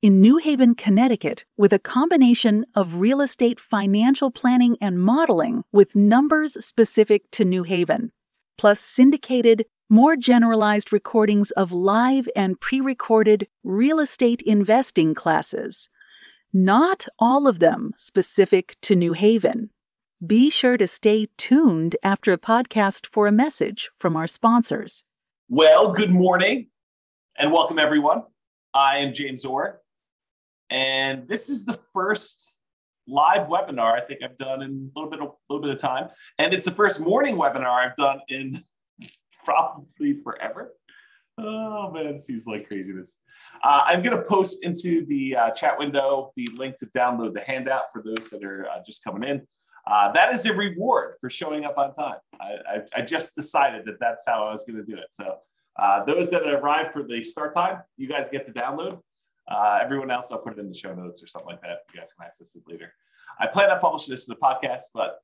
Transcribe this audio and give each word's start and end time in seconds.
in 0.00 0.20
New 0.20 0.36
Haven, 0.36 0.76
Connecticut, 0.76 1.44
with 1.56 1.72
a 1.72 1.78
combination 1.78 2.64
of 2.76 3.00
real 3.00 3.20
estate 3.20 3.58
financial 3.58 4.30
planning 4.30 4.76
and 4.80 5.02
modeling 5.02 5.64
with 5.72 5.96
numbers 5.96 6.64
specific 6.64 7.28
to 7.32 7.44
New 7.44 7.64
Haven, 7.64 8.12
plus 8.56 8.78
syndicated, 8.78 9.66
more 9.90 10.14
generalized 10.14 10.92
recordings 10.92 11.50
of 11.52 11.72
live 11.72 12.28
and 12.36 12.60
pre 12.60 12.80
recorded 12.80 13.48
real 13.64 13.98
estate 13.98 14.40
investing 14.42 15.14
classes. 15.14 15.88
Not 16.52 17.08
all 17.18 17.48
of 17.48 17.58
them 17.58 17.92
specific 17.96 18.76
to 18.82 18.94
New 18.94 19.14
Haven. 19.14 19.70
Be 20.24 20.48
sure 20.48 20.76
to 20.76 20.86
stay 20.86 21.28
tuned 21.36 21.96
after 22.04 22.32
a 22.32 22.38
podcast 22.38 23.06
for 23.06 23.26
a 23.26 23.32
message 23.32 23.90
from 23.98 24.16
our 24.16 24.28
sponsors. 24.28 25.02
Well, 25.48 25.92
good 25.92 26.12
morning 26.12 26.68
and 27.36 27.52
welcome 27.52 27.80
everyone. 27.80 28.22
I 28.74 28.98
am 28.98 29.12
James 29.12 29.44
Orr, 29.44 29.80
and 30.70 31.26
this 31.28 31.48
is 31.48 31.64
the 31.64 31.78
first 31.92 32.58
live 33.06 33.48
webinar 33.48 33.92
I 33.92 34.00
think 34.00 34.20
I've 34.22 34.38
done 34.38 34.62
in 34.62 34.90
a 34.94 34.98
little 34.98 35.10
bit, 35.10 35.20
a 35.20 35.28
little 35.48 35.66
bit 35.66 35.74
of 35.74 35.80
time, 35.80 36.08
and 36.38 36.52
it's 36.52 36.64
the 36.64 36.70
first 36.70 37.00
morning 37.00 37.36
webinar 37.36 37.86
I've 37.86 37.96
done 37.96 38.20
in 38.28 38.62
probably 39.44 40.20
forever. 40.22 40.74
Oh 41.38 41.90
man, 41.92 42.18
seems 42.18 42.46
like 42.46 42.66
craziness. 42.66 43.18
Uh, 43.62 43.82
I'm 43.84 44.02
going 44.02 44.16
to 44.16 44.22
post 44.22 44.64
into 44.64 45.06
the 45.06 45.36
uh, 45.36 45.50
chat 45.50 45.78
window 45.78 46.32
the 46.36 46.48
link 46.56 46.76
to 46.78 46.86
download 46.86 47.32
the 47.32 47.40
handout 47.40 47.92
for 47.92 48.02
those 48.02 48.28
that 48.30 48.42
are 48.42 48.68
uh, 48.68 48.82
just 48.84 49.04
coming 49.04 49.28
in. 49.28 49.46
Uh, 49.86 50.12
that 50.12 50.34
is 50.34 50.44
a 50.46 50.52
reward 50.52 51.14
for 51.20 51.30
showing 51.30 51.64
up 51.64 51.78
on 51.78 51.94
time. 51.94 52.16
I, 52.40 52.44
I, 52.44 52.80
I 52.96 53.02
just 53.02 53.34
decided 53.34 53.86
that 53.86 53.98
that's 54.00 54.24
how 54.26 54.46
I 54.46 54.52
was 54.52 54.64
going 54.64 54.76
to 54.76 54.84
do 54.84 54.98
it. 54.98 55.06
So 55.12 55.38
uh, 55.78 56.04
those 56.04 56.30
that 56.30 56.42
arrive 56.42 56.92
for 56.92 57.04
the 57.04 57.22
start 57.22 57.54
time, 57.54 57.82
you 57.96 58.08
guys 58.08 58.28
get 58.28 58.46
the 58.46 58.52
download. 58.52 58.98
Uh, 59.50 59.78
everyone 59.82 60.10
else, 60.10 60.26
I'll 60.30 60.38
put 60.38 60.54
it 60.54 60.58
in 60.58 60.68
the 60.68 60.76
show 60.76 60.94
notes 60.94 61.22
or 61.22 61.26
something 61.26 61.48
like 61.48 61.62
that. 61.62 61.78
You 61.92 62.00
guys 62.00 62.12
can 62.12 62.26
access 62.26 62.54
it 62.54 62.62
later. 62.66 62.92
I 63.40 63.46
plan 63.46 63.70
on 63.70 63.80
publishing 63.80 64.12
this 64.12 64.28
in 64.28 64.34
the 64.34 64.40
podcast, 64.40 64.84
but 64.92 65.20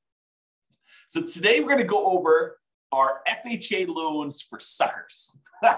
so 1.07 1.21
today 1.21 1.59
we're 1.59 1.67
going 1.67 1.77
to 1.79 1.83
go 1.83 2.05
over 2.05 2.57
our 2.91 3.21
FHA 3.27 3.87
loans 3.87 4.41
for 4.41 4.59
suckers. 4.59 5.37
oh 5.63 5.73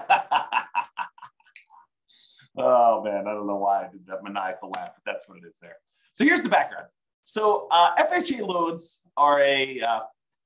man, 3.02 3.26
I 3.26 3.34
don't 3.34 3.46
know 3.46 3.56
why 3.56 3.84
I 3.84 3.88
did 3.90 4.06
that 4.06 4.22
maniacal 4.22 4.70
laugh, 4.76 4.92
but 4.94 5.02
that's 5.04 5.28
what 5.28 5.38
it 5.38 5.44
is 5.48 5.58
there. 5.60 5.76
So 6.12 6.24
here's 6.24 6.42
the 6.42 6.48
background. 6.48 6.86
So 7.24 7.68
uh, 7.70 7.94
FHA 7.96 8.46
loans 8.46 9.02
are 9.16 9.42
a 9.42 9.80
uh, 9.80 10.00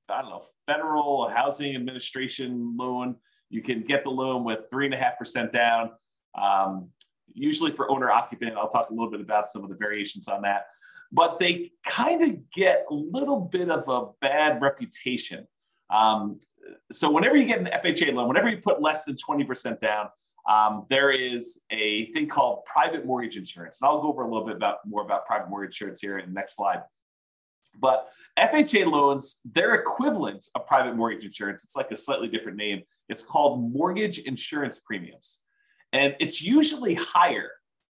I 0.09 0.21
don't 0.21 0.31
know 0.31 0.45
federal 0.67 1.29
housing 1.29 1.75
administration 1.75 2.75
loan. 2.77 3.15
You 3.49 3.61
can 3.61 3.81
get 3.81 4.03
the 4.03 4.09
loan 4.09 4.43
with 4.43 4.69
three 4.69 4.85
and 4.85 4.93
a 4.93 4.97
half 4.97 5.17
percent 5.17 5.53
down. 5.53 5.91
Um, 6.35 6.89
usually 7.33 7.71
for 7.71 7.89
owner 7.89 8.09
occupant. 8.09 8.55
I'll 8.57 8.69
talk 8.69 8.89
a 8.89 8.93
little 8.93 9.11
bit 9.11 9.21
about 9.21 9.47
some 9.47 9.63
of 9.63 9.69
the 9.69 9.75
variations 9.75 10.27
on 10.27 10.41
that. 10.43 10.67
But 11.11 11.39
they 11.39 11.71
kind 11.85 12.23
of 12.23 12.49
get 12.51 12.85
a 12.89 12.93
little 12.93 13.39
bit 13.39 13.69
of 13.69 13.87
a 13.87 14.09
bad 14.19 14.61
reputation. 14.61 15.47
Um, 15.93 16.39
so 16.91 17.11
whenever 17.11 17.37
you 17.37 17.45
get 17.45 17.59
an 17.59 17.67
FHA 17.67 18.13
loan, 18.13 18.27
whenever 18.27 18.49
you 18.49 18.57
put 18.57 18.81
less 18.81 19.05
than 19.05 19.15
20% 19.15 19.79
down, 19.79 20.07
um, 20.49 20.85
there 20.89 21.11
is 21.11 21.61
a 21.69 22.11
thing 22.13 22.27
called 22.27 22.65
private 22.65 23.05
mortgage 23.05 23.37
insurance. 23.37 23.79
And 23.81 23.87
I'll 23.87 24.01
go 24.01 24.09
over 24.09 24.23
a 24.23 24.27
little 24.27 24.45
bit 24.45 24.55
about 24.55 24.79
more 24.85 25.03
about 25.03 25.25
private 25.25 25.49
mortgage 25.49 25.75
insurance 25.75 26.01
here 26.01 26.17
in 26.17 26.29
the 26.29 26.33
next 26.33 26.55
slide. 26.55 26.81
But 27.79 28.09
FHA 28.37 28.91
loans, 28.91 29.39
their 29.45 29.75
equivalent 29.75 30.47
of 30.55 30.67
private 30.67 30.95
mortgage 30.95 31.25
insurance, 31.25 31.63
it's 31.63 31.75
like 31.75 31.91
a 31.91 31.95
slightly 31.95 32.27
different 32.27 32.57
name. 32.57 32.83
It's 33.09 33.23
called 33.23 33.71
mortgage 33.71 34.19
insurance 34.19 34.79
premiums. 34.79 35.39
And 35.93 36.15
it's 36.19 36.41
usually 36.41 36.95
higher 36.95 37.51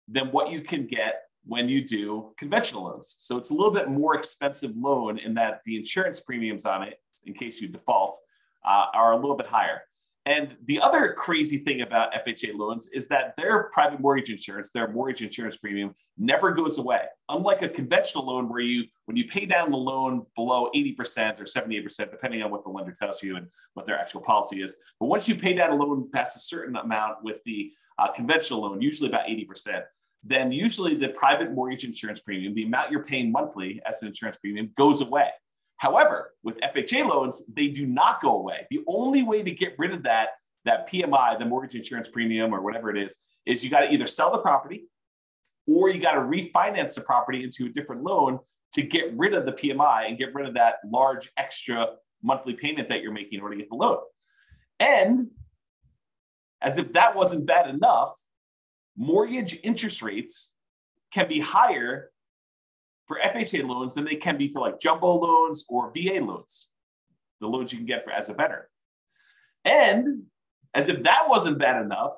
than 0.06 0.30
what 0.32 0.50
you 0.50 0.62
can 0.62 0.86
get 0.86 1.22
when 1.44 1.68
you 1.68 1.84
do 1.84 2.32
conventional 2.38 2.84
loans. 2.84 3.14
So 3.18 3.36
it's 3.36 3.50
a 3.50 3.54
little 3.54 3.72
bit 3.72 3.88
more 3.88 4.14
expensive 4.14 4.72
loan 4.76 5.18
in 5.18 5.34
that 5.34 5.60
the 5.66 5.76
insurance 5.76 6.20
premiums 6.20 6.64
on 6.64 6.82
it, 6.82 7.00
in 7.26 7.34
case 7.34 7.60
you 7.60 7.68
default, 7.68 8.16
uh, 8.64 8.86
are 8.94 9.12
a 9.12 9.16
little 9.16 9.36
bit 9.36 9.46
higher. 9.46 9.82
And 10.26 10.56
the 10.66 10.78
other 10.78 11.14
crazy 11.14 11.56
thing 11.56 11.80
about 11.80 12.12
FHA 12.12 12.54
loans 12.54 12.88
is 12.88 13.08
that 13.08 13.32
their 13.38 13.70
private 13.72 13.98
mortgage 13.98 14.28
insurance, 14.28 14.70
their 14.70 14.86
mortgage 14.88 15.22
insurance 15.22 15.56
premium 15.56 15.94
never 16.18 16.52
goes 16.52 16.76
away. 16.76 17.04
Unlike 17.30 17.62
a 17.62 17.68
conventional 17.70 18.26
loan 18.26 18.46
where 18.46 18.60
you, 18.60 18.84
when 19.06 19.16
you 19.16 19.26
pay 19.26 19.46
down 19.46 19.70
the 19.70 19.78
loan 19.78 20.26
below 20.36 20.68
80% 20.74 21.40
or 21.40 21.44
78%, 21.44 22.10
depending 22.10 22.42
on 22.42 22.50
what 22.50 22.62
the 22.62 22.68
lender 22.68 22.92
tells 22.92 23.22
you 23.22 23.36
and 23.36 23.46
what 23.72 23.86
their 23.86 23.98
actual 23.98 24.20
policy 24.20 24.60
is. 24.60 24.76
But 25.00 25.06
once 25.06 25.28
you 25.28 25.34
pay 25.34 25.54
down 25.54 25.70
a 25.70 25.74
loan 25.74 26.10
past 26.12 26.36
a 26.36 26.40
certain 26.40 26.76
amount 26.76 27.24
with 27.24 27.38
the 27.46 27.72
uh, 27.98 28.10
conventional 28.12 28.62
loan, 28.62 28.80
usually 28.80 29.08
about 29.08 29.26
80%, 29.26 29.82
then 30.24 30.50
usually 30.52 30.94
the 30.94 31.08
private 31.08 31.52
mortgage 31.52 31.84
insurance 31.84 32.20
premium, 32.20 32.54
the 32.54 32.64
amount 32.64 32.90
you're 32.90 33.04
paying 33.04 33.30
monthly 33.30 33.80
as 33.86 34.02
an 34.02 34.08
insurance 34.08 34.36
premium, 34.36 34.70
goes 34.76 35.00
away. 35.00 35.28
However, 35.76 36.34
with 36.42 36.58
FHA 36.60 37.08
loans, 37.08 37.44
they 37.54 37.68
do 37.68 37.86
not 37.86 38.20
go 38.20 38.36
away. 38.36 38.66
The 38.70 38.80
only 38.88 39.22
way 39.22 39.42
to 39.42 39.50
get 39.50 39.74
rid 39.78 39.92
of 39.92 40.02
that, 40.02 40.30
that 40.64 40.90
PMI, 40.90 41.38
the 41.38 41.44
mortgage 41.44 41.76
insurance 41.76 42.08
premium 42.08 42.52
or 42.52 42.60
whatever 42.60 42.90
it 42.90 43.00
is, 43.00 43.16
is 43.46 43.62
you 43.62 43.70
got 43.70 43.80
to 43.80 43.92
either 43.92 44.06
sell 44.06 44.32
the 44.32 44.38
property 44.38 44.86
or 45.68 45.88
you 45.88 46.00
got 46.00 46.12
to 46.12 46.20
refinance 46.20 46.94
the 46.94 47.00
property 47.00 47.44
into 47.44 47.66
a 47.66 47.68
different 47.68 48.02
loan 48.02 48.40
to 48.72 48.82
get 48.82 49.16
rid 49.16 49.34
of 49.34 49.46
the 49.46 49.52
PMI 49.52 50.08
and 50.08 50.18
get 50.18 50.34
rid 50.34 50.46
of 50.46 50.54
that 50.54 50.76
large 50.84 51.30
extra 51.36 51.86
monthly 52.22 52.54
payment 52.54 52.88
that 52.88 53.02
you're 53.02 53.12
making 53.12 53.38
in 53.38 53.40
order 53.40 53.54
to 53.54 53.62
get 53.62 53.70
the 53.70 53.76
loan. 53.76 53.98
And 54.80 55.28
as 56.60 56.78
if 56.78 56.92
that 56.92 57.14
wasn't 57.14 57.46
bad 57.46 57.68
enough, 57.68 58.12
mortgage 58.96 59.58
interest 59.62 60.02
rates 60.02 60.54
can 61.12 61.28
be 61.28 61.40
higher 61.40 62.10
for 63.06 63.18
FHA 63.18 63.66
loans 63.66 63.94
than 63.94 64.04
they 64.04 64.16
can 64.16 64.36
be 64.36 64.48
for 64.48 64.60
like 64.60 64.80
jumbo 64.80 65.14
loans 65.14 65.64
or 65.68 65.92
VA 65.94 66.20
loans, 66.22 66.68
the 67.40 67.46
loans 67.46 67.72
you 67.72 67.78
can 67.78 67.86
get 67.86 68.04
for 68.04 68.10
as 68.10 68.28
a 68.28 68.34
veteran. 68.34 68.66
And 69.64 70.24
as 70.74 70.88
if 70.88 71.02
that 71.04 71.28
wasn't 71.28 71.58
bad 71.58 71.82
enough, 71.82 72.12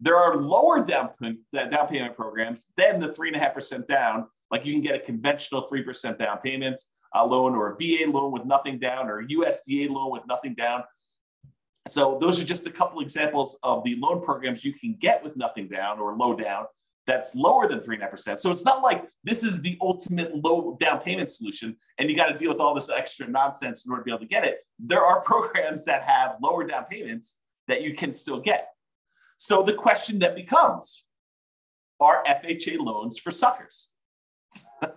there 0.00 0.16
are 0.16 0.36
lower 0.36 0.84
down, 0.84 1.10
down 1.52 1.88
payment 1.88 2.16
programs 2.16 2.66
than 2.76 3.00
the 3.00 3.12
three 3.12 3.28
and 3.28 3.36
a 3.36 3.40
half 3.40 3.54
percent 3.54 3.86
down. 3.86 4.26
Like 4.50 4.64
you 4.64 4.72
can 4.72 4.82
get 4.82 4.94
a 4.94 4.98
conventional 4.98 5.66
three 5.68 5.82
percent 5.82 6.18
down 6.18 6.38
payment 6.38 6.80
uh, 7.14 7.24
loan, 7.24 7.54
or 7.54 7.70
a 7.70 7.76
VA 7.76 8.10
loan 8.10 8.32
with 8.32 8.44
nothing 8.44 8.78
down, 8.78 9.08
or 9.08 9.20
a 9.20 9.26
USDA 9.26 9.88
loan 9.88 10.10
with 10.10 10.22
nothing 10.26 10.54
down. 10.54 10.82
So 11.88 12.18
those 12.20 12.40
are 12.40 12.44
just 12.44 12.66
a 12.66 12.70
couple 12.70 13.00
examples 13.00 13.58
of 13.62 13.84
the 13.84 13.96
loan 13.96 14.24
programs 14.24 14.64
you 14.64 14.72
can 14.72 14.96
get 15.00 15.22
with 15.22 15.36
nothing 15.36 15.68
down 15.68 16.00
or 16.00 16.16
low 16.16 16.34
down 16.34 16.66
that's 17.06 17.34
lower 17.34 17.68
than 17.68 17.82
three 17.82 17.96
and 17.96 18.02
a 18.02 18.06
half 18.06 18.12
percent. 18.12 18.40
So 18.40 18.50
it's 18.50 18.64
not 18.64 18.82
like 18.82 19.04
this 19.24 19.44
is 19.44 19.60
the 19.60 19.76
ultimate 19.82 20.34
low 20.34 20.76
down 20.80 21.00
payment 21.00 21.30
solution 21.30 21.76
and 21.98 22.08
you 22.08 22.16
got 22.16 22.28
to 22.28 22.38
deal 22.38 22.50
with 22.50 22.60
all 22.60 22.74
this 22.74 22.88
extra 22.88 23.28
nonsense 23.28 23.84
in 23.84 23.90
order 23.90 24.02
to 24.02 24.04
be 24.04 24.10
able 24.10 24.20
to 24.20 24.26
get 24.26 24.44
it. 24.44 24.66
There 24.78 25.04
are 25.04 25.20
programs 25.24 25.84
that 25.84 26.02
have 26.02 26.36
lower 26.42 26.66
down 26.66 26.84
payments 26.84 27.34
that 27.68 27.82
you 27.82 27.94
can 27.94 28.12
still 28.12 28.40
get. 28.40 28.68
So 29.36 29.62
the 29.62 29.74
question 29.74 30.20
that 30.20 30.34
becomes 30.34 31.06
are 32.00 32.24
FHA 32.24 32.78
loans 32.78 33.18
for 33.18 33.30
suckers? 33.30 33.90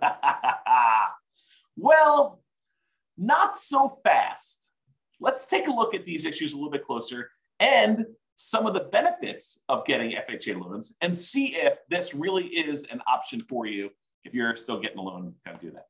well, 1.78 2.42
not 3.18 3.57
so 3.57 4.00
fast 4.04 4.67
let's 5.19 5.46
take 5.46 5.68
a 5.68 5.72
look 5.72 5.96
at 5.96 6.06
these 6.06 6.25
issues 6.25 6.54
a 6.54 6.56
little 6.56 6.72
bit 6.72 6.86
closer 6.86 7.30
and 7.60 8.06
some 8.38 8.68
of 8.68 8.74
the 8.74 8.81
benefits 8.81 9.60
of 9.68 9.86
getting 9.86 10.12
FHA 10.12 10.62
loans 10.62 10.96
and 11.02 11.18
see 11.18 11.56
if 11.56 11.80
this 11.90 12.14
really 12.14 12.46
is 12.46 12.86
an 12.86 13.02
option 13.08 13.40
for 13.40 13.66
you 13.66 13.90
if 14.24 14.34
you're 14.34 14.56
still 14.56 14.80
getting 14.80 15.00
a 15.00 15.02
loan, 15.02 15.34
kind 15.44 15.56
of 15.56 15.62
do 15.62 15.72
that. 15.72 15.88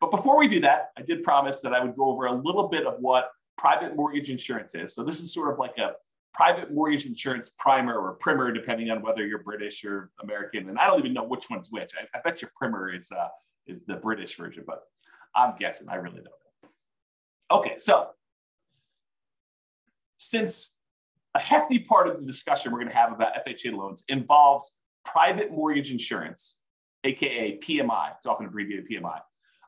But 0.00 0.10
before 0.10 0.38
we 0.38 0.48
do 0.48 0.60
that, 0.60 0.90
I 0.96 1.02
did 1.02 1.22
promise 1.22 1.60
that 1.62 1.72
I 1.72 1.82
would 1.82 1.96
go 1.96 2.10
over 2.10 2.26
a 2.26 2.32
little 2.32 2.68
bit 2.68 2.86
of 2.86 2.96
what 3.00 3.30
private 3.56 3.96
mortgage 3.96 4.30
insurance 4.30 4.74
is. 4.74 4.94
So 4.94 5.02
this 5.02 5.20
is 5.20 5.32
sort 5.32 5.52
of 5.52 5.58
like 5.58 5.78
a 5.78 5.92
private 6.34 6.72
mortgage 6.72 7.06
insurance 7.06 7.52
primer 7.58 7.96
or 7.98 8.12
primer, 8.14 8.52
depending 8.52 8.90
on 8.90 9.02
whether 9.02 9.26
you're 9.26 9.42
British 9.42 9.84
or 9.84 10.10
American. 10.22 10.68
And 10.68 10.78
I 10.78 10.86
don't 10.86 10.98
even 10.98 11.14
know 11.14 11.24
which 11.24 11.50
one's 11.50 11.68
which. 11.70 11.92
I, 11.98 12.16
I 12.16 12.20
bet 12.22 12.42
your 12.42 12.52
primer 12.56 12.94
is 12.94 13.10
uh, 13.10 13.28
is 13.66 13.80
the 13.86 13.96
British 13.96 14.36
version, 14.36 14.64
but 14.66 14.82
I'm 15.34 15.54
guessing. 15.58 15.88
I 15.88 15.96
really 15.96 16.16
don't 16.16 16.26
know. 16.26 17.58
Okay, 17.58 17.74
so 17.78 18.10
since 20.18 20.72
a 21.34 21.38
hefty 21.38 21.78
part 21.78 22.08
of 22.08 22.20
the 22.20 22.26
discussion 22.26 22.72
we're 22.72 22.80
going 22.80 22.90
to 22.90 22.96
have 22.96 23.12
about 23.12 23.32
FHA 23.46 23.72
loans 23.72 24.04
involves 24.08 24.72
private 25.04 25.50
mortgage 25.50 25.90
insurance, 25.90 26.56
aka 27.04 27.58
PMI. 27.58 28.12
It's 28.16 28.26
often 28.26 28.46
abbreviated 28.46 28.88
PMI. 28.90 29.20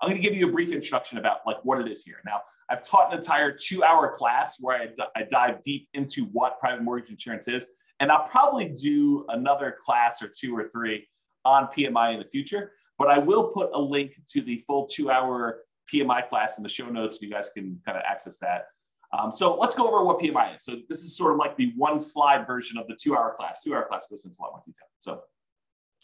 I'm 0.03 0.09
going 0.09 0.21
to 0.21 0.29
give 0.29 0.37
you 0.37 0.49
a 0.49 0.53
brief 0.53 0.73
introduction 0.73 1.19
about 1.19 1.39
like 1.47 1.59
what 1.63 1.81
it 1.81 1.91
is 1.91 2.05
here. 2.05 2.17
Now, 2.25 2.41
I've 2.71 2.85
taught 2.85 3.13
an 3.13 3.19
entire 3.19 3.53
two-hour 3.53 4.17
class 4.17 4.57
where 4.61 4.81
I, 4.81 4.89
I 5.17 5.25
dive 5.25 5.63
deep 5.63 5.89
into 5.95 6.25
what 6.27 6.59
private 6.61 6.83
mortgage 6.83 7.11
insurance 7.11 7.49
is, 7.49 7.67
and 7.99 8.11
I'll 8.11 8.27
probably 8.29 8.69
do 8.69 9.25
another 9.29 9.77
class 9.85 10.23
or 10.23 10.29
two 10.29 10.57
or 10.57 10.69
three 10.69 11.09
on 11.45 11.67
PMI 11.67 12.15
in 12.15 12.21
the 12.21 12.29
future. 12.29 12.73
But 12.99 13.09
I 13.09 13.19
will 13.19 13.49
put 13.49 13.71
a 13.75 13.81
link 13.81 14.13
to 14.33 14.43
the 14.43 14.63
full 14.67 14.87
two-hour 14.87 15.61
PMI 15.93 16.29
class 16.29 16.59
in 16.59 16.63
the 16.63 16.69
show 16.69 16.87
notes, 16.87 17.19
so 17.19 17.27
you 17.27 17.33
guys 17.33 17.51
can 17.55 17.81
kind 17.85 17.99
of 17.99 18.05
access 18.07 18.39
that. 18.39 18.67
Um, 19.17 19.33
so 19.33 19.57
let's 19.57 19.75
go 19.75 19.89
over 19.89 20.05
what 20.05 20.21
PMI 20.21 20.57
is. 20.57 20.65
So 20.65 20.77
this 20.89 21.01
is 21.01 21.17
sort 21.17 21.33
of 21.33 21.39
like 21.39 21.57
the 21.57 21.73
one 21.77 21.99
slide 21.99 22.47
version 22.47 22.79
of 22.79 22.87
the 22.87 22.97
two 23.01 23.17
hour 23.17 23.35
class. 23.37 23.63
Two 23.63 23.75
hour 23.75 23.87
class 23.89 24.07
goes 24.09 24.25
into 24.25 24.37
a 24.39 24.43
lot 24.43 24.53
more 24.53 24.63
detail. 24.65 24.87
So, 25.01 25.23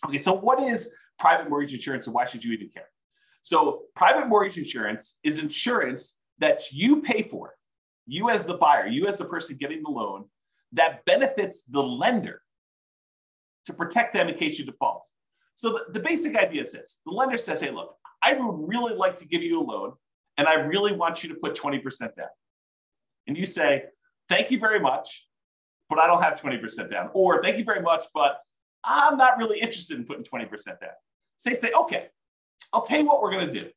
okay, 0.06 0.19
so 0.19 0.32
what 0.32 0.61
is 0.61 0.93
private 1.19 1.49
mortgage 1.49 1.73
insurance 1.73 2.06
and 2.06 2.14
why 2.14 2.25
should 2.25 2.44
you 2.44 2.53
even 2.53 2.69
care? 2.69 2.88
So 3.43 3.82
private 3.94 4.26
mortgage 4.26 4.58
insurance 4.58 5.17
is 5.23 5.38
insurance 5.38 6.17
that 6.38 6.73
you 6.73 7.00
pay 7.00 7.23
for, 7.23 7.55
you 8.06 8.29
as 8.29 8.44
the 8.44 8.55
buyer, 8.55 8.87
you 8.88 9.06
as 9.06 9.17
the 9.17 9.25
person 9.25 9.56
getting 9.56 9.82
the 9.82 9.91
loan, 9.91 10.25
that 10.73 11.05
benefits 11.05 11.62
the 11.62 11.82
lender 11.82 12.43
to 13.67 13.73
protect 13.73 14.14
them 14.14 14.29
in 14.29 14.35
case 14.37 14.59
you 14.59 14.64
default. 14.64 15.09
So 15.55 15.70
the, 15.70 15.93
the 15.93 16.00
basic 16.00 16.37
idea 16.37 16.62
is 16.62 16.73
this 16.73 17.00
the 17.06 17.12
lender 17.12 17.38
says, 17.38 17.61
hey, 17.61 17.70
look, 17.70 17.97
I 18.20 18.32
would 18.32 18.69
really 18.69 18.94
like 18.94 19.17
to 19.19 19.26
give 19.26 19.43
you 19.43 19.61
a 19.61 19.62
loan, 19.62 19.93
and 20.38 20.49
I 20.49 20.55
really 20.55 20.93
want 20.93 21.23
you 21.23 21.29
to 21.29 21.37
put 21.37 21.55
20% 21.55 22.00
down 22.17 22.26
and 23.26 23.37
you 23.37 23.44
say, 23.44 23.84
thank 24.28 24.50
you 24.50 24.58
very 24.58 24.81
much, 24.81 25.26
but 25.88 25.99
I 25.99 26.06
don't 26.06 26.23
have 26.23 26.40
20% 26.40 26.90
down. 26.90 27.11
Or 27.12 27.43
thank 27.43 27.58
you 27.58 27.64
very 27.64 27.82
much, 27.82 28.05
but 28.14 28.40
I'm 28.84 29.17
not 29.17 29.38
really 29.38 29.61
interested 29.61 29.99
in 29.99 30.05
putting 30.05 30.25
20% 30.25 30.49
down. 30.67 30.90
Say, 31.37 31.55
say, 31.55 31.73
okay, 31.73 32.06
I'll 32.73 32.82
tell 32.82 32.99
you 32.99 33.06
what 33.06 33.23
we're 33.23 33.32
going 33.32 33.46
to 33.46 33.52
do. 33.52 33.69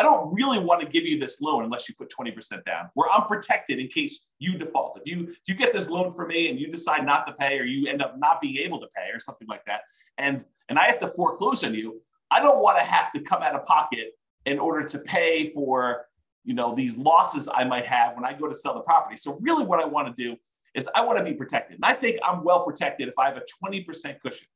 I 0.00 0.02
don't 0.02 0.32
really 0.32 0.58
want 0.58 0.80
to 0.80 0.88
give 0.88 1.04
you 1.04 1.18
this 1.18 1.42
loan 1.42 1.62
unless 1.62 1.86
you 1.86 1.94
put 1.94 2.10
20% 2.10 2.64
down, 2.64 2.88
where 2.94 3.10
I'm 3.10 3.26
protected 3.26 3.78
in 3.78 3.88
case 3.88 4.24
you 4.38 4.56
default. 4.56 4.98
If 4.98 5.06
you 5.06 5.28
if 5.28 5.40
you 5.46 5.54
get 5.54 5.74
this 5.74 5.90
loan 5.90 6.14
from 6.14 6.28
me 6.28 6.48
and 6.48 6.58
you 6.58 6.72
decide 6.72 7.04
not 7.04 7.26
to 7.26 7.34
pay, 7.34 7.58
or 7.58 7.64
you 7.64 7.86
end 7.86 8.00
up 8.00 8.18
not 8.18 8.40
being 8.40 8.56
able 8.56 8.80
to 8.80 8.86
pay, 8.96 9.10
or 9.12 9.20
something 9.20 9.46
like 9.46 9.62
that, 9.66 9.82
and 10.16 10.42
and 10.70 10.78
I 10.78 10.86
have 10.86 11.00
to 11.00 11.08
foreclose 11.08 11.64
on 11.64 11.74
you, 11.74 12.00
I 12.30 12.40
don't 12.40 12.62
want 12.62 12.78
to 12.78 12.82
have 12.82 13.12
to 13.12 13.20
come 13.20 13.42
out 13.42 13.54
of 13.54 13.66
pocket 13.66 14.12
in 14.46 14.58
order 14.58 14.88
to 14.88 14.98
pay 15.00 15.50
for 15.52 16.06
you 16.44 16.54
know, 16.54 16.74
these 16.74 16.96
losses 16.96 17.48
I 17.52 17.64
might 17.64 17.86
have 17.86 18.14
when 18.14 18.24
I 18.24 18.32
go 18.32 18.48
to 18.48 18.54
sell 18.54 18.74
the 18.74 18.80
property. 18.80 19.16
So 19.16 19.38
really 19.40 19.64
what 19.64 19.80
I 19.80 19.84
want 19.84 20.14
to 20.14 20.22
do 20.22 20.36
is 20.74 20.88
I 20.94 21.02
want 21.02 21.18
to 21.18 21.24
be 21.24 21.34
protected. 21.34 21.76
And 21.76 21.84
I 21.84 21.92
think 21.92 22.18
I'm 22.24 22.44
well 22.44 22.64
protected 22.64 23.08
if 23.08 23.14
I 23.18 23.26
have 23.26 23.36
a 23.36 23.42
20% 23.64 23.86
cushion. 24.20 24.46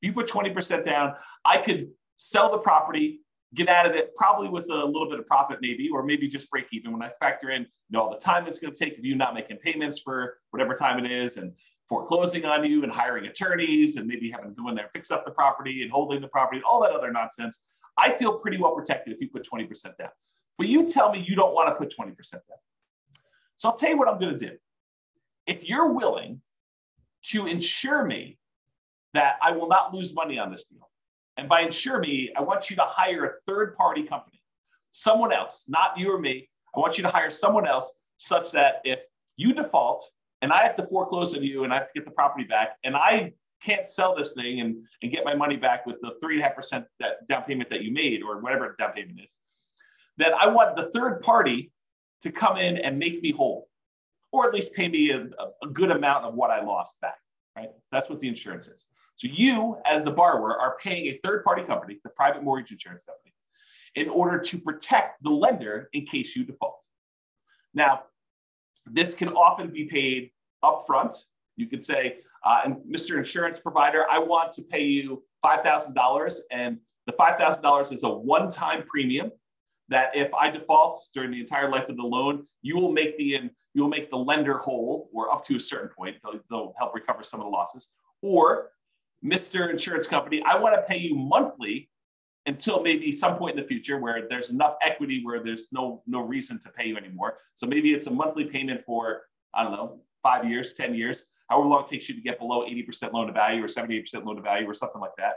If 0.00 0.06
you 0.06 0.12
put 0.12 0.28
20% 0.28 0.84
down, 0.84 1.14
I 1.44 1.58
could 1.58 1.88
sell 2.16 2.50
the 2.50 2.58
property, 2.58 3.20
get 3.54 3.68
out 3.68 3.86
of 3.86 3.94
it 3.94 4.14
probably 4.14 4.48
with 4.48 4.64
a 4.70 4.84
little 4.84 5.08
bit 5.08 5.18
of 5.18 5.26
profit 5.26 5.58
maybe, 5.60 5.88
or 5.92 6.02
maybe 6.02 6.28
just 6.28 6.48
break 6.50 6.66
even 6.72 6.92
when 6.92 7.02
I 7.02 7.10
factor 7.18 7.50
in, 7.50 7.62
you 7.62 7.68
know, 7.90 8.02
all 8.02 8.10
the 8.10 8.18
time 8.18 8.46
it's 8.46 8.58
going 8.58 8.72
to 8.72 8.78
take 8.78 8.98
of 8.98 9.04
you 9.04 9.16
not 9.16 9.34
making 9.34 9.56
payments 9.58 10.00
for 10.00 10.38
whatever 10.50 10.74
time 10.74 11.04
it 11.04 11.10
is 11.10 11.36
and 11.36 11.52
foreclosing 11.88 12.44
on 12.44 12.64
you 12.64 12.82
and 12.82 12.92
hiring 12.92 13.26
attorneys 13.26 13.96
and 13.96 14.06
maybe 14.06 14.30
having 14.30 14.50
to 14.50 14.54
go 14.54 14.68
in 14.68 14.74
there 14.74 14.84
and 14.84 14.92
fix 14.92 15.10
up 15.10 15.24
the 15.24 15.30
property 15.30 15.82
and 15.82 15.90
holding 15.90 16.20
the 16.20 16.28
property 16.28 16.58
and 16.58 16.64
all 16.64 16.82
that 16.82 16.92
other 16.92 17.10
nonsense. 17.10 17.62
I 17.96 18.12
feel 18.12 18.34
pretty 18.34 18.58
well 18.58 18.74
protected 18.74 19.14
if 19.14 19.20
you 19.20 19.28
put 19.28 19.48
20% 19.48 19.96
down. 19.96 20.10
But 20.58 20.66
you 20.66 20.86
tell 20.86 21.12
me 21.12 21.24
you 21.26 21.36
don't 21.36 21.54
want 21.54 21.68
to 21.68 21.74
put 21.76 21.94
20% 21.96 22.32
down. 22.32 22.42
So 23.56 23.68
I'll 23.68 23.76
tell 23.76 23.90
you 23.90 23.96
what 23.96 24.08
I'm 24.08 24.18
going 24.18 24.36
to 24.36 24.50
do. 24.50 24.56
If 25.46 25.64
you're 25.64 25.92
willing 25.92 26.42
to 27.26 27.46
insure 27.46 28.04
me 28.04 28.38
that 29.14 29.36
I 29.40 29.52
will 29.52 29.68
not 29.68 29.94
lose 29.94 30.14
money 30.14 30.38
on 30.38 30.50
this 30.50 30.64
deal, 30.64 30.90
and 31.36 31.48
by 31.48 31.60
insure 31.60 32.00
me, 32.00 32.30
I 32.36 32.42
want 32.42 32.68
you 32.68 32.76
to 32.76 32.82
hire 32.82 33.24
a 33.24 33.30
third 33.46 33.76
party 33.76 34.02
company, 34.02 34.42
someone 34.90 35.32
else, 35.32 35.64
not 35.68 35.96
you 35.96 36.12
or 36.12 36.18
me. 36.18 36.48
I 36.74 36.80
want 36.80 36.98
you 36.98 37.02
to 37.04 37.08
hire 37.08 37.30
someone 37.30 37.66
else 37.66 37.94
such 38.18 38.50
that 38.52 38.80
if 38.84 39.00
you 39.36 39.54
default 39.54 40.04
and 40.42 40.52
I 40.52 40.62
have 40.64 40.74
to 40.76 40.86
foreclose 40.86 41.34
on 41.34 41.42
you 41.42 41.64
and 41.64 41.72
I 41.72 41.76
have 41.76 41.86
to 41.86 41.92
get 41.94 42.04
the 42.04 42.10
property 42.10 42.44
back 42.44 42.76
and 42.84 42.96
I 42.96 43.32
can't 43.62 43.86
sell 43.86 44.14
this 44.14 44.34
thing 44.34 44.60
and, 44.60 44.84
and 45.02 45.10
get 45.10 45.24
my 45.24 45.34
money 45.34 45.56
back 45.56 45.86
with 45.86 46.00
the 46.00 46.12
three 46.20 46.34
and 46.34 46.44
a 46.44 46.46
half 46.46 46.56
percent 46.56 46.84
that 47.00 47.26
down 47.28 47.42
payment 47.44 47.70
that 47.70 47.82
you 47.82 47.92
made 47.92 48.22
or 48.22 48.40
whatever 48.40 48.76
down 48.78 48.92
payment 48.92 49.18
is 49.24 49.36
that 50.18 50.34
I 50.34 50.48
want 50.48 50.76
the 50.76 50.90
third 50.90 51.22
party 51.22 51.72
to 52.22 52.30
come 52.30 52.56
in 52.56 52.76
and 52.76 52.98
make 52.98 53.22
me 53.22 53.32
whole, 53.32 53.68
or 54.32 54.46
at 54.46 54.54
least 54.54 54.74
pay 54.74 54.88
me 54.88 55.10
a, 55.10 55.26
a 55.62 55.68
good 55.72 55.90
amount 55.90 56.24
of 56.24 56.34
what 56.34 56.50
I 56.50 56.62
lost 56.62 57.00
back. 57.00 57.18
Right? 57.56 57.70
That's 57.90 58.10
what 58.10 58.20
the 58.20 58.28
insurance 58.28 58.68
is. 58.68 58.86
So 59.14 59.26
you, 59.28 59.78
as 59.84 60.04
the 60.04 60.10
borrower, 60.10 60.56
are 60.60 60.76
paying 60.82 61.06
a 61.06 61.18
third 61.24 61.42
party 61.42 61.64
company, 61.64 61.98
the 62.04 62.10
private 62.10 62.42
mortgage 62.42 62.70
insurance 62.70 63.02
company, 63.02 63.32
in 63.94 64.08
order 64.08 64.38
to 64.38 64.58
protect 64.58 65.22
the 65.22 65.30
lender 65.30 65.88
in 65.92 66.06
case 66.06 66.36
you 66.36 66.44
default. 66.44 66.78
Now, 67.74 68.02
this 68.86 69.14
can 69.14 69.28
often 69.30 69.70
be 69.70 69.84
paid 69.84 70.30
upfront. 70.64 71.16
You 71.56 71.66
could 71.66 71.82
say, 71.82 72.18
uh, 72.44 72.60
and 72.64 72.76
Mr. 72.88 73.16
Insurance 73.16 73.58
Provider, 73.58 74.04
I 74.08 74.18
want 74.18 74.52
to 74.54 74.62
pay 74.62 74.84
you 74.84 75.24
$5,000, 75.44 76.38
and 76.52 76.78
the 77.06 77.12
$5,000 77.12 77.92
is 77.92 78.04
a 78.04 78.08
one 78.08 78.50
time 78.50 78.84
premium 78.88 79.32
that 79.88 80.10
if 80.14 80.32
I 80.34 80.50
default 80.50 80.98
during 81.14 81.30
the 81.30 81.40
entire 81.40 81.70
life 81.70 81.88
of 81.88 81.96
the 81.96 82.02
loan, 82.02 82.46
you 82.62 82.76
will 82.76 82.92
make 82.92 83.16
the 83.16 83.50
you 83.74 83.82
will 83.82 83.88
make 83.88 84.10
the 84.10 84.16
lender 84.16 84.58
whole, 84.58 85.08
or 85.12 85.32
up 85.32 85.46
to 85.46 85.56
a 85.56 85.60
certain 85.60 85.88
point, 85.88 86.16
they'll, 86.22 86.40
they'll 86.50 86.74
help 86.78 86.94
recover 86.94 87.22
some 87.22 87.38
of 87.40 87.44
the 87.44 87.50
losses. 87.50 87.90
Or, 88.22 88.70
Mr. 89.24 89.70
Insurance 89.70 90.06
Company, 90.06 90.42
I 90.44 90.56
want 90.58 90.74
to 90.74 90.82
pay 90.82 90.96
you 90.96 91.14
monthly 91.14 91.88
until 92.46 92.82
maybe 92.82 93.12
some 93.12 93.36
point 93.36 93.56
in 93.56 93.62
the 93.62 93.68
future 93.68 93.98
where 93.98 94.26
there's 94.28 94.50
enough 94.50 94.76
equity 94.82 95.22
where 95.22 95.42
there's 95.42 95.68
no 95.70 96.02
no 96.06 96.20
reason 96.20 96.58
to 96.60 96.70
pay 96.70 96.86
you 96.86 96.96
anymore. 96.96 97.38
So 97.54 97.66
maybe 97.66 97.92
it's 97.92 98.06
a 98.06 98.10
monthly 98.10 98.44
payment 98.44 98.84
for 98.84 99.22
I 99.54 99.62
don't 99.62 99.72
know 99.72 100.00
five 100.22 100.48
years, 100.48 100.72
ten 100.72 100.94
years, 100.94 101.26
however 101.48 101.68
long 101.68 101.84
it 101.84 101.88
takes 101.88 102.08
you 102.08 102.14
to 102.14 102.20
get 102.20 102.38
below 102.38 102.64
80% 102.64 103.12
loan 103.12 103.26
to 103.26 103.32
value 103.32 103.62
or 103.62 103.68
78% 103.68 104.24
loan 104.24 104.36
to 104.36 104.42
value 104.42 104.68
or 104.68 104.74
something 104.74 105.00
like 105.00 105.16
that. 105.18 105.34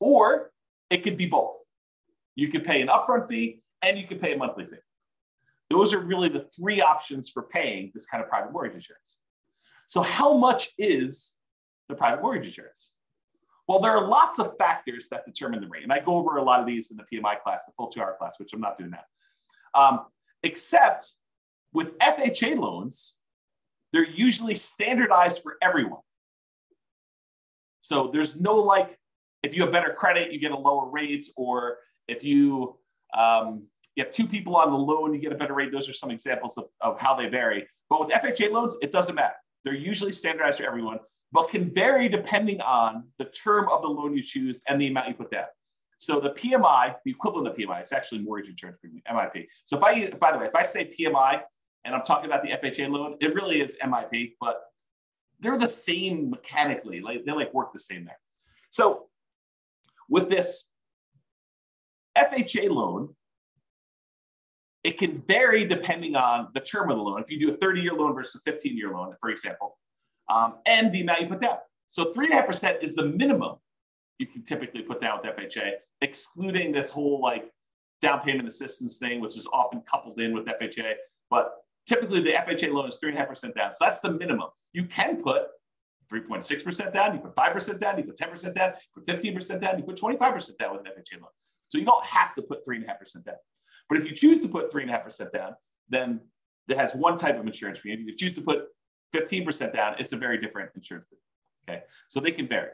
Or 0.00 0.50
it 0.90 1.02
could 1.02 1.16
be 1.16 1.26
both. 1.26 1.56
You 2.34 2.48
could 2.48 2.64
pay 2.64 2.82
an 2.82 2.88
upfront 2.88 3.28
fee 3.28 3.59
and 3.82 3.98
you 3.98 4.06
can 4.06 4.18
pay 4.18 4.34
a 4.34 4.36
monthly 4.36 4.66
fee. 4.66 4.76
Those 5.70 5.94
are 5.94 6.00
really 6.00 6.28
the 6.28 6.46
three 6.54 6.80
options 6.80 7.28
for 7.28 7.44
paying 7.44 7.90
this 7.94 8.06
kind 8.06 8.22
of 8.22 8.28
private 8.28 8.52
mortgage 8.52 8.74
insurance. 8.74 9.18
So, 9.86 10.02
how 10.02 10.36
much 10.36 10.70
is 10.78 11.34
the 11.88 11.94
private 11.94 12.22
mortgage 12.22 12.46
insurance? 12.46 12.92
Well, 13.68 13.78
there 13.78 13.92
are 13.92 14.08
lots 14.08 14.40
of 14.40 14.56
factors 14.58 15.08
that 15.10 15.24
determine 15.24 15.60
the 15.60 15.68
rate. 15.68 15.84
And 15.84 15.92
I 15.92 16.00
go 16.00 16.16
over 16.16 16.38
a 16.38 16.42
lot 16.42 16.58
of 16.58 16.66
these 16.66 16.90
in 16.90 16.96
the 16.96 17.04
PMI 17.04 17.40
class, 17.40 17.66
the 17.66 17.72
full 17.76 17.86
two 17.86 18.00
hour 18.00 18.16
class, 18.18 18.34
which 18.38 18.52
I'm 18.52 18.60
not 18.60 18.76
doing 18.76 18.90
now. 18.90 19.80
Um, 19.80 20.06
except 20.42 21.12
with 21.72 21.96
FHA 21.98 22.58
loans, 22.58 23.14
they're 23.92 24.04
usually 24.04 24.56
standardized 24.56 25.42
for 25.42 25.56
everyone. 25.62 26.00
So 27.78 28.10
there's 28.12 28.34
no 28.38 28.56
like, 28.56 28.98
if 29.42 29.54
you 29.54 29.62
have 29.62 29.70
better 29.72 29.94
credit, 29.96 30.32
you 30.32 30.40
get 30.40 30.50
a 30.50 30.58
lower 30.58 30.88
rate, 30.88 31.26
or 31.36 31.78
if 32.08 32.24
you 32.24 32.76
um, 33.16 33.68
you 34.00 34.06
have 34.06 34.14
two 34.14 34.26
people 34.26 34.56
on 34.56 34.70
the 34.70 34.78
loan, 34.78 35.12
you 35.12 35.20
get 35.20 35.30
a 35.30 35.34
better 35.34 35.52
rate. 35.52 35.70
Those 35.70 35.86
are 35.86 35.92
some 35.92 36.10
examples 36.10 36.56
of, 36.56 36.64
of 36.80 36.98
how 36.98 37.14
they 37.14 37.26
vary. 37.26 37.66
But 37.90 38.00
with 38.00 38.10
FHA 38.10 38.50
loans, 38.50 38.74
it 38.80 38.92
doesn't 38.92 39.14
matter. 39.14 39.34
They're 39.62 39.74
usually 39.74 40.12
standardized 40.12 40.58
for 40.58 40.66
everyone, 40.66 41.00
but 41.32 41.50
can 41.50 41.70
vary 41.74 42.08
depending 42.08 42.62
on 42.62 43.04
the 43.18 43.26
term 43.26 43.68
of 43.68 43.82
the 43.82 43.88
loan 43.88 44.16
you 44.16 44.22
choose 44.22 44.62
and 44.68 44.80
the 44.80 44.86
amount 44.86 45.08
you 45.08 45.14
put 45.14 45.30
down. 45.30 45.44
So 45.98 46.18
the 46.18 46.30
PMI, 46.30 46.94
the 47.04 47.10
equivalent 47.10 47.46
of 47.48 47.54
PMI, 47.54 47.82
it's 47.82 47.92
actually 47.92 48.20
mortgage 48.20 48.48
insurance 48.48 48.78
premium, 48.80 49.02
MIP. 49.06 49.46
So 49.66 49.76
if 49.76 49.82
I, 49.82 50.08
by 50.12 50.32
the 50.32 50.38
way, 50.38 50.46
if 50.46 50.54
I 50.54 50.62
say 50.62 50.94
PMI 50.98 51.42
and 51.84 51.94
I'm 51.94 52.02
talking 52.04 52.24
about 52.24 52.42
the 52.42 52.48
FHA 52.52 52.88
loan, 52.88 53.16
it 53.20 53.34
really 53.34 53.60
is 53.60 53.76
MIP, 53.84 54.32
but 54.40 54.62
they're 55.40 55.58
the 55.58 55.68
same 55.68 56.30
mechanically. 56.30 57.02
Like 57.02 57.26
they 57.26 57.32
like 57.32 57.52
work 57.52 57.74
the 57.74 57.80
same 57.80 58.06
there. 58.06 58.18
So 58.70 59.08
with 60.08 60.30
this 60.30 60.68
FHA 62.16 62.70
loan, 62.70 63.14
it 64.82 64.98
can 64.98 65.22
vary 65.26 65.66
depending 65.66 66.16
on 66.16 66.48
the 66.54 66.60
term 66.60 66.90
of 66.90 66.96
the 66.96 67.02
loan. 67.02 67.20
If 67.20 67.30
you 67.30 67.38
do 67.38 67.52
a 67.52 67.56
30 67.56 67.80
year 67.80 67.92
loan 67.92 68.14
versus 68.14 68.40
a 68.46 68.50
15 68.50 68.76
year 68.76 68.90
loan, 68.90 69.14
for 69.20 69.30
example, 69.30 69.78
um, 70.28 70.54
and 70.66 70.92
the 70.92 71.02
amount 71.02 71.22
you 71.22 71.26
put 71.28 71.40
down. 71.40 71.58
So 71.90 72.12
3.5% 72.12 72.82
is 72.82 72.94
the 72.94 73.04
minimum 73.04 73.56
you 74.18 74.26
can 74.26 74.44
typically 74.44 74.82
put 74.82 75.00
down 75.00 75.18
with 75.22 75.34
FHA, 75.34 75.72
excluding 76.02 76.72
this 76.72 76.90
whole 76.90 77.20
like 77.20 77.50
down 78.00 78.20
payment 78.20 78.46
assistance 78.48 78.98
thing, 78.98 79.20
which 79.20 79.36
is 79.36 79.48
often 79.52 79.82
coupled 79.82 80.20
in 80.20 80.34
with 80.34 80.46
FHA. 80.46 80.94
But 81.30 81.52
typically 81.86 82.20
the 82.20 82.32
FHA 82.32 82.72
loan 82.72 82.88
is 82.88 82.98
3.5% 83.02 83.54
down. 83.54 83.74
So 83.74 83.84
that's 83.84 84.00
the 84.00 84.12
minimum. 84.12 84.48
You 84.72 84.84
can 84.84 85.22
put 85.22 85.42
3.6% 86.12 86.92
down, 86.92 87.14
you 87.14 87.20
put 87.20 87.34
5% 87.34 87.78
down, 87.78 87.98
you 87.98 88.04
put 88.04 88.16
10% 88.16 88.54
down, 88.54 88.72
you 88.96 89.02
put 89.02 89.22
15% 89.22 89.60
down, 89.60 89.78
you 89.78 89.84
put 89.84 89.96
25% 89.96 90.58
down 90.58 90.72
with 90.72 90.86
an 90.86 90.92
FHA 90.92 91.20
loan. 91.20 91.30
So 91.68 91.78
you 91.78 91.84
don't 91.84 92.04
have 92.04 92.34
to 92.34 92.42
put 92.42 92.66
3.5% 92.66 93.24
down. 93.24 93.36
But 93.90 93.98
if 93.98 94.06
you 94.06 94.14
choose 94.14 94.38
to 94.40 94.48
put 94.48 94.72
3.5% 94.72 95.32
down, 95.32 95.56
then 95.88 96.20
it 96.68 96.78
has 96.78 96.94
one 96.94 97.18
type 97.18 97.38
of 97.38 97.46
insurance 97.46 97.80
premium. 97.80 98.02
If 98.02 98.12
you 98.12 98.16
choose 98.16 98.34
to 98.34 98.40
put 98.40 98.68
15% 99.14 99.74
down, 99.74 99.96
it's 99.98 100.12
a 100.12 100.16
very 100.16 100.40
different 100.40 100.70
insurance 100.76 101.06
premium. 101.08 101.20
Okay. 101.68 101.86
So 102.08 102.20
they 102.20 102.30
can 102.30 102.48
vary. 102.48 102.70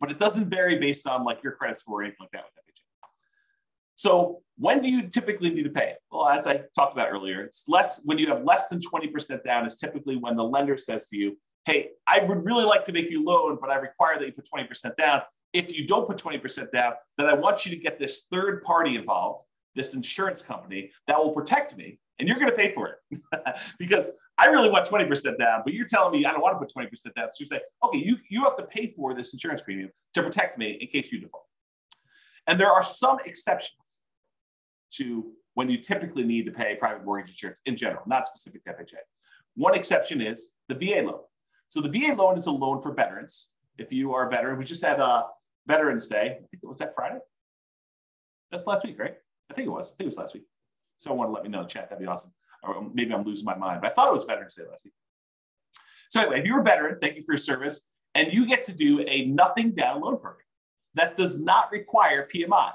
but 0.00 0.10
it 0.10 0.18
doesn't 0.18 0.48
vary 0.48 0.78
based 0.78 1.06
on 1.06 1.24
like 1.24 1.42
your 1.42 1.52
credit 1.52 1.78
score 1.78 2.00
or 2.00 2.02
anything 2.04 2.18
like 2.20 2.30
that 2.30 2.44
with 2.44 2.52
FHA. 2.52 3.08
So 3.96 4.42
when 4.56 4.80
do 4.80 4.88
you 4.88 5.08
typically 5.08 5.50
need 5.50 5.64
to 5.64 5.70
pay? 5.70 5.94
Well, 6.10 6.28
as 6.28 6.46
I 6.46 6.62
talked 6.74 6.92
about 6.92 7.08
earlier, 7.10 7.42
it's 7.42 7.64
less 7.68 8.00
when 8.04 8.18
you 8.18 8.28
have 8.28 8.44
less 8.44 8.68
than 8.68 8.80
20% 8.80 9.44
down 9.44 9.66
is 9.66 9.76
typically 9.76 10.16
when 10.16 10.36
the 10.36 10.44
lender 10.44 10.76
says 10.76 11.08
to 11.08 11.16
you, 11.16 11.38
hey, 11.64 11.90
I 12.06 12.22
would 12.24 12.44
really 12.44 12.64
like 12.64 12.84
to 12.84 12.92
make 12.92 13.10
you 13.10 13.24
loan, 13.24 13.58
but 13.60 13.70
I 13.70 13.76
require 13.76 14.18
that 14.18 14.26
you 14.26 14.32
put 14.32 14.48
20% 14.54 14.96
down. 14.96 15.22
If 15.52 15.72
you 15.72 15.86
don't 15.86 16.06
put 16.06 16.18
20% 16.18 16.70
down, 16.72 16.94
then 17.16 17.26
I 17.26 17.34
want 17.34 17.64
you 17.64 17.74
to 17.74 17.80
get 17.80 17.98
this 17.98 18.26
third 18.30 18.62
party 18.64 18.96
involved, 18.96 19.44
this 19.74 19.94
insurance 19.94 20.42
company 20.42 20.90
that 21.06 21.18
will 21.18 21.32
protect 21.32 21.76
me, 21.76 21.98
and 22.18 22.28
you're 22.28 22.38
going 22.38 22.50
to 22.50 22.56
pay 22.56 22.72
for 22.74 22.88
it 22.88 23.22
because 23.78 24.10
I 24.38 24.46
really 24.46 24.70
want 24.70 24.86
20% 24.86 25.38
down, 25.38 25.62
but 25.64 25.74
you're 25.74 25.86
telling 25.86 26.12
me 26.12 26.26
I 26.26 26.32
don't 26.32 26.40
want 26.40 26.54
to 26.54 26.58
put 26.58 26.72
20% 26.74 26.90
down. 27.14 27.28
So 27.32 27.36
you 27.40 27.46
say, 27.46 27.60
okay, 27.84 27.98
you, 27.98 28.16
you 28.28 28.44
have 28.44 28.56
to 28.56 28.64
pay 28.64 28.92
for 28.96 29.14
this 29.14 29.32
insurance 29.32 29.62
premium 29.62 29.90
to 30.14 30.22
protect 30.22 30.58
me 30.58 30.78
in 30.80 30.88
case 30.88 31.12
you 31.12 31.20
default. 31.20 31.44
And 32.46 32.58
there 32.58 32.70
are 32.70 32.82
some 32.82 33.18
exceptions 33.24 34.00
to 34.94 35.32
when 35.54 35.70
you 35.70 35.78
typically 35.78 36.24
need 36.24 36.46
to 36.46 36.52
pay 36.52 36.74
private 36.74 37.04
mortgage 37.04 37.30
insurance 37.30 37.60
in 37.66 37.76
general, 37.76 38.02
not 38.06 38.26
specific 38.26 38.64
to 38.64 38.72
FHA. 38.72 38.98
One 39.56 39.74
exception 39.74 40.20
is 40.20 40.50
the 40.68 40.74
VA 40.74 41.02
loan. 41.02 41.20
So 41.68 41.80
the 41.80 41.88
VA 41.88 42.14
loan 42.14 42.36
is 42.36 42.46
a 42.46 42.52
loan 42.52 42.82
for 42.82 42.92
veterans. 42.92 43.50
If 43.78 43.92
you 43.92 44.14
are 44.14 44.26
a 44.26 44.30
veteran, 44.30 44.58
we 44.58 44.64
just 44.64 44.84
had 44.84 45.00
a 45.00 45.24
Veterans 45.66 46.08
Day. 46.08 46.26
I 46.26 46.34
think 46.34 46.62
it 46.62 46.66
was 46.66 46.78
that 46.78 46.94
Friday. 46.94 47.18
That's 48.50 48.66
last 48.66 48.84
week, 48.84 48.98
right? 48.98 49.14
I 49.50 49.54
think 49.54 49.66
it 49.66 49.70
was. 49.70 49.92
I 49.92 49.96
think 49.96 50.06
it 50.06 50.10
was 50.10 50.18
last 50.18 50.34
week. 50.34 50.44
Someone 50.96 51.18
want 51.18 51.30
to 51.30 51.34
let 51.34 51.42
me 51.44 51.50
know 51.50 51.62
in 51.62 51.68
chat. 51.68 51.90
That'd 51.90 52.02
be 52.02 52.06
awesome. 52.06 52.32
Or 52.62 52.90
maybe 52.94 53.12
I'm 53.12 53.24
losing 53.24 53.44
my 53.44 53.56
mind, 53.56 53.80
but 53.82 53.90
I 53.90 53.94
thought 53.94 54.08
it 54.08 54.14
was 54.14 54.24
Veterans 54.24 54.54
Day 54.54 54.62
last 54.70 54.84
week. 54.84 54.94
So 56.10 56.20
anyway, 56.20 56.40
if 56.40 56.46
you're 56.46 56.60
a 56.60 56.64
veteran, 56.64 56.98
thank 57.00 57.16
you 57.16 57.22
for 57.22 57.32
your 57.32 57.38
service, 57.38 57.82
and 58.14 58.32
you 58.32 58.46
get 58.46 58.64
to 58.66 58.72
do 58.74 59.04
a 59.06 59.26
nothing 59.26 59.72
down 59.72 60.00
loan 60.00 60.18
program 60.18 60.46
that 60.94 61.16
does 61.16 61.40
not 61.40 61.70
require 61.72 62.28
PMI 62.32 62.72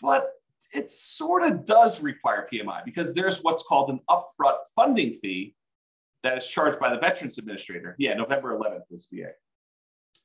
but 0.00 0.30
it 0.72 0.90
sort 0.90 1.44
of 1.44 1.64
does 1.64 2.00
require 2.00 2.48
PMI 2.52 2.84
because 2.84 3.14
there's 3.14 3.40
what's 3.42 3.62
called 3.62 3.90
an 3.90 4.00
upfront 4.08 4.58
funding 4.76 5.14
fee 5.14 5.54
that 6.22 6.36
is 6.36 6.46
charged 6.46 6.78
by 6.78 6.90
the 6.90 6.98
Veterans 6.98 7.38
Administrator. 7.38 7.96
Yeah, 7.98 8.14
November 8.14 8.56
11th 8.56 8.82
was 8.90 9.08
VA. 9.12 9.30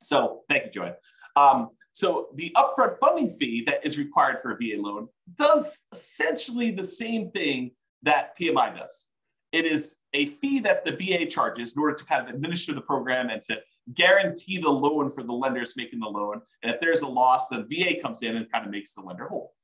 So 0.02 0.42
thank 0.48 0.66
you, 0.66 0.70
Joanne. 0.70 0.94
Um, 1.36 1.70
so 1.96 2.28
the 2.34 2.54
upfront 2.54 2.98
funding 2.98 3.30
fee 3.30 3.64
that 3.64 3.80
is 3.82 3.96
required 3.96 4.42
for 4.42 4.50
a 4.50 4.56
VA 4.56 4.78
loan 4.78 5.08
does 5.34 5.86
essentially 5.92 6.70
the 6.70 6.84
same 6.84 7.30
thing 7.30 7.70
that 8.02 8.36
PMI 8.38 8.76
does. 8.76 9.06
It 9.52 9.64
is 9.64 9.96
a 10.12 10.26
fee 10.26 10.60
that 10.60 10.84
the 10.84 10.92
VA 10.92 11.24
charges 11.24 11.72
in 11.72 11.80
order 11.80 11.94
to 11.94 12.04
kind 12.04 12.28
of 12.28 12.34
administer 12.34 12.74
the 12.74 12.82
program 12.82 13.30
and 13.30 13.40
to 13.44 13.62
guarantee 13.94 14.58
the 14.60 14.68
loan 14.68 15.10
for 15.10 15.22
the 15.22 15.32
lenders 15.32 15.72
making 15.74 16.00
the 16.00 16.06
loan. 16.06 16.42
And 16.62 16.70
if 16.70 16.82
there's 16.82 17.00
a 17.00 17.08
loss, 17.08 17.48
then 17.48 17.66
VA 17.66 17.98
comes 18.02 18.22
in 18.22 18.36
and 18.36 18.52
kind 18.52 18.66
of 18.66 18.70
makes 18.70 18.92
the 18.92 19.00
lender 19.00 19.28
whole. 19.28 19.54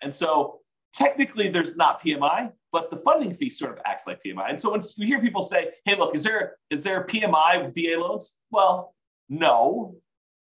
And 0.00 0.14
so 0.14 0.60
technically 0.94 1.48
there's 1.48 1.74
not 1.74 2.00
PMI, 2.00 2.52
but 2.70 2.92
the 2.92 2.98
funding 2.98 3.34
fee 3.34 3.50
sort 3.50 3.72
of 3.72 3.78
acts 3.84 4.06
like 4.06 4.20
PMI. 4.24 4.50
And 4.50 4.60
so 4.60 4.70
when 4.70 4.80
you 4.96 5.06
hear 5.06 5.20
people 5.20 5.42
say, 5.42 5.70
hey, 5.84 5.96
look, 5.96 6.14
is 6.14 6.22
there 6.22 6.56
is 6.70 6.84
there 6.84 7.04
PMI 7.04 7.64
with 7.64 7.74
VA 7.74 8.00
loans? 8.00 8.36
Well, 8.52 8.94
no, 9.28 9.96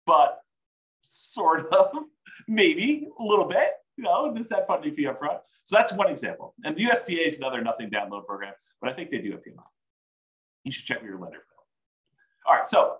but 0.08 0.40
sort 1.06 1.74
of, 1.74 1.92
maybe 2.48 3.08
a 3.20 3.24
little 3.24 3.46
bit, 3.46 3.72
you 3.98 4.04
know, 4.04 4.32
there's 4.34 4.50
that 4.50 4.68
funding 4.68 4.94
fee 4.94 5.08
up 5.08 5.20
front. 5.20 5.40
So 5.64 5.76
that's 5.76 5.94
one 5.94 6.10
example. 6.10 6.54
And 6.64 6.76
the 6.76 6.86
USDA 6.86 7.26
is 7.28 7.38
another 7.38 7.62
nothing 7.62 7.90
down 7.90 8.10
loan 8.10 8.26
program, 8.26 8.54
but 8.82 8.90
I 8.90 8.94
think 8.94 9.10
they 9.10 9.20
do 9.20 9.34
a 9.34 9.38
PMI. 9.38 9.64
You 10.64 10.72
should 10.72 10.86
check 10.86 11.02
with 11.02 11.10
your 11.10 11.20
lender. 11.20 11.44
All 12.48 12.54
right, 12.54 12.68
so 12.68 12.98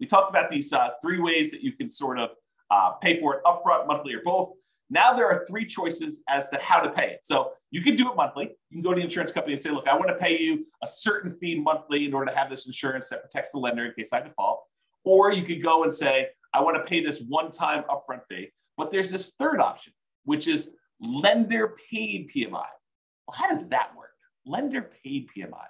we 0.00 0.06
talked 0.06 0.30
about 0.30 0.50
these 0.50 0.72
uh, 0.72 0.90
three 1.00 1.20
ways 1.20 1.52
that 1.52 1.62
you 1.62 1.72
can 1.72 1.88
sort 1.88 2.18
of 2.18 2.30
uh, 2.70 2.92
pay 3.00 3.20
for 3.20 3.36
it 3.36 3.44
upfront, 3.44 3.86
monthly, 3.86 4.14
or 4.14 4.22
both. 4.24 4.50
Now 4.90 5.12
there 5.12 5.26
are 5.28 5.44
three 5.46 5.64
choices 5.64 6.22
as 6.28 6.48
to 6.50 6.58
how 6.58 6.80
to 6.80 6.90
pay 6.90 7.10
it. 7.10 7.20
So 7.22 7.52
you 7.70 7.82
can 7.82 7.96
do 7.96 8.10
it 8.10 8.16
monthly. 8.16 8.50
You 8.70 8.76
can 8.76 8.82
go 8.82 8.90
to 8.90 8.96
the 8.96 9.04
insurance 9.04 9.32
company 9.32 9.54
and 9.54 9.60
say, 9.60 9.70
look, 9.70 9.88
I 9.88 9.96
want 9.96 10.08
to 10.08 10.16
pay 10.16 10.38
you 10.38 10.66
a 10.82 10.86
certain 10.86 11.30
fee 11.30 11.58
monthly 11.58 12.04
in 12.04 12.12
order 12.12 12.30
to 12.30 12.36
have 12.36 12.50
this 12.50 12.66
insurance 12.66 13.08
that 13.10 13.22
protects 13.22 13.52
the 13.52 13.58
lender 13.58 13.86
in 13.86 13.92
case 13.94 14.12
I 14.12 14.20
default. 14.20 14.64
Or 15.04 15.32
you 15.32 15.44
could 15.44 15.62
go 15.62 15.84
and 15.84 15.94
say, 15.94 16.28
I 16.54 16.60
want 16.60 16.76
to 16.76 16.82
pay 16.82 17.02
this 17.02 17.20
one 17.20 17.50
time 17.50 17.84
upfront 17.84 18.22
fee. 18.28 18.52
But 18.76 18.90
there's 18.90 19.10
this 19.10 19.34
third 19.34 19.60
option, 19.60 19.92
which 20.24 20.48
is 20.48 20.76
lender 21.00 21.76
paid 21.90 22.30
PMI. 22.34 22.52
Well, 22.52 23.34
how 23.34 23.48
does 23.48 23.68
that 23.68 23.94
work? 23.96 24.10
Lender 24.46 24.90
paid 25.04 25.28
PMI. 25.36 25.66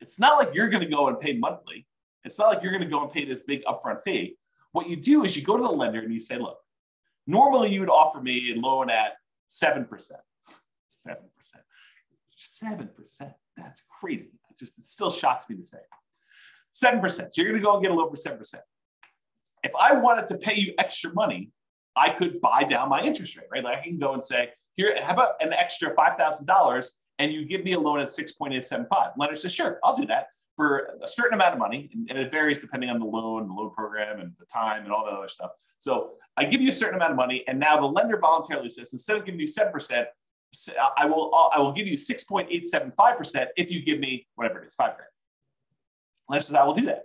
It's 0.00 0.20
not 0.20 0.38
like 0.38 0.54
you're 0.54 0.68
going 0.68 0.82
to 0.82 0.88
go 0.88 1.08
and 1.08 1.18
pay 1.18 1.36
monthly. 1.36 1.86
It's 2.24 2.38
not 2.38 2.48
like 2.48 2.62
you're 2.62 2.72
going 2.72 2.84
to 2.84 2.90
go 2.90 3.02
and 3.02 3.12
pay 3.12 3.24
this 3.24 3.40
big 3.46 3.64
upfront 3.64 4.02
fee. 4.02 4.36
What 4.72 4.88
you 4.88 4.96
do 4.96 5.24
is 5.24 5.36
you 5.36 5.42
go 5.42 5.56
to 5.56 5.62
the 5.62 5.70
lender 5.70 6.00
and 6.00 6.12
you 6.12 6.20
say, 6.20 6.38
look, 6.38 6.58
Normally, 7.26 7.72
you 7.72 7.80
would 7.80 7.88
offer 7.88 8.20
me 8.20 8.52
a 8.56 8.60
loan 8.60 8.88
at 8.88 9.14
7%. 9.50 9.88
7%. 9.88 10.16
7%. 12.38 13.34
That's 13.56 13.82
crazy. 14.00 14.30
It 14.50 14.58
just 14.58 14.78
it 14.78 14.84
still 14.84 15.10
shocks 15.10 15.48
me 15.48 15.56
to 15.56 15.64
say. 15.64 15.78
7%. 16.74 17.10
So 17.10 17.30
you're 17.36 17.50
going 17.50 17.60
to 17.60 17.64
go 17.64 17.74
and 17.74 17.82
get 17.82 17.90
a 17.90 17.94
loan 17.94 18.10
for 18.10 18.16
7%. 18.16 18.54
If 19.62 19.72
I 19.78 19.92
wanted 19.94 20.26
to 20.28 20.36
pay 20.36 20.54
you 20.54 20.74
extra 20.78 21.12
money, 21.12 21.50
I 21.96 22.10
could 22.10 22.40
buy 22.40 22.64
down 22.64 22.88
my 22.88 23.02
interest 23.02 23.36
rate, 23.36 23.46
right? 23.50 23.64
Like 23.64 23.78
I 23.78 23.82
can 23.82 23.98
go 23.98 24.14
and 24.14 24.22
say, 24.22 24.50
here, 24.76 24.94
how 25.02 25.14
about 25.14 25.34
an 25.40 25.52
extra 25.52 25.94
$5,000 25.94 26.88
and 27.18 27.32
you 27.32 27.46
give 27.46 27.64
me 27.64 27.72
a 27.72 27.80
loan 27.80 28.00
at 28.00 28.08
6.875? 28.08 29.12
Lender 29.16 29.36
says, 29.36 29.52
sure, 29.52 29.78
I'll 29.82 29.96
do 29.96 30.06
that 30.06 30.26
for 30.56 30.98
a 31.02 31.08
certain 31.08 31.34
amount 31.34 31.54
of 31.54 31.58
money. 31.58 31.90
And 32.08 32.18
it 32.18 32.30
varies 32.30 32.58
depending 32.58 32.90
on 32.90 32.98
the 32.98 33.06
loan, 33.06 33.48
the 33.48 33.54
loan 33.54 33.70
program, 33.70 34.20
and 34.20 34.32
the 34.38 34.46
time 34.46 34.84
and 34.84 34.92
all 34.92 35.04
that 35.06 35.14
other 35.14 35.28
stuff. 35.28 35.52
So 35.78 36.12
I 36.36 36.44
give 36.44 36.60
you 36.60 36.70
a 36.70 36.72
certain 36.72 36.96
amount 36.96 37.12
of 37.12 37.16
money, 37.16 37.44
and 37.48 37.58
now 37.58 37.80
the 37.80 37.86
lender 37.86 38.18
voluntarily 38.18 38.70
says 38.70 38.92
instead 38.92 39.16
of 39.16 39.24
giving 39.24 39.40
you 39.40 39.46
seven 39.46 39.72
percent, 39.72 40.08
I 40.96 41.04
will 41.06 41.50
I 41.52 41.58
will 41.58 41.72
give 41.72 41.86
you 41.86 41.98
six 41.98 42.24
point 42.24 42.48
eight 42.50 42.66
seven 42.66 42.92
five 42.96 43.18
percent 43.18 43.50
if 43.56 43.70
you 43.70 43.82
give 43.82 43.98
me 43.98 44.26
whatever 44.36 44.62
it 44.62 44.68
is 44.68 44.74
five 44.74 44.96
grand. 44.96 45.10
Lender 46.28 46.44
says 46.44 46.54
I 46.54 46.64
will 46.64 46.74
do 46.74 46.86
that, 46.86 47.04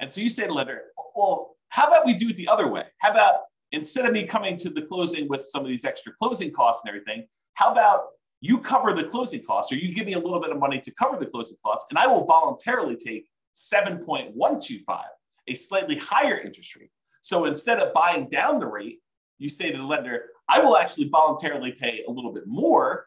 and 0.00 0.10
so 0.10 0.20
you 0.20 0.28
say 0.28 0.46
to 0.46 0.52
lender, 0.52 0.82
well, 1.14 1.56
how 1.70 1.88
about 1.88 2.06
we 2.06 2.14
do 2.14 2.28
it 2.28 2.36
the 2.36 2.48
other 2.48 2.68
way? 2.68 2.84
How 2.98 3.10
about 3.10 3.40
instead 3.72 4.04
of 4.06 4.12
me 4.12 4.26
coming 4.26 4.56
to 4.58 4.70
the 4.70 4.82
closing 4.82 5.28
with 5.28 5.44
some 5.44 5.62
of 5.62 5.68
these 5.68 5.84
extra 5.84 6.12
closing 6.12 6.52
costs 6.52 6.84
and 6.84 6.88
everything, 6.88 7.26
how 7.54 7.72
about 7.72 8.04
you 8.40 8.58
cover 8.58 8.92
the 8.92 9.04
closing 9.04 9.42
costs, 9.44 9.72
or 9.72 9.76
you 9.76 9.94
give 9.94 10.06
me 10.06 10.14
a 10.14 10.18
little 10.18 10.40
bit 10.40 10.50
of 10.50 10.58
money 10.58 10.80
to 10.80 10.90
cover 10.92 11.16
the 11.16 11.26
closing 11.26 11.56
costs, 11.64 11.86
and 11.90 11.98
I 11.98 12.06
will 12.06 12.24
voluntarily 12.24 12.96
take 12.96 13.28
seven 13.54 13.98
point 13.98 14.34
one 14.34 14.60
two 14.60 14.78
five, 14.78 15.10
a 15.48 15.54
slightly 15.54 15.96
higher 15.96 16.38
interest 16.38 16.76
rate 16.76 16.90
so 17.22 17.44
instead 17.44 17.78
of 17.78 17.92
buying 17.92 18.28
down 18.28 18.58
the 18.58 18.66
rate, 18.66 19.00
you 19.38 19.48
say 19.48 19.70
to 19.70 19.78
the 19.78 19.84
lender, 19.84 20.24
I 20.48 20.60
will 20.60 20.76
actually 20.76 21.08
voluntarily 21.08 21.72
pay 21.72 22.02
a 22.06 22.10
little 22.10 22.32
bit 22.32 22.46
more 22.46 23.06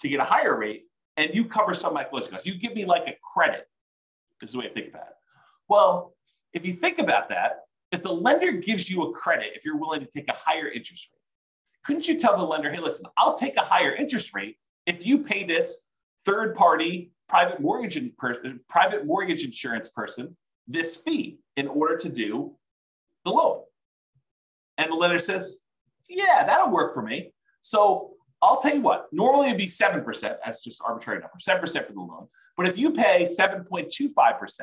to 0.00 0.08
get 0.08 0.20
a 0.20 0.24
higher 0.24 0.56
rate, 0.56 0.84
and 1.16 1.34
you 1.34 1.46
cover 1.46 1.74
some 1.74 1.88
of 1.88 1.94
my 1.94 2.04
closing 2.04 2.32
costs. 2.32 2.46
You 2.46 2.56
give 2.56 2.74
me 2.74 2.84
like 2.84 3.06
a 3.06 3.16
credit, 3.34 3.68
This 4.40 4.50
is 4.50 4.54
the 4.54 4.60
way 4.60 4.68
to 4.68 4.74
think 4.74 4.88
about 4.88 5.06
it. 5.08 5.14
Well, 5.68 6.14
if 6.52 6.64
you 6.64 6.74
think 6.74 6.98
about 6.98 7.28
that, 7.30 7.65
if 7.92 8.02
the 8.02 8.12
lender 8.12 8.52
gives 8.52 8.90
you 8.90 9.02
a 9.04 9.12
credit, 9.12 9.52
if 9.54 9.64
you're 9.64 9.76
willing 9.76 10.00
to 10.00 10.06
take 10.06 10.28
a 10.28 10.34
higher 10.34 10.68
interest 10.68 11.08
rate, 11.12 11.20
couldn't 11.84 12.08
you 12.08 12.18
tell 12.18 12.36
the 12.36 12.44
lender, 12.44 12.72
hey, 12.72 12.80
listen, 12.80 13.06
I'll 13.16 13.36
take 13.36 13.56
a 13.56 13.62
higher 13.62 13.94
interest 13.94 14.34
rate 14.34 14.58
if 14.86 15.06
you 15.06 15.18
pay 15.18 15.44
this 15.44 15.82
third 16.24 16.56
party 16.56 17.12
private 17.28 17.60
mortgage, 17.60 18.00
private 18.68 19.06
mortgage 19.06 19.44
insurance 19.44 19.88
person 19.90 20.36
this 20.68 20.96
fee 20.96 21.38
in 21.56 21.68
order 21.68 21.96
to 21.96 22.08
do 22.08 22.56
the 23.24 23.30
loan. 23.30 23.62
And 24.78 24.90
the 24.90 24.96
lender 24.96 25.18
says, 25.18 25.60
yeah, 26.08 26.44
that'll 26.44 26.70
work 26.70 26.94
for 26.94 27.02
me. 27.02 27.32
So 27.62 28.14
I'll 28.42 28.60
tell 28.60 28.74
you 28.74 28.80
what, 28.80 29.06
normally 29.12 29.46
it'd 29.46 29.58
be 29.58 29.66
7%, 29.66 30.36
that's 30.44 30.62
just 30.62 30.82
arbitrary 30.84 31.20
number, 31.20 31.36
7% 31.40 31.86
for 31.86 31.92
the 31.92 32.00
loan. 32.00 32.28
But 32.56 32.68
if 32.68 32.76
you 32.76 32.92
pay 32.92 33.24
7.25%, 33.24 34.60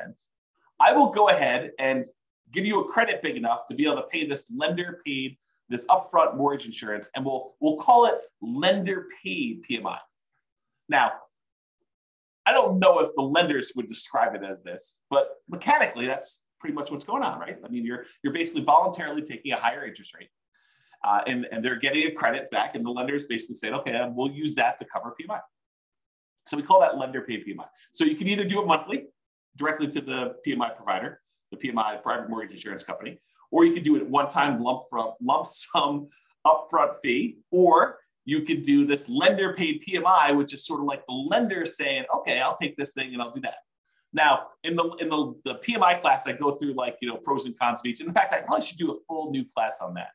I 0.79 0.93
will 0.93 1.07
go 1.07 1.29
ahead 1.29 1.71
and 1.79 2.05
give 2.53 2.65
you 2.65 2.79
a 2.81 2.87
credit 2.87 3.21
big 3.21 3.35
enough 3.35 3.67
to 3.67 3.75
be 3.75 3.85
able 3.85 3.97
to 3.97 4.03
pay 4.03 4.25
this 4.25 4.51
lender 4.55 5.01
paid, 5.05 5.37
this 5.69 5.85
upfront 5.87 6.37
mortgage 6.37 6.65
insurance, 6.65 7.09
and 7.15 7.25
we'll, 7.25 7.55
we'll 7.59 7.77
call 7.77 8.05
it 8.05 8.15
lender 8.41 9.07
paid 9.23 9.63
PMI. 9.69 9.97
Now, 10.87 11.13
I 12.45 12.53
don't 12.53 12.79
know 12.79 12.99
if 12.99 13.09
the 13.15 13.21
lenders 13.21 13.71
would 13.75 13.87
describe 13.87 14.35
it 14.35 14.43
as 14.43 14.61
this, 14.63 14.99
but 15.09 15.29
mechanically, 15.49 16.05
that's 16.05 16.43
pretty 16.59 16.75
much 16.75 16.91
what's 16.91 17.05
going 17.05 17.23
on, 17.23 17.39
right? 17.39 17.57
I 17.63 17.67
mean, 17.69 17.85
you're 17.85 18.05
you're 18.21 18.33
basically 18.33 18.63
voluntarily 18.63 19.21
taking 19.21 19.53
a 19.53 19.57
higher 19.57 19.85
interest 19.85 20.13
rate, 20.13 20.29
uh, 21.05 21.21
and 21.25 21.47
and 21.51 21.63
they're 21.63 21.79
getting 21.79 22.07
a 22.07 22.11
credit 22.11 22.51
back, 22.51 22.75
and 22.75 22.85
the 22.85 22.89
lender 22.89 23.15
is 23.15 23.23
basically 23.23 23.55
saying, 23.55 23.73
okay, 23.75 24.09
we'll 24.13 24.31
use 24.31 24.55
that 24.55 24.77
to 24.79 24.85
cover 24.85 25.15
PMI. 25.19 25.39
So 26.45 26.57
we 26.57 26.63
call 26.63 26.81
that 26.81 26.97
lender 26.97 27.21
paid 27.21 27.45
PMI. 27.47 27.65
So 27.91 28.03
you 28.03 28.15
can 28.15 28.27
either 28.27 28.43
do 28.43 28.61
it 28.61 28.67
monthly, 28.67 29.05
directly 29.55 29.87
to 29.87 30.01
the 30.01 30.35
PMI 30.45 30.75
provider, 30.75 31.21
the 31.53 31.67
PMI 31.67 32.01
private 32.01 32.29
mortgage 32.29 32.55
insurance 32.55 32.83
company, 32.83 33.19
or 33.51 33.65
you 33.65 33.73
could 33.73 33.83
do 33.83 33.95
it 33.95 34.07
one 34.07 34.29
time 34.29 34.61
lump 34.61 34.83
from 34.89 35.13
lump 35.21 35.47
sum 35.47 36.09
upfront 36.45 36.95
fee, 37.01 37.37
or 37.51 37.99
you 38.25 38.41
could 38.41 38.63
do 38.63 38.85
this 38.85 39.09
lender 39.09 39.53
paid 39.53 39.83
PMI, 39.87 40.35
which 40.35 40.53
is 40.53 40.65
sort 40.65 40.79
of 40.79 40.85
like 40.85 41.05
the 41.07 41.13
lender 41.13 41.65
saying, 41.65 42.05
okay, 42.15 42.39
I'll 42.39 42.57
take 42.57 42.77
this 42.77 42.93
thing 42.93 43.13
and 43.13 43.21
I'll 43.21 43.31
do 43.31 43.41
that. 43.41 43.55
Now, 44.13 44.47
in 44.63 44.75
the 44.75 44.89
in 44.99 45.09
the, 45.09 45.33
the 45.43 45.55
PMI 45.55 45.99
class, 45.99 46.27
I 46.27 46.33
go 46.33 46.55
through 46.55 46.73
like 46.75 46.97
you 47.01 47.09
know 47.09 47.17
pros 47.17 47.45
and 47.45 47.57
cons 47.57 47.79
of 47.79 47.85
each. 47.85 47.99
And 47.99 48.07
in 48.07 48.13
fact, 48.13 48.33
I 48.33 48.41
probably 48.41 48.65
should 48.65 48.77
do 48.77 48.91
a 48.91 48.95
full 49.07 49.31
new 49.31 49.43
class 49.55 49.79
on 49.81 49.95
that. 49.95 50.09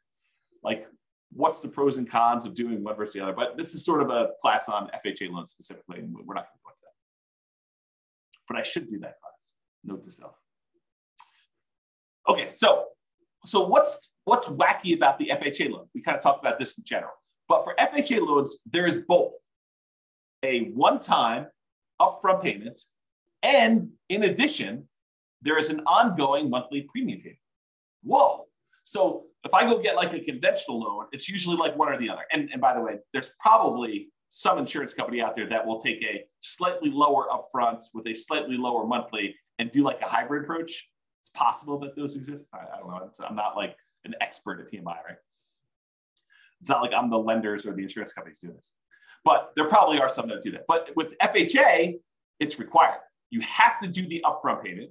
Like, 0.63 0.87
what's 1.33 1.61
the 1.61 1.69
pros 1.69 1.99
and 1.99 2.09
cons 2.09 2.47
of 2.47 2.55
doing 2.55 2.85
one 2.85 2.95
versus 2.95 3.15
the 3.15 3.21
other? 3.21 3.33
But 3.33 3.57
this 3.57 3.75
is 3.75 3.85
sort 3.85 4.01
of 4.01 4.11
a 4.11 4.31
class 4.41 4.69
on 4.69 4.89
FHA 5.05 5.31
loans 5.31 5.51
specifically, 5.51 5.99
and 5.99 6.15
we're 6.15 6.35
not 6.35 6.47
going 6.47 6.59
to 6.59 6.65
go 6.65 6.71
into 6.71 6.81
that. 6.83 6.95
But 8.47 8.57
I 8.57 8.63
should 8.63 8.89
do 8.89 9.01
that 9.01 9.17
class. 9.21 9.53
Note 9.85 10.03
to 10.05 10.11
self. 10.11 10.37
Okay, 12.29 12.51
so 12.55 12.87
so 13.45 13.67
what's 13.67 14.13
what's 14.25 14.49
wacky 14.49 14.95
about 14.95 15.19
the 15.19 15.31
FHA 15.33 15.71
loan? 15.71 15.87
We 15.95 16.03
kind 16.03 16.17
of 16.17 16.23
talked 16.23 16.45
about 16.45 16.59
this 16.59 16.77
in 16.79 16.85
general, 16.85 17.13
but 17.49 17.65
for 17.65 17.75
FHA 17.79 18.27
loans, 18.27 18.59
there 18.71 18.87
is 18.87 19.01
both 19.09 19.33
a 20.43 20.71
one-time 20.71 21.47
upfront 22.01 22.43
payment 22.43 22.79
and 23.43 23.91
in 24.09 24.25
addition, 24.25 24.89
there 25.43 25.59
is 25.59 25.71
an 25.71 25.81
ongoing 25.81 26.51
monthly 26.51 26.83
premium 26.83 27.21
payment. 27.21 27.39
Whoa. 28.03 28.47
So 28.85 29.25
if 29.45 29.55
I 29.55 29.65
go 29.65 29.79
get 29.79 29.97
like 29.97 30.13
a 30.13 30.21
conventional 30.21 30.81
loan, 30.81 31.07
it's 31.13 31.29
usually 31.29 31.57
like 31.57 31.77
one 31.77 31.89
or 31.89 31.99
the 31.99 32.11
other. 32.11 32.23
And, 32.33 32.49
and 32.53 32.61
by 32.61 32.75
the 32.75 32.81
way, 32.81 32.99
there's 33.13 33.31
probably 33.41 34.09
some 34.31 34.59
insurance 34.59 34.95
company 34.95 35.21
out 35.21 35.37
there 35.37 35.49
that 35.49 35.65
will 35.65 35.81
take 35.81 36.03
a 36.03 36.25
slightly 36.41 36.91
lower 36.91 37.27
upfront 37.31 37.85
with 37.95 38.07
a 38.07 38.15
slightly 38.15 38.57
lower 38.57 38.87
monthly 38.87 39.35
and 39.59 39.71
do 39.71 39.83
like 39.83 40.01
a 40.03 40.09
hybrid 40.09 40.45
approach. 40.45 40.89
It's 41.29 41.39
possible 41.39 41.79
that 41.81 41.97
those 41.97 42.17
exist. 42.17 42.49
I, 42.55 42.59
I 42.59 42.79
don't 42.79 42.91
know. 42.91 43.11
I'm 43.29 43.37
not 43.37 43.57
like 43.57 43.77
an 44.05 44.15
expert 44.21 44.61
at 44.61 44.73
PMI, 44.73 44.85
right? 44.87 45.17
It's 46.61 46.69
not 46.69 46.83
like 46.83 46.93
I'm 46.93 47.11
the 47.11 47.19
lenders 47.19 47.67
or 47.67 47.75
the 47.75 47.83
insurance 47.83 48.13
companies 48.13 48.39
doing 48.39 48.55
this. 48.55 48.73
But 49.25 49.53
there 49.57 49.69
probably 49.69 50.01
are 50.01 50.09
some 50.09 50.29
that 50.29 50.43
do 50.43 50.53
that. 50.53 50.65
But 50.67 50.91
with 50.97 51.17
FHA, 51.19 51.99
it's 52.41 52.59
required 52.59 53.01
you 53.31 53.41
have 53.43 53.79
to 53.81 53.89
do 53.89 54.07
the 54.07 54.25
upfront 54.25 54.65
payment, 54.65 54.91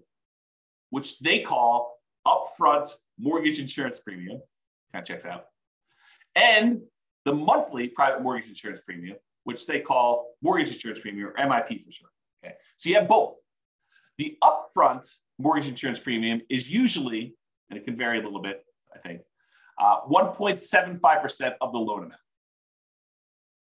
which 0.89 1.19
they 1.19 1.39
call 1.39 1.99
upfront 2.25 2.93
mortgage 3.17 3.59
insurance 3.59 3.99
premium. 3.99 4.41
Kind 4.93 5.03
of 5.03 5.07
checks 5.07 5.25
out. 5.25 5.45
And 6.35 6.81
the 7.25 7.33
monthly 7.33 7.87
private 7.87 8.21
mortgage 8.21 8.49
insurance 8.49 8.79
premium, 8.85 9.17
which 9.43 9.65
they 9.65 9.79
call 9.79 10.35
mortgage 10.41 10.73
insurance 10.73 10.99
premium 10.99 11.27
or 11.27 11.33
MIP 11.33 11.83
for 11.83 11.91
short. 11.91 12.11
Okay. 12.43 12.55
So 12.77 12.89
you 12.89 12.95
have 12.95 13.07
both. 13.07 13.35
The 14.17 14.37
upfront 14.43 15.07
mortgage 15.39 15.67
insurance 15.67 15.99
premium 15.99 16.41
is 16.49 16.69
usually, 16.69 17.35
and 17.69 17.77
it 17.77 17.85
can 17.85 17.97
vary 17.97 18.19
a 18.19 18.23
little 18.23 18.41
bit, 18.41 18.63
I 18.93 18.99
think, 18.99 19.21
uh, 19.79 20.01
1.75% 20.09 21.53
of 21.61 21.71
the 21.71 21.77
loan 21.77 21.99
amount. 22.05 22.13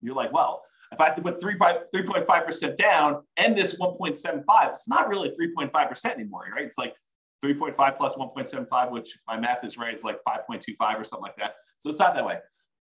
You're 0.02 0.16
like, 0.16 0.34
well, 0.34 0.64
if 0.92 1.00
I 1.00 1.06
have 1.06 1.16
to 1.16 1.22
put 1.22 1.40
3.5% 1.42 2.78
down 2.78 3.24
and 3.38 3.56
this 3.56 3.80
1.75, 3.80 4.74
it's 4.74 4.90
not 4.90 5.08
really 5.08 5.30
3.5% 5.30 6.06
anymore, 6.06 6.48
right? 6.54 6.66
It's 6.66 6.78
like 6.78 6.96
3.5 7.44 7.98
plus 7.98 8.16
1.75, 8.16 8.92
which 8.92 9.16
if 9.16 9.22
my 9.28 9.40
math 9.40 9.64
is 9.64 9.78
right, 9.78 9.96
is 9.96 10.04
like 10.04 10.20
5.25 10.28 11.00
or 11.00 11.04
something 11.04 11.22
like 11.22 11.38
that. 11.38 11.54
So 11.80 11.90
it's 11.90 12.00
not 12.00 12.14
that 12.16 12.26
way. 12.26 12.40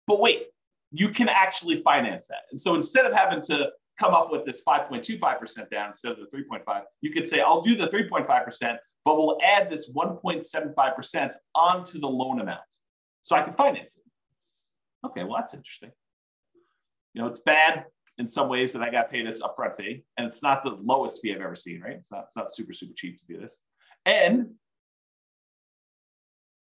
But 0.07 0.19
wait, 0.19 0.47
you 0.91 1.09
can 1.09 1.29
actually 1.29 1.81
finance 1.81 2.27
that. 2.27 2.43
And 2.49 2.59
so 2.59 2.73
instead 2.73 3.05
of 3.05 3.13
having 3.13 3.43
to 3.43 3.69
come 3.99 4.13
up 4.13 4.31
with 4.31 4.45
this 4.45 4.61
5.25% 4.65 5.69
down 5.69 5.87
instead 5.87 6.13
of 6.13 6.17
the 6.19 6.37
3.5, 6.37 6.81
you 7.01 7.11
could 7.11 7.27
say, 7.27 7.41
I'll 7.41 7.61
do 7.61 7.75
the 7.75 7.87
3.5%, 7.87 8.77
but 9.03 9.17
we'll 9.17 9.37
add 9.43 9.69
this 9.69 9.89
1.75% 9.91 11.33
onto 11.53 11.99
the 11.99 12.07
loan 12.07 12.39
amount. 12.39 12.61
So 13.23 13.35
I 13.35 13.43
can 13.43 13.53
finance 13.53 13.97
it. 13.97 14.03
Okay, 15.05 15.23
well, 15.23 15.35
that's 15.37 15.53
interesting. 15.53 15.91
You 17.13 17.21
know, 17.21 17.27
it's 17.27 17.39
bad 17.39 17.85
in 18.17 18.27
some 18.27 18.49
ways 18.49 18.73
that 18.73 18.81
I 18.81 18.89
got 18.89 19.09
paid 19.09 19.27
this 19.27 19.41
upfront 19.41 19.75
fee, 19.77 20.03
and 20.17 20.25
it's 20.25 20.43
not 20.43 20.63
the 20.63 20.77
lowest 20.81 21.21
fee 21.21 21.33
I've 21.33 21.41
ever 21.41 21.55
seen, 21.55 21.81
right? 21.81 21.93
It's 21.93 22.11
not, 22.11 22.25
it's 22.27 22.35
not 22.35 22.53
super, 22.53 22.73
super 22.73 22.93
cheap 22.95 23.19
to 23.19 23.25
do 23.25 23.39
this. 23.39 23.59
And 24.05 24.51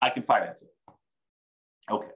I 0.02 0.10
can 0.10 0.24
finance 0.24 0.62
it. 0.62 0.70
Okay. 1.90 2.08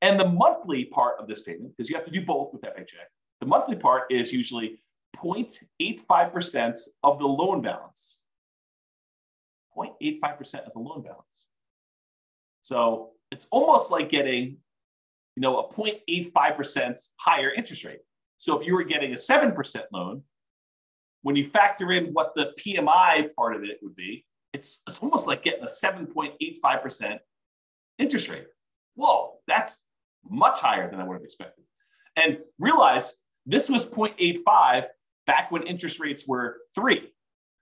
And 0.00 0.18
the 0.18 0.28
monthly 0.28 0.84
part 0.84 1.16
of 1.18 1.26
this 1.26 1.42
payment, 1.42 1.72
because 1.76 1.90
you 1.90 1.96
have 1.96 2.04
to 2.04 2.12
do 2.12 2.24
both 2.24 2.52
with 2.52 2.62
FHA, 2.62 3.04
the 3.40 3.46
monthly 3.46 3.76
part 3.76 4.10
is 4.10 4.32
usually 4.32 4.80
0.85% 5.16 6.78
of 7.02 7.18
the 7.18 7.26
loan 7.26 7.62
balance. 7.62 8.20
0.85% 9.76 10.66
of 10.66 10.72
the 10.72 10.78
loan 10.78 11.02
balance. 11.02 11.46
So 12.60 13.10
it's 13.30 13.46
almost 13.50 13.90
like 13.90 14.10
getting 14.10 14.58
you 15.38 15.42
know, 15.42 15.60
a 15.60 15.72
0.85% 15.72 16.98
higher 17.14 17.52
interest 17.52 17.84
rate. 17.84 18.00
So 18.38 18.58
if 18.58 18.66
you 18.66 18.74
were 18.74 18.82
getting 18.82 19.12
a 19.12 19.14
7% 19.14 19.82
loan, 19.92 20.24
when 21.22 21.36
you 21.36 21.46
factor 21.46 21.92
in 21.92 22.06
what 22.06 22.34
the 22.34 22.54
PMI 22.58 23.32
part 23.36 23.54
of 23.54 23.62
it 23.62 23.78
would 23.80 23.94
be, 23.94 24.24
it's, 24.52 24.82
it's 24.88 24.98
almost 24.98 25.28
like 25.28 25.44
getting 25.44 25.62
a 25.62 25.68
7.85% 25.68 27.18
interest 28.00 28.28
rate. 28.28 28.48
Whoa, 28.96 29.34
that's 29.46 29.78
much 30.28 30.58
higher 30.58 30.90
than 30.90 31.00
I 31.00 31.04
would 31.04 31.14
have 31.14 31.22
expected. 31.22 31.64
And 32.16 32.38
realize 32.58 33.16
this 33.48 33.70
was 33.70 33.86
0.85 33.86 34.84
back 35.26 35.50
when 35.50 35.62
interest 35.62 35.98
rates 35.98 36.24
were 36.26 36.58
three. 36.74 37.12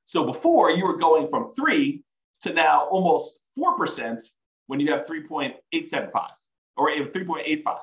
So 0.04 0.24
before 0.24 0.70
you 0.72 0.84
were 0.84 0.96
going 0.96 1.28
from 1.28 1.50
three 1.50 2.02
to 2.42 2.52
now 2.52 2.86
almost 2.86 3.38
4% 3.56 4.20
when 4.66 4.80
you 4.80 4.90
have 4.92 5.06
3.875 5.06 6.28
or 6.76 6.90
3.85, 6.90 7.78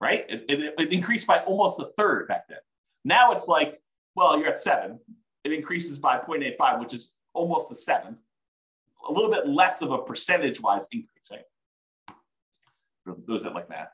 right? 0.00 0.24
It, 0.28 0.44
it, 0.48 0.74
it, 0.78 0.92
increased 0.92 1.26
by 1.26 1.40
almost 1.40 1.80
a 1.80 1.90
third 1.98 2.28
back 2.28 2.48
then. 2.48 2.58
Now 3.04 3.32
it's 3.32 3.46
like, 3.46 3.80
well, 4.16 4.38
you're 4.38 4.48
at 4.48 4.58
seven. 4.58 4.98
It 5.44 5.52
increases 5.52 5.98
by 5.98 6.18
0.85, 6.18 6.80
which 6.80 6.94
is 6.94 7.14
almost 7.34 7.68
the 7.68 7.76
seven. 7.76 8.16
A 9.06 9.12
little 9.12 9.30
bit 9.30 9.46
less 9.46 9.82
of 9.82 9.90
a 9.90 9.98
percentage 9.98 10.60
wise 10.62 10.88
increase, 10.92 11.28
right? 11.30 11.44
For 13.04 13.16
those 13.26 13.42
that 13.42 13.54
like 13.54 13.68
math. 13.68 13.93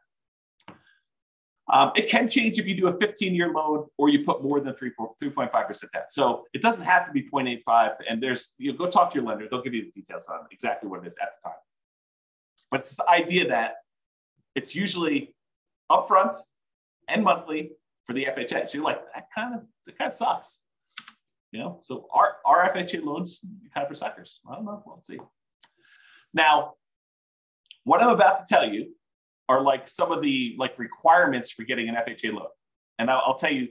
Um, 1.73 1.93
it 1.95 2.09
can 2.09 2.29
change 2.29 2.59
if 2.59 2.67
you 2.67 2.75
do 2.75 2.89
a 2.89 2.99
15 2.99 3.35
year 3.35 3.53
loan 3.53 3.87
or 3.97 4.09
you 4.09 4.25
put 4.25 4.43
more 4.43 4.61
than 4.61 4.75
3.5% 4.75 5.53
down. 5.93 6.03
So 6.09 6.47
it 6.53 6.63
doesn't 6.63 6.83
have 6.83 7.05
to 7.07 7.13
be 7.13 7.23
0.85. 7.23 7.93
And 8.09 8.21
there's, 8.21 8.55
you 8.59 8.73
know, 8.73 8.79
go 8.79 8.91
talk 8.91 9.13
to 9.13 9.19
your 9.19 9.27
lender. 9.27 9.47
They'll 9.49 9.63
give 9.63 9.75
you 9.75 9.85
the 9.85 10.01
details 10.01 10.27
on 10.27 10.41
exactly 10.51 10.89
what 10.89 11.05
it 11.05 11.07
is 11.07 11.15
at 11.23 11.31
the 11.41 11.49
time. 11.49 11.59
But 12.71 12.81
it's 12.81 12.97
this 12.97 13.07
idea 13.07 13.49
that 13.49 13.77
it's 14.55 14.75
usually 14.75 15.35
upfront 15.91 16.37
and 17.09 17.23
monthly 17.23 17.73
for 18.05 18.15
the 18.15 18.25
FHA. 18.25 18.69
So 18.69 18.79
you're 18.79 18.85
like, 18.85 19.01
that 19.15 19.29
kind 19.35 19.55
of 19.55 19.63
that 19.87 19.97
kind 19.97 20.09
of 20.09 20.15
sucks. 20.15 20.63
You 21.53 21.61
know, 21.61 21.81
so 21.83 22.07
our, 22.13 22.37
our 22.45 22.73
FHA 22.73 23.05
loans 23.05 23.41
kind 23.75 23.85
of 23.85 23.89
for 23.89 23.95
suckers. 23.95 24.41
I 24.49 24.55
don't 24.55 24.65
know. 24.65 24.83
We'll 24.87 25.03
see. 25.03 25.19
Now, 26.33 26.75
what 27.85 28.01
I'm 28.01 28.11
about 28.11 28.39
to 28.39 28.45
tell 28.49 28.65
you 28.69 28.95
are 29.51 29.61
like 29.61 29.89
some 29.89 30.13
of 30.13 30.23
the 30.23 30.55
like 30.59 30.79
requirements 30.79 31.51
for 31.51 31.65
getting 31.65 31.89
an 31.89 31.97
FHA 31.97 32.33
loan. 32.33 32.47
And 33.01 33.11
I'll, 33.11 33.23
I'll 33.27 33.35
tell 33.35 33.53
you, 33.53 33.69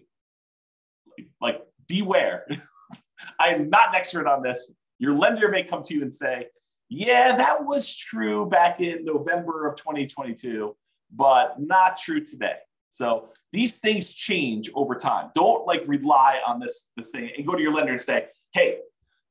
like, 1.40 1.62
beware. 1.88 2.46
I 3.40 3.50
am 3.50 3.70
not 3.70 3.90
an 3.90 3.96
expert 3.96 4.28
on 4.28 4.44
this. 4.44 4.74
Your 4.98 5.16
lender 5.16 5.48
may 5.48 5.64
come 5.64 5.84
to 5.84 5.94
you 5.94 6.02
and 6.02 6.14
say, 6.14 6.48
yeah, 6.90 7.38
that 7.38 7.64
was 7.64 7.96
true 7.96 8.48
back 8.48 8.82
in 8.82 9.06
November 9.06 9.68
of 9.68 9.78
2022, 9.78 10.76
but 11.16 11.62
not 11.62 11.98
true 11.98 12.26
today. 12.26 12.58
So 12.90 13.30
these 13.54 13.78
things 13.78 14.14
change 14.14 14.70
over 14.74 14.96
time. 14.96 15.30
Don't 15.34 15.66
like 15.66 15.84
rely 15.88 16.40
on 16.46 16.60
this, 16.60 16.90
this 16.98 17.12
thing 17.12 17.30
and 17.38 17.48
go 17.48 17.56
to 17.56 17.62
your 17.62 17.72
lender 17.72 17.94
and 17.94 18.02
say, 18.02 18.28
hey, 18.54 18.80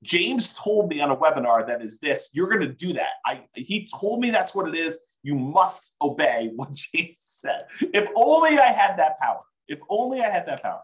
James 0.02 0.54
told 0.54 0.88
me 0.88 1.00
on 1.00 1.10
a 1.10 1.16
webinar 1.16 1.66
that 1.66 1.82
is 1.82 1.98
this. 1.98 2.30
You're 2.32 2.48
going 2.48 2.60
to 2.60 2.72
do 2.72 2.92
that. 2.94 3.14
I 3.26 3.42
he 3.54 3.88
told 4.00 4.20
me 4.20 4.30
that's 4.30 4.54
what 4.54 4.68
it 4.68 4.76
is. 4.78 5.00
You 5.22 5.34
must 5.34 5.92
obey 6.00 6.50
what 6.54 6.72
James 6.94 7.18
said. 7.18 7.66
If 7.80 8.08
only 8.14 8.58
I 8.58 8.72
had 8.72 8.98
that 8.98 9.18
power. 9.20 9.40
If 9.66 9.78
only 9.88 10.22
I 10.22 10.30
had 10.30 10.46
that 10.46 10.62
power. 10.62 10.80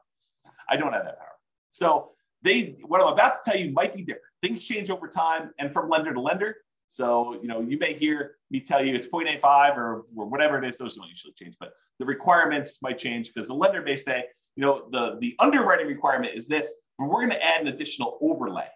I 0.68 0.76
don't 0.76 0.92
have 0.92 1.04
that 1.04 1.18
power. 1.18 1.28
So 1.70 2.10
they 2.42 2.76
what 2.86 3.00
I'm 3.00 3.08
about 3.08 3.42
to 3.42 3.50
tell 3.50 3.60
you 3.60 3.72
might 3.72 3.94
be 3.94 4.02
different. 4.02 4.24
Things 4.42 4.62
change 4.62 4.90
over 4.90 5.08
time 5.08 5.50
and 5.58 5.72
from 5.72 5.88
lender 5.88 6.12
to 6.12 6.20
lender. 6.20 6.56
So, 6.88 7.40
you 7.42 7.48
know, 7.48 7.60
you 7.60 7.76
may 7.78 7.94
hear 7.94 8.36
me 8.50 8.60
tell 8.60 8.84
you 8.84 8.94
it's 8.94 9.08
0.85 9.08 9.76
or, 9.76 10.04
or 10.14 10.26
whatever 10.26 10.62
it 10.62 10.68
is. 10.68 10.78
Those 10.78 10.94
don't 10.94 11.08
usually 11.08 11.32
change, 11.32 11.56
but 11.58 11.72
the 11.98 12.04
requirements 12.04 12.78
might 12.82 12.98
change 12.98 13.32
because 13.32 13.48
the 13.48 13.54
lender 13.54 13.82
may 13.82 13.96
say, 13.96 14.26
you 14.54 14.64
know, 14.64 14.84
the, 14.92 15.16
the 15.20 15.34
underwriting 15.40 15.88
requirement 15.88 16.36
is 16.36 16.46
this, 16.46 16.72
but 16.96 17.06
we're 17.06 17.20
going 17.26 17.30
to 17.30 17.44
add 17.44 17.62
an 17.62 17.66
additional 17.68 18.18
overlay, 18.20 18.68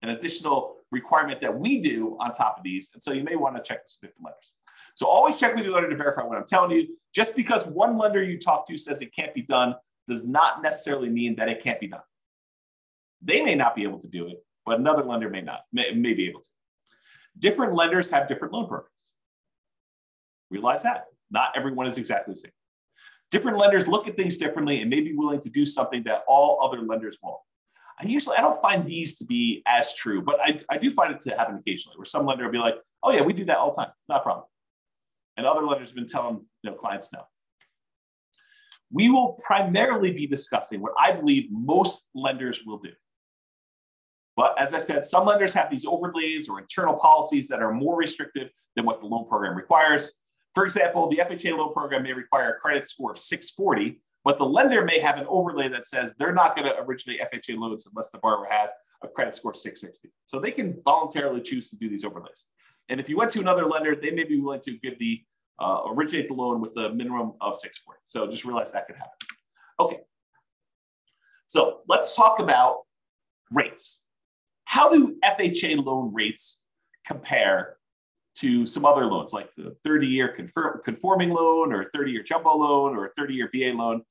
an 0.00 0.10
additional 0.10 0.76
requirement 0.90 1.40
that 1.42 1.54
we 1.54 1.82
do 1.82 2.16
on 2.18 2.32
top 2.32 2.56
of 2.56 2.64
these. 2.64 2.90
And 2.94 3.02
so 3.02 3.12
you 3.12 3.24
may 3.24 3.36
want 3.36 3.56
to 3.56 3.62
check 3.62 3.80
with 3.84 3.98
different 4.00 4.24
lenders. 4.24 4.54
So 5.00 5.06
always 5.06 5.38
check 5.38 5.54
with 5.54 5.64
your 5.64 5.72
lender 5.72 5.88
to 5.88 5.96
verify 5.96 6.22
what 6.24 6.36
I'm 6.36 6.44
telling 6.46 6.72
you. 6.72 6.88
Just 7.14 7.34
because 7.34 7.66
one 7.66 7.96
lender 7.96 8.22
you 8.22 8.38
talk 8.38 8.68
to 8.68 8.76
says 8.76 9.00
it 9.00 9.16
can't 9.16 9.32
be 9.32 9.40
done 9.40 9.74
does 10.06 10.26
not 10.26 10.62
necessarily 10.62 11.08
mean 11.08 11.36
that 11.36 11.48
it 11.48 11.62
can't 11.62 11.80
be 11.80 11.86
done. 11.86 12.02
They 13.22 13.40
may 13.40 13.54
not 13.54 13.74
be 13.74 13.82
able 13.84 13.98
to 14.00 14.08
do 14.08 14.26
it, 14.26 14.44
but 14.66 14.78
another 14.78 15.02
lender 15.02 15.30
may 15.30 15.40
not, 15.40 15.60
may, 15.72 15.92
may 15.92 16.12
be 16.12 16.28
able 16.28 16.42
to. 16.42 16.48
Different 17.38 17.72
lenders 17.72 18.10
have 18.10 18.28
different 18.28 18.52
loan 18.52 18.66
programs. 18.66 18.90
Realize 20.50 20.82
that. 20.82 21.06
Not 21.30 21.52
everyone 21.56 21.86
is 21.86 21.96
exactly 21.96 22.34
the 22.34 22.40
same. 22.40 22.52
Different 23.30 23.56
lenders 23.56 23.88
look 23.88 24.06
at 24.06 24.16
things 24.16 24.36
differently 24.36 24.82
and 24.82 24.90
may 24.90 25.00
be 25.00 25.14
willing 25.14 25.40
to 25.40 25.48
do 25.48 25.64
something 25.64 26.02
that 26.02 26.24
all 26.28 26.62
other 26.62 26.82
lenders 26.82 27.16
won't. 27.22 27.40
I 27.98 28.04
usually 28.04 28.36
I 28.36 28.42
don't 28.42 28.60
find 28.60 28.86
these 28.86 29.16
to 29.16 29.24
be 29.24 29.62
as 29.66 29.94
true, 29.94 30.20
but 30.20 30.38
I, 30.44 30.60
I 30.68 30.76
do 30.76 30.92
find 30.92 31.14
it 31.14 31.22
to 31.22 31.30
happen 31.30 31.56
occasionally 31.56 31.96
where 31.96 32.04
some 32.04 32.26
lender 32.26 32.44
will 32.44 32.52
be 32.52 32.58
like, 32.58 32.74
oh 33.02 33.12
yeah, 33.12 33.22
we 33.22 33.32
do 33.32 33.46
that 33.46 33.56
all 33.56 33.70
the 33.70 33.76
time. 33.76 33.88
It's 33.88 34.08
not 34.10 34.20
a 34.20 34.24
problem. 34.24 34.44
And 35.36 35.46
other 35.46 35.62
lenders 35.62 35.88
have 35.88 35.96
been 35.96 36.06
telling 36.06 36.44
you 36.62 36.70
know, 36.70 36.76
clients 36.76 37.10
no. 37.12 37.22
We 38.92 39.08
will 39.08 39.40
primarily 39.44 40.10
be 40.10 40.26
discussing 40.26 40.80
what 40.80 40.92
I 40.98 41.12
believe 41.12 41.48
most 41.50 42.08
lenders 42.14 42.62
will 42.66 42.78
do. 42.78 42.90
But 44.36 44.58
as 44.58 44.74
I 44.74 44.78
said, 44.78 45.04
some 45.04 45.26
lenders 45.26 45.54
have 45.54 45.70
these 45.70 45.84
overlays 45.84 46.48
or 46.48 46.58
internal 46.58 46.94
policies 46.94 47.48
that 47.48 47.60
are 47.60 47.72
more 47.72 47.96
restrictive 47.96 48.48
than 48.74 48.86
what 48.86 49.00
the 49.00 49.06
loan 49.06 49.28
program 49.28 49.56
requires. 49.56 50.12
For 50.54 50.64
example, 50.64 51.08
the 51.08 51.18
FHA 51.18 51.56
loan 51.56 51.72
program 51.72 52.02
may 52.02 52.12
require 52.12 52.50
a 52.50 52.58
credit 52.58 52.88
score 52.88 53.12
of 53.12 53.18
640, 53.18 54.00
but 54.24 54.38
the 54.38 54.44
lender 54.44 54.84
may 54.84 54.98
have 54.98 55.18
an 55.18 55.26
overlay 55.28 55.68
that 55.68 55.86
says 55.86 56.14
they're 56.18 56.34
not 56.34 56.56
going 56.56 56.66
to 56.66 56.80
originate 56.80 57.20
FHA 57.20 57.58
loans 57.58 57.86
unless 57.86 58.10
the 58.10 58.18
borrower 58.18 58.46
has 58.50 58.70
a 59.02 59.08
credit 59.08 59.34
score 59.34 59.52
of 59.52 59.56
660. 59.56 60.10
So 60.26 60.40
they 60.40 60.50
can 60.50 60.80
voluntarily 60.84 61.40
choose 61.40 61.68
to 61.70 61.76
do 61.76 61.88
these 61.88 62.04
overlays. 62.04 62.46
And 62.90 63.00
if 63.00 63.08
you 63.08 63.16
went 63.16 63.32
to 63.32 63.40
another 63.40 63.64
lender, 63.64 63.96
they 63.96 64.10
may 64.10 64.24
be 64.24 64.38
willing 64.38 64.60
to 64.62 64.76
give 64.78 64.98
the 64.98 65.22
uh, 65.58 65.82
originate 65.88 66.28
the 66.28 66.34
loan 66.34 66.60
with 66.60 66.76
a 66.76 66.90
minimum 66.90 67.32
of 67.40 67.56
640. 67.56 68.00
So 68.04 68.26
just 68.26 68.44
realize 68.44 68.72
that 68.72 68.86
could 68.86 68.96
happen. 68.96 69.12
Okay. 69.78 70.00
So 71.46 71.80
let's 71.88 72.14
talk 72.16 72.38
about 72.40 72.80
rates. 73.50 74.04
How 74.64 74.88
do 74.88 75.16
FHA 75.24 75.84
loan 75.84 76.12
rates 76.14 76.60
compare 77.06 77.76
to 78.36 78.64
some 78.64 78.86
other 78.86 79.04
loans 79.04 79.32
like 79.32 79.50
the 79.56 79.76
30 79.84 80.06
year 80.06 80.36
conforming 80.84 81.30
loan 81.30 81.72
or 81.72 81.90
30 81.94 82.10
year 82.10 82.22
jumbo 82.22 82.56
loan 82.56 82.96
or 82.96 83.12
30 83.16 83.34
year 83.34 83.50
VA 83.52 83.76
loan. 83.76 84.02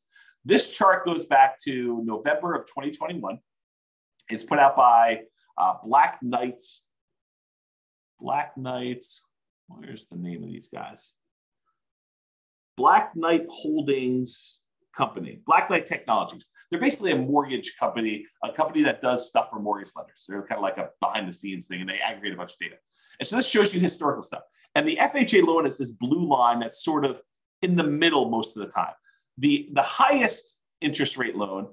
This 0.46 0.70
chart 0.70 1.06
goes 1.06 1.26
back 1.26 1.60
to 1.64 2.02
November 2.06 2.56
of 2.56 2.66
2021. 2.68 3.40
It's 4.30 4.44
put 4.44 4.60
out 4.60 4.76
by 4.76 5.22
uh, 5.58 5.76
Black 5.84 6.20
Knights. 6.22 6.84
Black 8.20 8.58
Knights, 8.58 9.22
where's 9.68 10.06
the 10.12 10.18
name 10.18 10.44
of 10.44 10.50
these 10.50 10.70
guys? 10.74 11.14
Black 12.78 13.16
Knight 13.16 13.46
Holdings 13.50 14.60
Company, 14.96 15.42
Black 15.46 15.70
Knight 15.70 15.88
Technologies. 15.88 16.50
They're 16.70 16.80
basically 16.80 17.12
a 17.12 17.18
mortgage 17.18 17.76
company, 17.80 18.26
a 18.44 18.52
company 18.52 18.84
that 18.84 19.02
does 19.02 19.28
stuff 19.28 19.50
for 19.50 19.60
mortgage 19.60 19.92
lenders. 19.96 20.26
They're 20.28 20.46
kind 20.46 20.60
of 20.60 20.64
like 20.64 20.78
a 20.78 20.90
behind 21.02 21.28
the 21.28 21.34
scenes 21.34 21.68
thing 21.68 21.82
and 21.82 21.90
they 21.90 22.00
aggregate 22.00 22.34
a 22.34 22.38
bunch 22.38 22.54
of 22.54 22.60
data. 22.60 22.76
And 23.20 23.28
so 23.28 23.36
this 23.36 23.50
shows 23.50 23.74
you 23.74 23.82
historical 23.82 24.24
stuff. 24.24 24.44
And 24.76 24.88
the 24.88 24.98
FHA 24.98 25.46
loan 25.46 25.66
is 25.66 25.78
this 25.78 25.92
blue 25.92 26.28
line 26.28 26.60
that's 26.60 26.84
sort 26.84 27.06
of 27.06 27.22
in 27.62 27.76
the 27.76 27.84
middle 27.84 28.30
most 28.30 28.56
of 28.56 28.64
the 28.64 28.70
time. 28.70 28.94
The, 29.38 29.70
the 29.74 29.82
highest 29.82 30.58
interest 30.82 31.18
rate 31.18 31.36
loan 31.36 31.68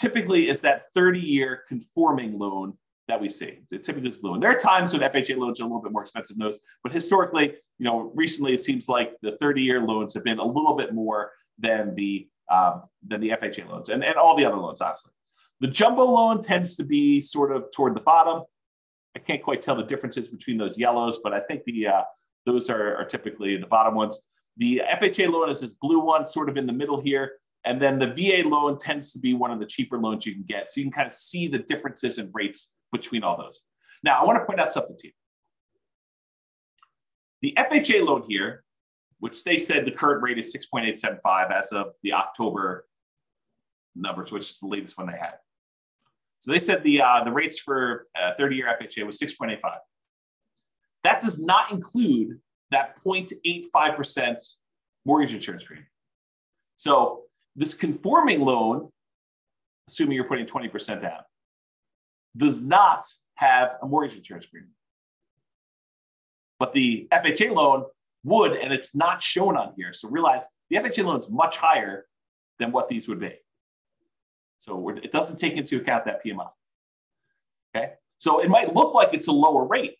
typically 0.00 0.48
is 0.48 0.60
that 0.62 0.86
30 0.94 1.20
year 1.20 1.62
conforming 1.68 2.38
loan 2.38 2.76
that 3.08 3.20
we 3.20 3.28
see. 3.28 3.60
It 3.70 3.82
typically 3.82 4.08
is 4.08 4.18
blue. 4.18 4.34
And 4.34 4.42
there 4.42 4.50
are 4.50 4.58
times 4.58 4.92
when 4.92 5.02
FHA 5.02 5.36
loans 5.38 5.60
are 5.60 5.64
a 5.64 5.66
little 5.66 5.82
bit 5.82 5.92
more 5.92 6.02
expensive 6.02 6.36
than 6.36 6.46
those, 6.46 6.58
but 6.82 6.92
historically, 6.92 7.54
you 7.78 7.84
know, 7.84 8.12
recently 8.14 8.52
it 8.54 8.60
seems 8.60 8.88
like 8.88 9.14
the 9.22 9.36
30 9.40 9.62
year 9.62 9.80
loans 9.80 10.14
have 10.14 10.24
been 10.24 10.38
a 10.38 10.44
little 10.44 10.74
bit 10.74 10.94
more 10.94 11.32
than 11.58 11.94
the 11.94 12.28
um, 12.50 12.84
than 13.06 13.20
the 13.20 13.30
FHA 13.30 13.68
loans 13.68 13.90
and, 13.90 14.02
and 14.02 14.16
all 14.16 14.36
the 14.36 14.44
other 14.44 14.56
loans, 14.56 14.80
honestly. 14.80 15.12
The 15.60 15.66
jumbo 15.66 16.04
loan 16.04 16.42
tends 16.42 16.76
to 16.76 16.84
be 16.84 17.20
sort 17.20 17.54
of 17.54 17.66
toward 17.74 17.94
the 17.94 18.00
bottom. 18.00 18.42
I 19.16 19.18
can't 19.18 19.42
quite 19.42 19.60
tell 19.60 19.74
the 19.74 19.82
differences 19.82 20.28
between 20.28 20.56
those 20.56 20.78
yellows, 20.78 21.18
but 21.22 21.34
I 21.34 21.40
think 21.40 21.64
the 21.64 21.88
uh, 21.88 22.02
those 22.46 22.70
are, 22.70 22.96
are 22.96 23.04
typically 23.04 23.56
the 23.56 23.66
bottom 23.66 23.94
ones. 23.94 24.20
The 24.56 24.82
FHA 25.00 25.30
loan 25.30 25.50
is 25.50 25.60
this 25.60 25.74
blue 25.74 26.00
one, 26.00 26.26
sort 26.26 26.48
of 26.48 26.56
in 26.56 26.66
the 26.66 26.72
middle 26.72 27.00
here. 27.00 27.32
And 27.68 27.82
then 27.82 27.98
the 27.98 28.06
VA 28.06 28.48
loan 28.48 28.78
tends 28.78 29.12
to 29.12 29.18
be 29.18 29.34
one 29.34 29.50
of 29.50 29.60
the 29.60 29.66
cheaper 29.66 29.98
loans 29.98 30.24
you 30.24 30.32
can 30.32 30.42
get. 30.48 30.70
So 30.70 30.80
you 30.80 30.86
can 30.86 30.92
kind 30.92 31.06
of 31.06 31.12
see 31.12 31.48
the 31.48 31.58
differences 31.58 32.16
in 32.16 32.30
rates 32.32 32.72
between 32.92 33.22
all 33.22 33.36
those. 33.36 33.60
Now, 34.02 34.18
I 34.18 34.24
want 34.24 34.38
to 34.38 34.46
point 34.46 34.58
out 34.58 34.72
something 34.72 34.96
to 34.96 35.08
you. 35.08 35.12
The 37.42 37.54
FHA 37.58 38.06
loan 38.06 38.24
here, 38.26 38.64
which 39.20 39.44
they 39.44 39.58
said 39.58 39.84
the 39.84 39.90
current 39.90 40.22
rate 40.22 40.38
is 40.38 40.56
6.875 40.56 41.52
as 41.52 41.70
of 41.72 41.88
the 42.02 42.14
October 42.14 42.86
numbers, 43.94 44.32
which 44.32 44.48
is 44.48 44.58
the 44.60 44.66
latest 44.66 44.96
one 44.96 45.06
they 45.06 45.18
had. 45.18 45.34
So 46.38 46.50
they 46.52 46.58
said 46.58 46.82
the 46.82 47.02
uh, 47.02 47.24
the 47.24 47.32
rates 47.32 47.60
for 47.60 48.06
30 48.38 48.56
year 48.56 48.74
FHA 48.80 49.04
was 49.04 49.18
6.85. 49.18 49.58
That 51.04 51.20
does 51.20 51.38
not 51.44 51.70
include 51.70 52.40
that 52.70 52.94
0.85% 53.04 54.36
mortgage 55.04 55.34
insurance 55.34 55.64
premium. 55.64 55.86
So 56.76 57.24
this 57.58 57.74
conforming 57.74 58.40
loan, 58.40 58.88
assuming 59.88 60.14
you're 60.14 60.24
putting 60.24 60.46
20% 60.46 61.02
down, 61.02 61.20
does 62.36 62.62
not 62.62 63.04
have 63.34 63.76
a 63.82 63.86
mortgage 63.86 64.16
insurance 64.16 64.46
premium. 64.46 64.72
But 66.58 66.72
the 66.72 67.08
FHA 67.12 67.52
loan 67.52 67.84
would, 68.24 68.52
and 68.52 68.72
it's 68.72 68.94
not 68.94 69.22
shown 69.22 69.56
on 69.56 69.72
here. 69.76 69.92
So 69.92 70.08
realize 70.08 70.46
the 70.70 70.76
FHA 70.76 71.04
loan 71.04 71.18
is 71.18 71.28
much 71.28 71.56
higher 71.56 72.06
than 72.58 72.70
what 72.72 72.88
these 72.88 73.08
would 73.08 73.20
be. 73.20 73.34
So 74.58 74.88
it 74.88 75.12
doesn't 75.12 75.36
take 75.36 75.54
into 75.54 75.76
account 75.78 76.04
that 76.04 76.24
PMI. 76.24 76.50
Okay. 77.74 77.92
So 78.18 78.40
it 78.40 78.48
might 78.48 78.74
look 78.74 78.94
like 78.94 79.14
it's 79.14 79.28
a 79.28 79.32
lower 79.32 79.64
rate 79.66 79.96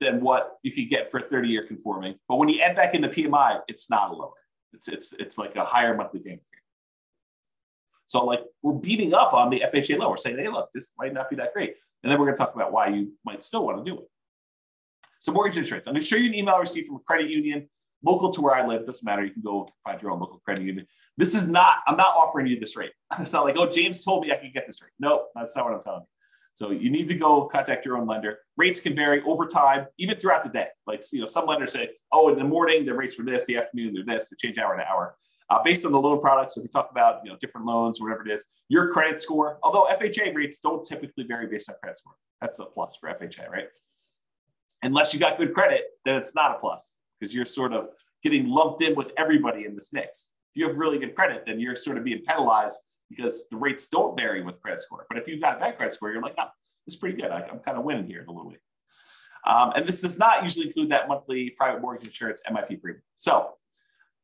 than 0.00 0.20
what 0.20 0.56
you 0.62 0.72
could 0.72 0.88
get 0.88 1.10
for 1.10 1.18
a 1.18 1.22
30 1.22 1.48
year 1.48 1.66
conforming. 1.66 2.14
But 2.28 2.36
when 2.36 2.48
you 2.48 2.60
add 2.60 2.76
back 2.76 2.94
in 2.94 3.02
the 3.02 3.08
PMI, 3.08 3.60
it's 3.68 3.90
not 3.90 4.10
a 4.10 4.14
lower. 4.14 4.32
It's, 4.72 4.88
it's, 4.88 5.12
it's 5.18 5.36
like 5.36 5.56
a 5.56 5.64
higher 5.64 5.94
monthly 5.94 6.20
payment. 6.20 6.42
So 8.10 8.24
like 8.24 8.40
we're 8.62 8.72
beating 8.72 9.14
up 9.14 9.34
on 9.34 9.50
the 9.50 9.62
FHA 9.72 9.96
loan. 10.00 10.10
We're 10.10 10.16
saying, 10.16 10.36
hey, 10.36 10.48
look, 10.48 10.68
this 10.74 10.90
might 10.98 11.14
not 11.14 11.30
be 11.30 11.36
that 11.36 11.52
great. 11.52 11.76
And 12.02 12.10
then 12.10 12.18
we're 12.18 12.26
going 12.26 12.36
to 12.36 12.44
talk 12.44 12.56
about 12.56 12.72
why 12.72 12.88
you 12.88 13.12
might 13.24 13.44
still 13.44 13.64
want 13.64 13.78
to 13.78 13.88
do 13.88 14.00
it. 14.00 14.06
So 15.20 15.30
mortgage 15.30 15.58
insurance. 15.58 15.86
I'm 15.86 15.92
going 15.92 16.00
to 16.00 16.06
show 16.06 16.16
you 16.16 16.26
an 16.26 16.34
email 16.34 16.56
I 16.56 16.58
received 16.58 16.88
from 16.88 16.96
a 16.96 17.00
credit 17.06 17.30
union 17.30 17.68
local 18.02 18.32
to 18.32 18.40
where 18.40 18.52
I 18.52 18.66
live. 18.66 18.84
Doesn't 18.84 19.04
matter. 19.04 19.24
You 19.24 19.30
can 19.30 19.42
go 19.42 19.68
find 19.84 20.02
your 20.02 20.10
own 20.10 20.18
local 20.18 20.40
credit 20.44 20.64
union. 20.64 20.88
This 21.18 21.36
is 21.36 21.48
not, 21.48 21.84
I'm 21.86 21.96
not 21.96 22.16
offering 22.16 22.48
you 22.48 22.58
this 22.58 22.74
rate. 22.74 22.90
It's 23.20 23.32
not 23.32 23.44
like, 23.44 23.54
oh, 23.56 23.70
James 23.70 24.04
told 24.04 24.24
me 24.24 24.32
I 24.32 24.36
could 24.38 24.52
get 24.52 24.66
this 24.66 24.82
rate. 24.82 24.90
No, 24.98 25.26
that's 25.36 25.54
not 25.54 25.66
what 25.66 25.74
I'm 25.74 25.80
telling 25.80 26.00
you. 26.00 26.06
So 26.54 26.72
you 26.72 26.90
need 26.90 27.06
to 27.06 27.14
go 27.14 27.44
contact 27.44 27.86
your 27.86 27.96
own 27.96 28.08
lender. 28.08 28.38
Rates 28.56 28.80
can 28.80 28.96
vary 28.96 29.22
over 29.22 29.46
time, 29.46 29.86
even 29.98 30.18
throughout 30.18 30.42
the 30.42 30.50
day. 30.50 30.66
Like, 30.84 31.04
you 31.12 31.20
know, 31.20 31.26
some 31.26 31.46
lenders 31.46 31.74
say, 31.74 31.90
oh, 32.10 32.28
in 32.30 32.38
the 32.38 32.44
morning, 32.44 32.84
the 32.84 32.92
rates 32.92 33.16
were 33.16 33.24
this, 33.24 33.44
the 33.44 33.56
afternoon, 33.56 33.94
they're 33.94 34.16
this, 34.16 34.28
they 34.28 34.36
change 34.36 34.58
hour 34.58 34.76
to 34.76 34.82
hour. 34.82 35.14
Uh, 35.50 35.60
based 35.64 35.84
on 35.84 35.90
the 35.90 36.00
loan 36.00 36.20
products, 36.20 36.54
so 36.54 36.60
if 36.60 36.64
we 36.64 36.68
talk 36.68 36.90
about 36.92 37.20
you 37.24 37.30
know 37.30 37.36
different 37.40 37.66
loans 37.66 38.00
or 38.00 38.04
whatever 38.04 38.26
it 38.26 38.32
is, 38.32 38.44
your 38.68 38.92
credit 38.92 39.20
score, 39.20 39.58
although 39.64 39.84
FHA 39.90 40.32
rates 40.34 40.60
don't 40.60 40.86
typically 40.86 41.24
vary 41.24 41.48
based 41.48 41.68
on 41.68 41.76
credit 41.82 41.98
score. 41.98 42.14
That's 42.40 42.58
a 42.60 42.64
plus 42.66 42.96
for 43.00 43.08
FHA, 43.08 43.50
right? 43.50 43.66
Unless 44.82 45.12
you 45.12 45.18
got 45.18 45.38
good 45.38 45.52
credit, 45.52 45.82
then 46.04 46.14
it's 46.14 46.34
not 46.34 46.56
a 46.56 46.58
plus 46.60 46.98
because 47.18 47.34
you're 47.34 47.44
sort 47.44 47.72
of 47.72 47.88
getting 48.22 48.48
lumped 48.48 48.80
in 48.82 48.94
with 48.94 49.08
everybody 49.18 49.64
in 49.64 49.74
this 49.74 49.92
mix. 49.92 50.30
If 50.54 50.60
you 50.60 50.68
have 50.68 50.76
really 50.76 50.98
good 50.98 51.14
credit, 51.14 51.44
then 51.46 51.58
you're 51.58 51.76
sort 51.76 51.98
of 51.98 52.04
being 52.04 52.22
penalized 52.26 52.80
because 53.08 53.44
the 53.50 53.56
rates 53.56 53.88
don't 53.88 54.16
vary 54.16 54.42
with 54.42 54.60
credit 54.62 54.80
score. 54.80 55.04
But 55.08 55.18
if 55.18 55.26
you've 55.26 55.40
got 55.40 55.56
a 55.56 55.60
bad 55.60 55.76
credit 55.76 55.92
score, 55.92 56.12
you're 56.12 56.22
like, 56.22 56.36
oh, 56.38 56.48
it's 56.86 56.96
pretty 56.96 57.20
good. 57.20 57.30
I, 57.30 57.40
am 57.40 57.58
kind 57.58 57.76
of 57.76 57.84
winning 57.84 58.06
here 58.06 58.22
in 58.22 58.28
a 58.28 58.32
little 58.32 58.50
bit. 58.50 58.60
Um, 59.46 59.72
and 59.74 59.86
this 59.86 60.02
does 60.02 60.18
not 60.18 60.42
usually 60.42 60.66
include 60.66 60.90
that 60.90 61.08
monthly 61.08 61.50
private 61.50 61.80
mortgage 61.80 62.06
insurance 62.06 62.42
MIP 62.48 62.80
premium. 62.80 63.02
So 63.16 63.50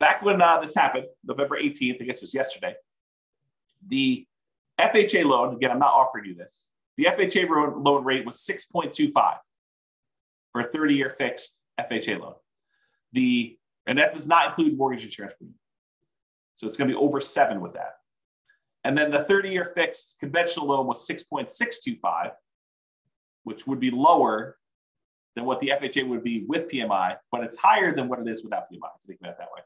back 0.00 0.22
when 0.22 0.40
uh, 0.40 0.60
this 0.60 0.74
happened, 0.74 1.06
November 1.24 1.60
18th, 1.60 2.02
I 2.02 2.04
guess 2.04 2.16
it 2.16 2.22
was 2.22 2.34
yesterday, 2.34 2.74
the 3.88 4.26
FHA 4.80 5.24
loan, 5.24 5.54
again, 5.54 5.70
I'm 5.70 5.78
not 5.78 5.94
offering 5.94 6.26
you 6.26 6.34
this, 6.34 6.66
the 6.96 7.04
FHA 7.04 7.84
loan 7.84 8.04
rate 8.04 8.26
was 8.26 8.36
6.25 8.36 9.12
for 10.52 10.60
a 10.60 10.70
30 10.70 10.94
year 10.94 11.10
fixed 11.10 11.60
FHA 11.78 12.20
loan. 12.20 12.34
The 13.12 13.58
and 13.86 13.98
that 13.98 14.12
does 14.12 14.26
not 14.26 14.48
include 14.48 14.76
mortgage 14.76 15.04
insurance 15.04 15.34
premium. 15.38 15.58
So 16.56 16.66
it's 16.66 16.76
going 16.76 16.88
to 16.88 16.94
be 16.94 16.98
over 16.98 17.20
seven 17.20 17.60
with 17.60 17.74
that. 17.74 17.96
And 18.82 18.96
then 18.96 19.10
the 19.10 19.24
30 19.24 19.50
year 19.50 19.72
fixed 19.76 20.16
conventional 20.18 20.66
loan 20.66 20.86
was 20.86 21.06
6.625, 21.06 22.30
which 23.44 23.66
would 23.66 23.78
be 23.78 23.90
lower 23.90 24.56
than 25.34 25.44
what 25.44 25.60
the 25.60 25.68
FHA 25.68 26.08
would 26.08 26.24
be 26.24 26.44
with 26.48 26.68
PMI, 26.68 27.16
but 27.30 27.44
it's 27.44 27.56
higher 27.56 27.94
than 27.94 28.08
what 28.08 28.18
it 28.18 28.26
is 28.26 28.42
without 28.42 28.64
PMI, 28.72 28.88
think 29.06 29.20
about 29.20 29.32
it 29.32 29.38
that 29.38 29.48
way. 29.54 29.62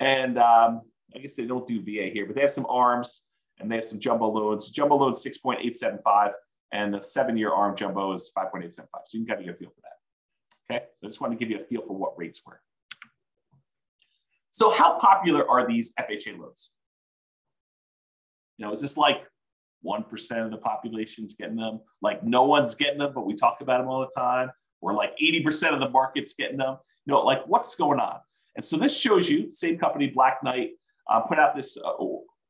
And 0.00 0.38
um, 0.38 0.82
I 1.14 1.18
guess 1.18 1.36
they 1.36 1.44
don't 1.44 1.66
do 1.66 1.82
VA 1.82 2.10
here, 2.12 2.26
but 2.26 2.34
they 2.34 2.42
have 2.42 2.50
some 2.50 2.66
arms 2.68 3.22
and 3.58 3.70
they 3.70 3.76
have 3.76 3.84
some 3.84 3.98
jumbo 3.98 4.28
loans. 4.28 4.70
Jumbo 4.70 4.96
loan 4.96 5.12
6.875, 5.12 6.32
and 6.72 6.94
the 6.94 7.02
seven 7.02 7.36
year 7.36 7.52
arm 7.52 7.76
jumbo 7.76 8.12
is 8.12 8.30
5.875. 8.36 8.74
So 9.06 9.18
you 9.18 9.20
can 9.20 9.26
kind 9.26 9.40
of 9.40 9.46
get 9.46 9.54
a 9.54 9.58
feel 9.58 9.70
for 9.70 9.82
that. 9.82 10.74
Okay. 10.74 10.84
So 10.96 11.06
I 11.06 11.10
just 11.10 11.20
want 11.20 11.32
to 11.32 11.38
give 11.38 11.50
you 11.50 11.60
a 11.60 11.64
feel 11.64 11.82
for 11.86 11.96
what 11.96 12.18
rates 12.18 12.40
were. 12.46 12.60
So, 14.50 14.70
how 14.70 14.98
popular 14.98 15.48
are 15.48 15.66
these 15.66 15.94
FHA 15.98 16.38
loans? 16.38 16.70
You 18.58 18.66
know, 18.66 18.72
is 18.72 18.80
this 18.80 18.96
like 18.96 19.22
1% 19.84 20.44
of 20.44 20.50
the 20.50 20.58
population's 20.58 21.34
getting 21.34 21.56
them? 21.56 21.80
Like 22.00 22.22
no 22.22 22.44
one's 22.44 22.74
getting 22.74 22.98
them, 22.98 23.12
but 23.14 23.26
we 23.26 23.34
talk 23.34 23.60
about 23.60 23.78
them 23.78 23.88
all 23.88 24.00
the 24.00 24.12
time? 24.14 24.50
Or 24.80 24.92
like 24.92 25.16
80% 25.18 25.72
of 25.72 25.80
the 25.80 25.88
market's 25.88 26.34
getting 26.34 26.58
them? 26.58 26.76
You 27.06 27.14
know, 27.14 27.20
like 27.20 27.46
what's 27.46 27.74
going 27.74 27.98
on? 27.98 28.18
And 28.56 28.64
so 28.64 28.76
this 28.76 28.98
shows 28.98 29.30
you, 29.30 29.52
same 29.52 29.78
company, 29.78 30.08
Black 30.08 30.42
Knight, 30.42 30.70
uh, 31.10 31.20
put 31.20 31.38
out 31.38 31.56
this 31.56 31.76
uh, 31.76 31.92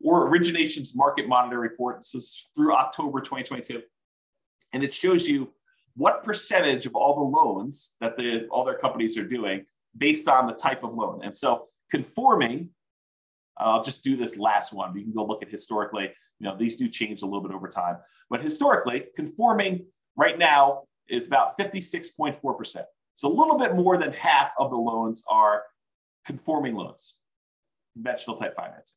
or 0.04 0.26
Origination's 0.28 0.94
Market 0.94 1.28
Monitor 1.28 1.60
report. 1.60 1.98
This 1.98 2.14
is 2.14 2.48
through 2.56 2.74
October 2.74 3.20
2022. 3.20 3.82
And 4.72 4.82
it 4.82 4.92
shows 4.92 5.28
you 5.28 5.52
what 5.94 6.24
percentage 6.24 6.86
of 6.86 6.94
all 6.94 7.14
the 7.14 7.38
loans 7.38 7.92
that 8.00 8.16
the, 8.16 8.46
all 8.50 8.64
their 8.64 8.78
companies 8.78 9.16
are 9.18 9.26
doing 9.26 9.64
based 9.96 10.28
on 10.28 10.46
the 10.46 10.54
type 10.54 10.82
of 10.82 10.94
loan. 10.94 11.20
And 11.22 11.36
so 11.36 11.68
conforming, 11.90 12.70
I'll 13.58 13.82
just 13.82 14.02
do 14.02 14.16
this 14.16 14.38
last 14.38 14.72
one. 14.72 14.96
You 14.96 15.04
can 15.04 15.12
go 15.12 15.24
look 15.24 15.42
at 15.42 15.50
historically. 15.50 16.10
You 16.40 16.48
know, 16.48 16.56
these 16.56 16.76
do 16.76 16.88
change 16.88 17.22
a 17.22 17.26
little 17.26 17.42
bit 17.42 17.52
over 17.52 17.68
time. 17.68 17.98
But 18.30 18.42
historically, 18.42 19.04
conforming 19.14 19.84
right 20.16 20.38
now 20.38 20.84
is 21.08 21.26
about 21.26 21.58
56.4%. 21.58 22.84
So 23.14 23.28
a 23.28 23.34
little 23.34 23.58
bit 23.58 23.74
more 23.74 23.98
than 23.98 24.10
half 24.12 24.52
of 24.58 24.70
the 24.70 24.76
loans 24.76 25.22
are 25.28 25.62
conforming 26.26 26.74
loans, 26.74 27.16
conventional 27.94 28.36
type 28.36 28.54
financing. 28.56 28.96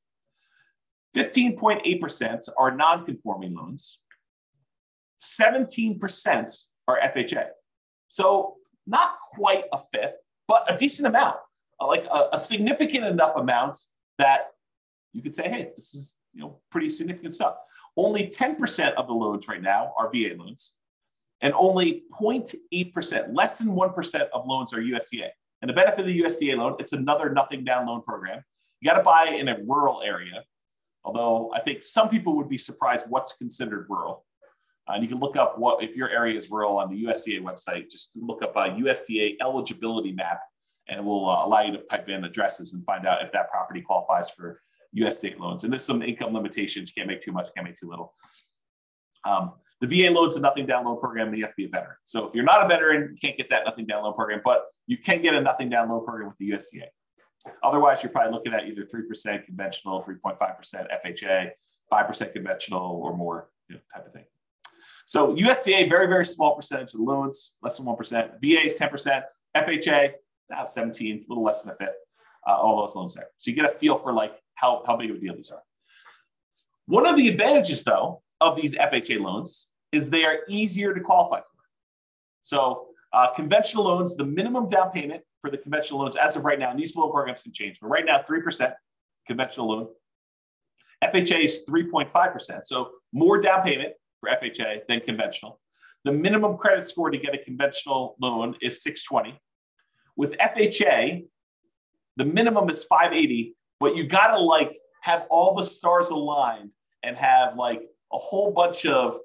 15.8% 1.16 2.50
are 2.58 2.76
non-conforming 2.76 3.54
loans. 3.54 4.00
17% 5.22 6.66
are 6.88 7.00
FHA. 7.00 7.48
So 8.10 8.56
not 8.86 9.16
quite 9.32 9.66
a 9.72 9.80
fifth, 9.94 10.22
but 10.48 10.72
a 10.72 10.78
decent 10.78 11.08
amount, 11.08 11.38
uh, 11.80 11.88
like 11.88 12.06
a, 12.06 12.30
a 12.34 12.38
significant 12.38 13.06
enough 13.06 13.36
amount 13.36 13.78
that 14.20 14.52
you 15.14 15.22
could 15.22 15.36
say, 15.36 15.50
hey, 15.50 15.72
this 15.78 15.94
is 15.94 16.16
you 16.34 16.42
know 16.42 16.60
pretty 16.70 16.90
significant 16.90 17.34
stuff. 17.34 17.56
Only 17.98 18.28
10% 18.28 18.94
of 18.96 19.08
the 19.08 19.14
loans 19.14 19.48
right 19.48 19.62
now 19.62 19.94
are 19.98 20.10
VA 20.12 20.36
loans, 20.38 20.74
and 21.42 21.54
only 21.54 22.04
0.8%, 22.14 23.34
less 23.34 23.58
than 23.58 23.70
1% 23.70 24.28
of 24.34 24.46
loans 24.46 24.74
are 24.74 24.80
USDA. 24.80 25.30
And 25.62 25.70
the 25.70 25.74
benefit 25.74 26.02
of 26.02 26.06
the 26.06 26.22
USDA 26.22 26.58
loan, 26.58 26.76
it's 26.80 26.94
another 26.94 27.30
nothing 27.30 27.64
down 27.64 27.88
loan 27.88 28.02
program. 28.02 28.42
You 28.82 28.90
got 28.90 28.98
to 28.98 29.04
buy 29.04 29.36
in 29.40 29.48
a 29.48 29.58
rural 29.66 30.02
area, 30.04 30.44
although 31.04 31.52
I 31.54 31.60
think 31.60 31.82
some 31.82 32.10
people 32.10 32.36
would 32.38 32.50
be 32.50 32.58
surprised 32.58 33.06
what's 33.08 33.34
considered 33.34 33.88
rural. 33.90 34.26
Uh, 34.88 34.94
and 34.94 35.04
you 35.04 35.10
can 35.10 35.20
look 35.20 35.36
up 35.36 35.58
what 35.58 35.84
if 35.84 35.96
your 35.96 36.10
area 36.10 36.38
is 36.38 36.52
rural 36.52 36.78
on 36.78 36.90
the 36.90 37.06
USDA 37.06 37.42
website. 37.42 37.90
Just 37.90 38.12
look 38.16 38.44
up 38.44 38.56
a 38.56 38.70
USDA 38.70 39.38
eligibility 39.42 40.12
map, 40.12 40.40
and 40.88 41.00
it 41.00 41.04
will 41.04 41.28
uh, 41.30 41.46
allow 41.46 41.62
you 41.62 41.72
to 41.72 41.80
type 41.90 42.10
in 42.10 42.24
addresses 42.24 42.74
and 42.74 42.86
find 42.86 43.08
out 43.08 43.24
if 43.24 43.32
that 43.32 43.50
property 43.50 43.82
qualifies 43.82 44.30
for 44.30 44.62
USDA 44.96 45.40
loans. 45.40 45.64
And 45.64 45.74
there's 45.74 45.84
some 45.84 46.02
income 46.04 46.34
limitations. 46.34 46.90
You 46.90 47.02
can't 47.02 47.08
make 47.08 47.22
too 47.22 47.32
much, 47.32 47.48
can't 47.56 47.66
make 47.66 47.80
too 47.80 47.90
little. 47.90 48.14
Um, 49.26 49.54
the 49.82 49.88
VA 49.88 50.10
loan's 50.10 50.36
a 50.36 50.42
nothing 50.42 50.66
down 50.66 50.86
loan 50.86 51.00
program, 51.00 51.28
and 51.28 51.38
you 51.38 51.44
have 51.44 51.52
to 51.52 51.58
be 51.58 51.66
a 51.66 51.70
veteran. 51.70 51.98
So 52.06 52.26
if 52.26 52.34
you're 52.34 52.44
not 52.44 52.64
a 52.64 52.68
veteran, 52.68 53.12
you 53.12 53.18
can't 53.20 53.38
get 53.38 53.50
that 53.50 53.64
nothing 53.66 53.86
down 53.86 54.04
loan 54.04 54.14
program, 54.14 54.42
but 54.44 54.66
you 54.88 54.98
can 54.98 55.22
get 55.22 55.34
a 55.34 55.42
nothing 55.42 55.70
down 55.70 55.90
loan 55.90 56.06
program 56.06 56.30
with 56.30 56.38
the 56.38 56.52
USDA. 56.52 56.86
Otherwise, 57.64 58.02
you're 58.02 58.12
probably 58.12 58.34
looking 58.34 58.54
at 58.54 58.66
either 58.66 58.86
3% 58.86 59.46
conventional, 59.46 60.04
3.5% 60.04 60.38
FHA, 61.06 61.52
5% 61.92 62.34
conventional, 62.34 63.02
or 63.04 63.16
more 63.16 63.50
you 63.70 63.76
know, 63.76 63.82
type 63.94 64.06
of 64.08 64.14
thing. 64.14 64.26
So 65.06 65.36
USDA, 65.36 65.88
very, 65.88 66.08
very 66.08 66.26
small 66.26 66.56
percentage 66.56 66.94
of 66.94 67.02
loans, 67.02 67.54
less 67.62 67.78
than 67.78 67.86
1%. 67.86 68.42
VA 68.42 68.66
is 68.66 68.78
10%. 68.78 69.24
FHA, 69.56 70.12
about 70.50 70.72
17, 70.72 71.16
a 71.16 71.26
little 71.30 71.44
less 71.44 71.62
than 71.62 71.72
a 71.72 71.76
fifth, 71.76 71.96
uh, 72.48 72.54
all 72.54 72.82
those 72.82 72.96
loans 72.96 73.14
there. 73.14 73.28
So 73.38 73.52
you 73.52 73.56
get 73.56 73.66
a 73.66 73.78
feel 73.78 73.98
for 73.98 74.12
like 74.12 74.34
how, 74.56 74.84
how 74.86 74.98
big 74.98 75.12
of 75.12 75.18
a 75.18 75.20
deal 75.20 75.36
these 75.36 75.52
are. 75.52 75.62
One 76.88 77.06
of 77.06 77.16
the 77.16 77.28
advantages, 77.30 77.84
though, 77.84 78.22
of 78.42 78.56
these 78.56 78.76
FHA 78.76 79.22
loans 79.22 79.70
is 79.92 80.10
they 80.10 80.26
are 80.26 80.40
easier 80.48 80.94
to 80.94 81.00
qualify 81.00 81.40
for. 81.40 81.48
So 82.42 82.88
uh, 83.14 83.34
conventional 83.34 83.86
loans, 83.86 84.16
the 84.16 84.26
minimum 84.26 84.68
down 84.68 84.92
payment 84.92 85.24
for 85.42 85.50
the 85.50 85.58
conventional 85.58 86.02
loans 86.02 86.16
as 86.16 86.36
of 86.36 86.44
right 86.44 86.60
now, 86.60 86.72
and 86.72 86.80
these 86.80 86.96
loan 86.96 87.12
programs 87.12 87.42
can 87.42 87.54
change, 87.54 87.80
but 87.80 87.88
right 87.88 88.06
now, 88.06 88.22
3% 88.22 88.74
conventional 89.28 89.70
loan. 89.70 89.88
FHA 91.04 91.44
is 91.44 91.64
3.5%. 91.70 92.66
So 92.66 92.92
more 93.14 93.42
down 93.42 93.64
payment 93.64 93.94
for 94.20 94.30
FHA 94.30 94.82
than 94.88 95.00
conventional. 95.02 95.60
The 96.04 96.12
minimum 96.12 96.58
credit 96.58 96.88
score 96.88 97.10
to 97.10 97.18
get 97.18 97.34
a 97.34 97.38
conventional 97.38 98.16
loan 98.22 98.56
is 98.62 98.84
620. 98.84 99.40
With 100.16 100.34
FHA, 100.34 101.26
the 102.18 102.26
minimum 102.26 102.70
is 102.70 102.84
580, 102.86 103.56
but 103.80 103.96
you 103.96 104.08
got 104.08 104.28
to 104.28 104.40
like 104.40 104.78
have 105.02 105.26
all 105.30 105.56
the 105.56 105.64
stars 105.64 106.10
aligned 106.10 106.72
and 107.04 107.18
have 107.18 107.56
like 107.56 107.84
a 108.14 108.18
whole 108.18 108.52
bunch 108.52 108.86
of 108.86 109.20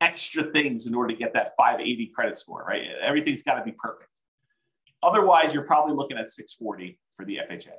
extra 0.00 0.44
things 0.44 0.86
in 0.86 0.94
order 0.94 1.12
to 1.12 1.18
get 1.18 1.32
that 1.32 1.54
580 1.56 2.12
credit 2.14 2.38
score, 2.38 2.64
right? 2.68 2.82
Everything's 3.02 3.42
got 3.42 3.54
to 3.54 3.64
be 3.64 3.72
perfect. 3.72 4.10
Otherwise, 5.02 5.54
you're 5.54 5.64
probably 5.64 5.94
looking 5.94 6.18
at 6.18 6.30
640 6.30 6.98
for 7.16 7.24
the 7.24 7.38
FHA. 7.48 7.72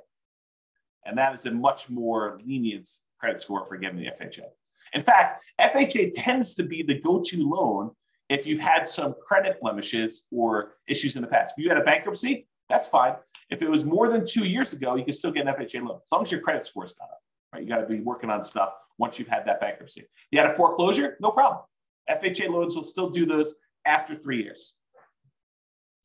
And 1.06 1.18
that 1.18 1.34
is 1.34 1.46
a 1.46 1.52
much 1.52 1.90
more 1.90 2.40
lenient 2.46 2.90
credit 3.20 3.42
score 3.42 3.66
for 3.68 3.78
getting 3.78 3.98
the 3.98 4.08
FHA. 4.08 4.46
In 4.94 5.02
fact, 5.02 5.44
FHA 5.60 6.12
tends 6.16 6.56
to 6.56 6.64
be 6.64 6.84
the 6.84 7.00
go 7.00 7.22
to 7.22 7.48
loan 7.48 7.92
if 8.30 8.46
you've 8.46 8.60
had 8.60 8.88
some 8.88 9.16
credit 9.26 9.60
blemishes 9.62 10.24
or 10.32 10.76
issues 10.88 11.16
in 11.16 11.22
the 11.22 11.28
past. 11.28 11.54
If 11.58 11.64
you 11.64 11.70
had 11.70 11.78
a 11.78 11.84
bankruptcy, 11.84 12.48
that's 12.70 12.88
fine. 12.88 13.16
If 13.50 13.62
it 13.62 13.70
was 13.70 13.86
more 13.86 14.10
than 14.10 14.26
two 14.26 14.46
years 14.46 14.74
ago, 14.74 14.96
you 14.96 15.06
can 15.06 15.14
still 15.14 15.32
get 15.32 15.48
an 15.48 15.54
FHA 15.54 15.88
loan 15.88 16.00
as 16.04 16.12
long 16.12 16.24
as 16.24 16.32
your 16.32 16.42
credit 16.42 16.66
score's 16.66 16.94
gone 16.94 17.08
up. 17.10 17.22
Right? 17.54 17.64
You 17.64 17.70
got 17.70 17.80
to 17.80 17.86
be 17.86 18.02
working 18.02 18.30
on 18.30 18.44
stuff 18.44 18.74
once 18.98 19.20
you've 19.20 19.28
had 19.28 19.46
that 19.46 19.60
bankruptcy. 19.60 20.06
You 20.32 20.40
had 20.40 20.52
a 20.52 20.56
foreclosure, 20.56 21.18
no 21.20 21.32
problem. 21.32 21.62
FHA 22.10 22.50
loans 22.50 22.76
will 22.76 22.84
still 22.84 23.10
do 23.10 23.26
those 23.26 23.56
after 23.86 24.16
three 24.16 24.42
years. 24.44 24.74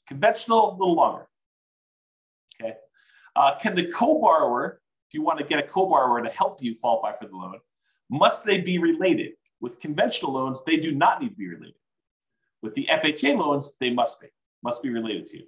Conventional, 0.09 0.73
a 0.73 0.77
little 0.77 0.95
longer. 0.95 1.29
Okay. 2.61 2.75
Uh, 3.37 3.59
can 3.59 3.75
the 3.75 3.87
co-borrower, 3.87 4.81
if 5.09 5.15
you 5.15 5.23
want 5.23 5.39
to 5.39 5.45
get 5.45 5.59
a 5.59 5.63
co-borrower 5.63 6.23
to 6.23 6.31
help 6.31 6.63
you 6.63 6.75
qualify 6.81 7.13
for 7.17 7.27
the 7.27 7.37
loan, 7.37 7.59
must 8.11 8.45
they 8.45 8.59
be 8.59 8.79
related? 8.79 9.33
With 9.61 9.81
conventional 9.81 10.33
loans, 10.33 10.63
they 10.65 10.77
do 10.77 10.93
not 10.93 11.23
need 11.23 11.31
to 11.31 11.37
be 11.37 11.49
related. 11.49 11.77
With 12.63 12.75
the 12.75 12.87
FHA 12.91 13.37
loans, 13.37 13.77
they 13.81 13.91
must 13.91 14.21
be, 14.21 14.27
must 14.63 14.83
be 14.83 14.91
related 14.91 15.27
to 15.29 15.39
you. 15.39 15.45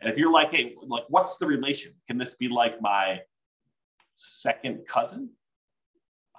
And 0.00 0.10
if 0.10 0.18
you're 0.18 0.30
like, 0.30 0.52
hey, 0.52 0.74
like, 0.86 1.04
what's 1.08 1.38
the 1.38 1.46
relation? 1.46 1.94
Can 2.06 2.18
this 2.18 2.34
be 2.34 2.48
like 2.48 2.80
my 2.82 3.20
second 4.16 4.86
cousin? 4.86 5.30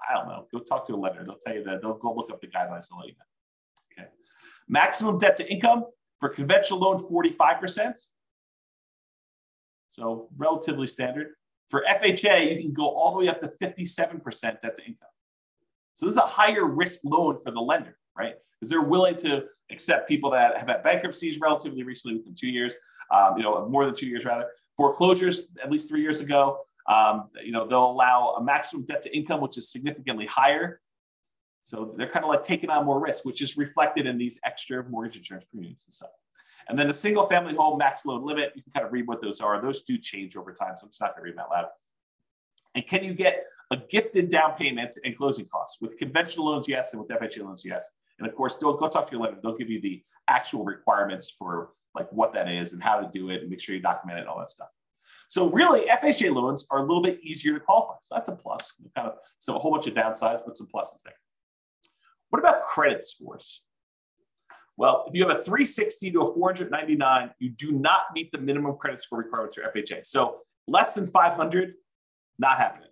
I 0.10 0.14
don't 0.14 0.28
know. 0.28 0.48
Go 0.52 0.60
talk 0.60 0.88
to 0.88 0.94
a 0.94 0.98
lender. 0.98 1.24
They'll 1.24 1.38
tell 1.46 1.56
you 1.56 1.64
that. 1.64 1.82
They'll 1.82 1.98
go 1.98 2.14
look 2.14 2.32
up 2.32 2.42
the 2.42 2.48
guidelines 2.48 2.90
and 2.92 3.00
let 3.00 3.08
you 3.08 3.14
know. 3.14 3.98
Okay. 4.04 4.10
Maximum 4.68 5.18
debt 5.18 5.36
to 5.38 5.52
income 5.52 5.86
for 6.20 6.30
conventional 6.30 6.80
loan, 6.80 7.00
45%. 7.00 7.94
So 9.90 10.30
relatively 10.38 10.88
standard. 10.88 11.28
For 11.70 11.84
FHA, 11.88 12.56
you 12.56 12.62
can 12.62 12.74
go 12.74 12.88
all 12.88 13.12
the 13.12 13.20
way 13.20 13.30
up 13.30 13.42
to 13.42 13.52
57% 13.62 14.62
debt 14.62 14.62
to 14.62 14.86
income. 14.86 15.10
So 15.96 16.06
this 16.06 16.14
is 16.14 16.18
a 16.18 16.22
higher 16.22 16.66
risk 16.66 17.00
loan 17.04 17.40
for 17.40 17.52
the 17.52 17.60
lender, 17.60 17.98
right? 18.18 18.36
Because 18.60 18.70
they're 18.70 18.82
willing 18.82 19.18
to 19.18 19.46
accept 19.72 20.08
people 20.08 20.30
that 20.32 20.58
have 20.58 20.68
had 20.68 20.84
bankruptcies 20.84 21.40
relatively 21.40 21.84
recently 21.84 22.18
within 22.18 22.36
two 22.36 22.48
years, 22.48 22.76
um, 23.14 23.38
you 23.38 23.44
know, 23.44 23.68
more 23.68 23.86
than 23.86 23.96
two 23.96 24.08
years 24.08 24.24
rather. 24.24 24.46
Foreclosures 24.78 25.48
at 25.62 25.72
least 25.72 25.90
three 25.90 26.02
years 26.02 26.22
ago. 26.22 26.60
Um, 26.88 27.30
you 27.44 27.52
know, 27.52 27.68
they'll 27.68 27.92
allow 27.92 28.36
a 28.38 28.44
maximum 28.44 28.86
debt 28.86 29.02
to 29.04 29.16
income, 29.16 29.42
which 29.42 29.58
is 29.58 29.72
significantly 29.72 30.26
higher. 30.26 30.80
So 31.62 31.94
they're 31.98 32.10
kind 32.10 32.24
of 32.24 32.30
like 32.30 32.46
taking 32.46 32.70
on 32.70 32.86
more 32.86 33.00
risk, 33.00 33.26
which 33.26 33.42
is 33.42 33.58
reflected 33.58 34.08
in 34.08 34.18
these 34.18 34.40
extra 34.46 34.88
mortgage 34.90 35.18
insurance 35.18 35.46
premiums 35.52 35.84
and 35.86 35.94
stuff. 35.94 36.12
And 36.70 36.80
then 36.80 36.90
a 36.90 36.94
single 36.94 37.28
family 37.28 37.56
home 37.56 37.78
max 37.78 38.06
loan 38.06 38.26
limit, 38.26 38.54
you 38.56 38.64
can 38.64 38.72
kind 38.72 38.86
of 38.86 38.94
read 38.94 39.08
what 39.08 39.22
those 39.22 39.42
are. 39.42 39.62
Those 39.62 39.84
do 39.84 39.98
change 39.98 40.38
over 40.38 40.54
time, 40.54 40.76
so 40.78 40.84
I'm 40.84 40.90
just 40.90 41.02
not 41.02 41.16
going 41.16 41.24
to 41.24 41.24
read 41.24 41.34
them 41.34 41.46
out 41.46 41.52
loud. 41.52 41.66
And 42.76 42.86
can 42.86 43.04
you 43.04 43.14
get 43.14 43.46
a 43.72 43.78
gifted 43.78 44.30
down 44.30 44.54
payment 44.54 44.98
and 45.04 45.18
closing 45.18 45.46
costs. 45.46 45.82
With 45.82 45.98
conventional 45.98 46.48
loans, 46.48 46.68
yes, 46.68 46.94
and 46.94 47.02
with 47.02 47.10
FHA 47.10 47.44
loans, 47.44 47.64
yes. 47.66 47.90
And 48.20 48.28
of 48.28 48.36
course, 48.36 48.58
don't 48.58 48.80
go 48.80 48.88
talk 48.88 49.08
to 49.08 49.12
your 49.12 49.22
lender. 49.22 49.40
They'll 49.42 49.58
give 49.58 49.70
you 49.70 49.82
the 49.82 50.04
actual 50.28 50.64
requirements 50.64 51.30
for 51.30 51.72
like 51.96 52.12
what 52.12 52.34
that 52.34 52.50
is 52.50 52.74
and 52.74 52.82
how 52.82 53.00
to 53.00 53.10
do 53.12 53.30
it 53.30 53.42
and 53.42 53.50
make 53.50 53.60
sure 53.60 53.76
you 53.76 53.82
document 53.82 54.20
it 54.20 54.22
and 54.22 54.30
all 54.30 54.40
that 54.40 54.50
stuff. 54.50 54.70
So 55.28 55.50
really, 55.50 55.88
FHA 55.88 56.34
loans 56.34 56.66
are 56.72 56.80
a 56.80 56.82
little 56.82 57.04
bit 57.04 57.20
easier 57.22 57.54
to 57.54 57.60
qualify. 57.60 57.96
So 58.02 58.16
that's 58.16 58.30
a 58.30 58.36
plus. 58.36 58.76
Kind 58.96 59.10
of 59.10 59.16
so 59.38 59.56
a 59.56 59.60
whole 59.60 59.72
bunch 59.72 59.88
of 59.88 59.94
downsides, 59.94 60.42
but 60.46 60.56
some 60.56 60.68
pluses 60.74 61.02
there. 61.04 61.16
What 62.30 62.40
about 62.40 62.64
credit 62.64 63.06
scores? 63.06 63.64
Well, 64.78 65.06
if 65.08 65.16
you 65.16 65.28
have 65.28 65.36
a 65.36 65.44
360 65.44 66.12
to 66.12 66.22
a 66.22 66.34
499, 66.34 67.32
you 67.40 67.50
do 67.50 67.72
not 67.72 68.02
meet 68.14 68.32
the 68.32 68.38
minimum 68.38 68.76
credit 68.78 69.02
score 69.02 69.20
requirements 69.20 69.56
for 69.56 69.64
FHA. 69.64 70.06
So 70.06 70.40
less 70.68 70.94
than 70.94 71.08
500, 71.08 71.74
not 72.38 72.58
happening. 72.58 72.90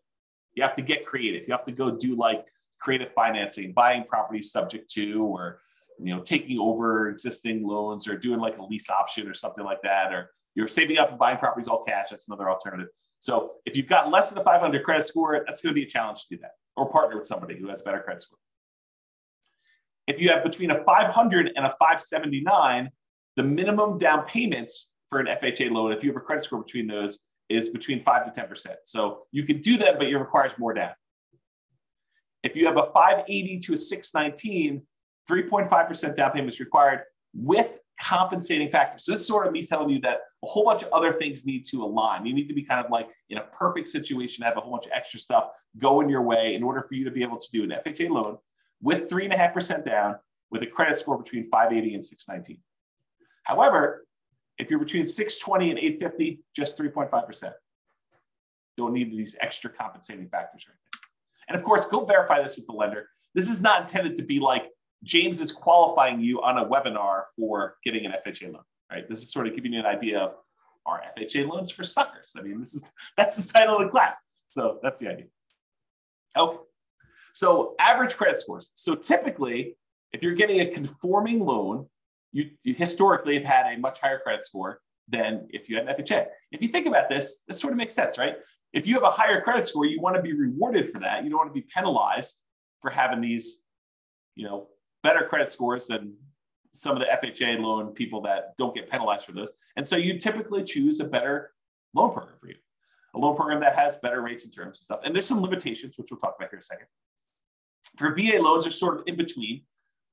You 0.56 0.64
have 0.64 0.76
to 0.76 0.82
get 0.82 1.06
creative. 1.06 1.48
You 1.48 1.54
have 1.54 1.66
to 1.66 1.72
go 1.72 1.92
do 1.92 2.16
like 2.16 2.46
creative 2.82 3.12
financing, 3.14 3.72
buying 3.72 4.04
properties 4.04 4.52
subject 4.52 4.90
to, 4.94 5.24
or 5.24 5.62
you 6.00 6.14
know, 6.14 6.22
taking 6.22 6.60
over 6.60 7.10
existing 7.10 7.66
loans, 7.66 8.08
or 8.08 8.18
doing 8.18 8.40
like 8.40 8.58
a 8.58 8.64
lease 8.64 8.90
option 8.90 9.28
or 9.28 9.34
something 9.34 9.64
like 9.64 9.82
that, 9.84 10.12
or 10.12 10.32
you're 10.56 10.68
saving 10.68 10.98
up 10.98 11.10
and 11.10 11.20
buying 11.20 11.38
properties 11.38 11.68
all 11.68 11.84
cash. 11.84 12.08
That's 12.10 12.28
another 12.28 12.50
alternative. 12.50 12.88
So 13.20 13.54
if 13.66 13.76
you've 13.76 13.88
got 13.88 14.10
less 14.10 14.30
than 14.30 14.40
a 14.40 14.44
500 14.44 14.84
credit 14.84 15.06
score, 15.06 15.44
that's 15.46 15.62
going 15.62 15.74
to 15.74 15.80
be 15.80 15.86
a 15.86 15.90
challenge 15.90 16.26
to 16.26 16.36
do 16.36 16.42
that, 16.42 16.52
or 16.76 16.90
partner 16.90 17.18
with 17.18 17.28
somebody 17.28 17.58
who 17.58 17.68
has 17.70 17.82
a 17.82 17.84
better 17.84 18.00
credit 18.00 18.22
score. 18.22 18.38
If 20.08 20.22
you 20.22 20.30
have 20.30 20.44
between 20.44 20.72
a 20.72 20.84
500 20.84 21.52
and 21.56 21.66
a 21.66 21.70
579, 21.70 22.90
the 23.36 23.44
minimum 23.44 23.98
down 23.98 24.26
payments 24.26 24.90
for 25.10 25.20
an 25.20 25.28
FHA 25.28 25.72
loan, 25.72 25.92
if 25.92 26.04
you 26.04 26.10
have 26.12 26.18
a 26.18 26.22
credit 26.22 26.44
score 26.44 26.62
between 26.62 26.88
those, 26.88 27.20
is 27.50 27.70
between 27.70 28.02
five 28.02 28.32
to 28.32 28.42
10%. 28.42 28.68
So 28.86 29.24
you 29.32 29.44
can 29.44 29.62
do 29.62 29.78
that, 29.80 29.98
but 29.98 30.08
it 30.08 30.16
requires 30.16 30.54
more 30.58 30.74
down. 30.74 30.92
If 32.44 32.56
you 32.56 32.66
have 32.68 32.78
a 32.78 32.84
580 32.84 33.60
to 33.60 33.74
a 33.74 33.78
619, 33.78 34.82
3.5% 35.30 36.16
down 36.16 36.32
payment 36.32 36.54
is 36.54 36.60
required 36.60 37.02
with 37.34 37.72
compensating 38.00 38.70
factors. 38.70 39.06
So 39.06 39.14
this 39.14 39.22
is 39.22 39.28
sort 39.28 39.48
of 39.48 39.54
me 39.54 39.64
telling 39.64 39.90
you 39.90 40.00
that 40.02 40.20
a 40.46 40.48
whole 40.48 40.64
bunch 40.64 40.84
of 40.84 40.92
other 40.94 41.12
things 41.12 41.46
need 41.46 41.66
to 41.66 41.84
align. 41.84 42.26
You 42.26 42.34
need 42.34 42.48
to 42.48 42.54
be 42.54 42.62
kind 42.62 42.84
of 42.84 42.92
like 42.92 43.10
in 43.30 43.40
a 43.40 43.44
perfect 43.46 43.90
situation, 43.90 44.44
have 44.44 44.58
a 44.58 44.62
whole 44.62 44.72
bunch 44.72 44.86
of 44.86 44.92
extra 44.94 45.20
stuff 45.20 45.50
going 45.80 46.08
your 46.08 46.22
way 46.22 46.54
in 46.54 46.62
order 46.62 46.86
for 46.88 46.94
you 46.94 47.04
to 47.04 47.12
be 47.12 47.24
able 47.24 47.38
to 47.38 47.48
do 47.52 47.64
an 47.64 47.72
FHA 47.72 48.10
loan 48.10 48.38
with 48.82 49.10
three 49.10 49.24
and 49.24 49.34
a 49.34 49.38
half 49.38 49.54
percent 49.54 49.86
down 49.86 50.16
with 50.52 50.62
a 50.62 50.68
credit 50.68 51.00
score 51.00 51.18
between 51.18 51.44
580 51.46 51.96
and 51.96 52.06
619. 52.06 52.62
However, 53.44 54.06
if 54.60 54.70
you're 54.70 54.80
between 54.80 55.04
620 55.04 55.72
and 55.72 55.80
850, 55.80 56.40
just 56.56 56.78
3.5%. 56.78 57.52
Don't 58.78 58.94
need 58.94 59.12
these 59.12 59.36
extra 59.42 59.70
compensating 59.70 60.30
factors 60.30 60.66
or 60.68 60.72
anything. 60.72 61.02
And 61.50 61.58
of 61.58 61.64
course, 61.64 61.86
go 61.86 62.06
verify 62.06 62.44
this 62.44 62.56
with 62.56 62.68
the 62.68 62.74
lender. 62.74 63.10
This 63.34 63.50
is 63.50 63.62
not 63.62 63.82
intended 63.82 64.18
to 64.18 64.24
be 64.24 64.40
like 64.40 64.70
James 65.04 65.42
is 65.42 65.52
qualifying 65.52 66.22
you 66.22 66.42
on 66.42 66.58
a 66.58 66.66
webinar 66.66 67.24
for 67.36 67.78
getting 67.84 68.06
an 68.06 68.14
FHA 68.26 68.54
loan, 68.54 68.64
right? 68.96 69.08
This 69.10 69.22
is 69.22 69.32
sort 69.32 69.48
of 69.48 69.56
giving 69.56 69.74
you 69.74 69.80
an 69.80 69.86
idea 69.86 70.20
of 70.20 70.36
our 70.86 71.02
FHA 71.18 71.48
loans 71.48 71.72
for 71.72 71.84
suckers? 71.84 72.36
I 72.38 72.42
mean, 72.42 72.60
this 72.60 72.74
is 72.74 72.90
that's 73.18 73.36
the 73.36 73.54
title 73.54 73.78
of 73.78 73.84
the 73.84 73.90
class. 73.90 74.18
So 74.50 74.80
that's 74.82 75.00
the 75.00 75.10
idea. 75.10 75.26
Okay. 76.38 76.58
So 77.34 77.76
average 77.80 78.16
credit 78.16 78.40
scores. 78.40 78.72
So 78.76 78.96
typically, 78.96 79.78
if 80.14 80.24
you're 80.24 80.36
getting 80.36 80.62
a 80.62 80.68
conforming 80.68 81.46
loan, 81.46 81.88
you, 82.32 82.52
you 82.64 82.74
historically 82.74 83.36
have 83.36 83.44
had 83.44 83.74
a 83.74 83.78
much 83.78 84.00
higher 84.00 84.20
credit 84.20 84.46
score 84.46 84.80
than 85.10 85.48
if 85.50 85.70
you 85.70 85.76
had 85.76 85.88
an 85.88 85.96
FHA. 85.96 86.28
If 86.52 86.62
you 86.62 86.70
think 86.70 86.88
about 86.88 87.10
this, 87.10 87.44
this 87.48 87.60
sort 87.60 87.74
of 87.74 87.78
makes 87.78 87.94
sense, 87.94 88.18
right? 88.18 88.36
If 88.74 88.88
you 88.88 88.94
have 88.96 89.04
a 89.04 89.12
higher 89.12 89.42
credit 89.42 89.68
score, 89.68 89.86
you 89.86 90.02
want 90.02 90.16
to 90.16 90.22
be 90.22 90.34
rewarded 90.34 90.90
for 90.92 91.00
that. 91.00 91.24
You 91.24 91.30
don't 91.30 91.40
want 91.40 91.50
to 91.50 91.54
be 91.54 91.68
penalized 91.74 92.38
for 92.82 92.90
having 92.90 93.22
these, 93.22 93.58
you 94.36 94.46
know, 94.46 94.68
better 95.04 95.26
credit 95.26 95.52
scores 95.52 95.88
than 95.88 96.16
some 96.76 96.96
of 96.96 97.00
the 97.00 97.28
FHA 97.28 97.60
loan 97.60 97.94
people 97.94 98.22
that 98.22 98.56
don't 98.58 98.76
get 98.76 98.90
penalized 98.90 99.26
for 99.26 99.32
those. 99.32 99.52
And 99.78 99.88
so 99.88 99.96
you 99.96 100.20
typically 100.20 100.64
choose 100.64 101.00
a 101.00 101.06
better 101.06 101.52
loan 101.94 102.12
program 102.14 102.36
for 102.40 102.48
you, 102.48 102.56
a 103.16 103.20
loan 103.20 103.36
program 103.36 103.60
that 103.62 103.76
has 103.76 103.96
better 103.98 104.22
rates 104.22 104.44
and 104.44 104.54
terms 104.54 104.80
and 104.80 104.86
stuff. 104.86 105.00
And 105.04 105.14
there's 105.14 105.26
some 105.26 105.42
limitations, 105.42 105.98
which 105.98 106.12
we'll 106.12 106.20
talk 106.20 106.36
about 106.38 106.50
here 106.50 106.58
in 106.58 106.62
a 106.62 106.64
second. 106.64 106.88
For 107.98 108.14
VA 108.14 108.42
loans, 108.42 108.66
they're 108.66 108.72
sort 108.72 109.00
of 109.00 109.04
in 109.08 109.16
between. 109.16 109.62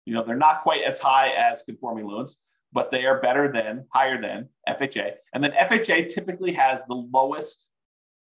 You 0.05 0.15
know, 0.15 0.25
they're 0.25 0.37
not 0.37 0.63
quite 0.63 0.83
as 0.83 0.99
high 0.99 1.31
as 1.31 1.63
conforming 1.63 2.07
loans, 2.07 2.39
but 2.73 2.91
they 2.91 3.07
are 3.07 3.21
better 3.21 3.51
than, 3.53 3.87
higher 3.93 4.21
than 4.21 4.49
FHA. 4.69 5.13
And 5.33 5.43
then 5.43 5.53
FHA 5.53 6.13
typically 6.13 6.53
has 6.53 6.83
the 6.89 6.95
lowest 6.95 7.67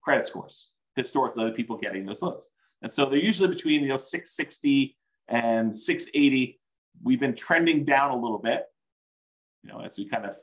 credit 0.03 0.25
scores 0.25 0.69
historically 0.95 1.45
the 1.45 1.51
people 1.51 1.77
getting 1.77 2.05
those 2.05 2.21
loans. 2.21 2.47
And 2.81 2.91
so 2.91 3.05
they're 3.05 3.19
usually 3.19 3.49
between, 3.49 3.81
you 3.81 3.89
know, 3.89 3.97
660 3.97 4.97
and 5.27 5.75
680 5.75 6.59
we've 7.03 7.19
been 7.19 7.35
trending 7.35 7.83
down 7.85 8.11
a 8.11 8.15
little 8.15 8.37
bit, 8.37 8.65
you 9.63 9.71
know, 9.71 9.79
as 9.79 9.97
we 9.97 10.07
kind 10.07 10.25
of 10.25 10.35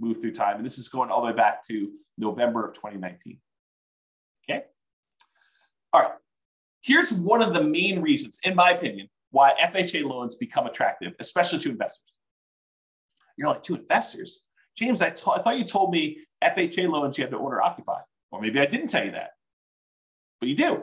move 0.00 0.20
through 0.20 0.32
time. 0.32 0.56
And 0.56 0.66
this 0.66 0.78
is 0.78 0.88
going 0.88 1.10
all 1.10 1.20
the 1.20 1.28
way 1.28 1.32
back 1.32 1.66
to 1.68 1.90
November 2.18 2.66
of 2.66 2.74
2019. 2.74 3.38
Okay. 4.48 4.64
All 5.92 6.02
right. 6.02 6.12
Here's 6.82 7.12
one 7.12 7.42
of 7.42 7.54
the 7.54 7.62
main 7.62 8.02
reasons, 8.02 8.40
in 8.44 8.54
my 8.54 8.72
opinion, 8.72 9.08
why 9.30 9.52
FHA 9.60 10.04
loans 10.04 10.34
become 10.34 10.66
attractive, 10.66 11.14
especially 11.18 11.58
to 11.60 11.70
investors. 11.70 12.18
You're 13.36 13.48
like, 13.48 13.62
to 13.64 13.74
investors? 13.74 14.42
James, 14.76 15.02
I, 15.02 15.10
t- 15.10 15.22
I 15.26 15.40
thought 15.40 15.58
you 15.58 15.64
told 15.64 15.92
me 15.92 16.18
FHA 16.42 16.88
loans 16.88 17.16
you 17.16 17.24
have 17.24 17.30
to 17.30 17.38
owner 17.38 17.62
occupy. 17.62 18.00
Or 18.30 18.40
maybe 18.40 18.60
I 18.60 18.66
didn't 18.66 18.88
tell 18.88 19.04
you 19.04 19.12
that. 19.12 19.30
But 20.40 20.48
you 20.48 20.56
do. 20.56 20.82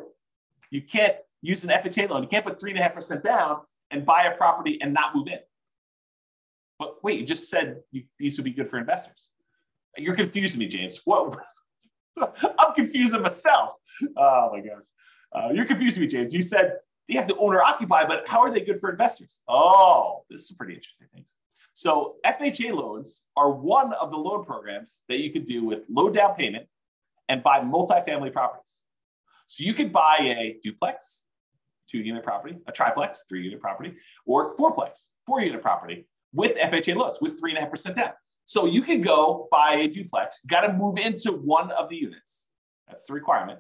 You 0.70 0.82
can't 0.82 1.16
use 1.42 1.64
an 1.64 1.70
FHA 1.70 2.10
loan. 2.10 2.24
You 2.24 2.30
can't 2.30 2.46
put 2.46 2.60
3.5% 2.60 3.24
down 3.24 3.58
and 3.92 4.06
buy 4.06 4.24
a 4.24 4.36
property 4.36 4.80
and 4.82 4.94
not 4.94 5.16
move 5.16 5.28
in. 5.28 5.40
But 6.80 7.04
wait, 7.04 7.20
you 7.20 7.26
just 7.26 7.50
said 7.50 7.82
you, 7.92 8.04
these 8.18 8.38
would 8.38 8.46
be 8.46 8.52
good 8.52 8.70
for 8.70 8.78
investors. 8.78 9.30
You're 9.98 10.16
confusing 10.16 10.60
me, 10.60 10.68
James. 10.68 11.02
What? 11.06 11.38
I'm 12.18 12.74
confusing 12.76 13.22
myself. 13.22 13.76
Oh 14.18 14.50
my 14.52 14.62
gosh. 14.62 14.86
Uh, 15.34 15.50
you're 15.54 15.66
confusing 15.66 16.02
me, 16.02 16.08
James. 16.08 16.34
You 16.34 16.42
said 16.42 16.78
they 17.08 17.16
have 17.16 17.28
to 17.28 17.36
own 17.38 17.54
or 17.54 17.64
occupy, 17.64 18.06
but 18.06 18.28
how 18.28 18.42
are 18.42 18.52
they 18.52 18.62
good 18.62 18.80
for 18.80 18.90
investors? 18.90 19.42
Oh, 19.48 20.24
this 20.30 20.50
is 20.50 20.52
pretty 20.52 20.74
interesting 20.74 21.08
things. 21.14 21.36
So 21.74 22.16
FHA 22.26 22.74
loans 22.74 23.22
are 23.38 23.52
one 23.52 23.94
of 23.94 24.12
the 24.12 24.18
loan 24.18 24.46
programs 24.46 25.04
that 25.08 25.20
you 25.20 25.32
could 25.32 25.48
do 25.48 25.64
with 25.64 25.84
low 25.90 26.10
down 26.10 26.36
payment 26.36 26.68
and 27.30 27.42
buy 27.44 27.60
multifamily 27.60 28.34
properties. 28.34 28.82
So 29.48 29.64
you 29.64 29.74
could 29.74 29.92
buy 29.92 30.18
a 30.20 30.58
duplex, 30.64 31.24
two 31.92 32.00
unit 32.00 32.24
property, 32.24 32.58
a 32.68 32.72
triplex, 32.72 33.24
three 33.28 33.44
unit 33.44 33.60
property, 33.60 33.94
or 34.26 34.56
fourplex, 34.56 35.08
four 35.26 35.42
unit 35.42 35.62
property 35.62 36.08
with 36.34 36.58
FHA 36.58 36.96
loans 36.96 37.18
with 37.22 37.40
three 37.40 37.52
and 37.52 37.58
a 37.58 37.62
half 37.62 37.72
percent 37.72 37.96
down. 37.96 38.12
So 38.46 38.66
you 38.66 38.82
can 38.82 39.02
go 39.02 39.48
buy 39.52 39.76
a 39.76 39.88
duplex, 39.88 40.42
got 40.48 40.62
to 40.62 40.74
move 40.74 40.98
into 40.98 41.32
one 41.32 41.72
of 41.72 41.90
the 41.90 41.96
units. 41.96 42.50
That's 42.88 43.06
the 43.06 43.14
requirement. 43.14 43.60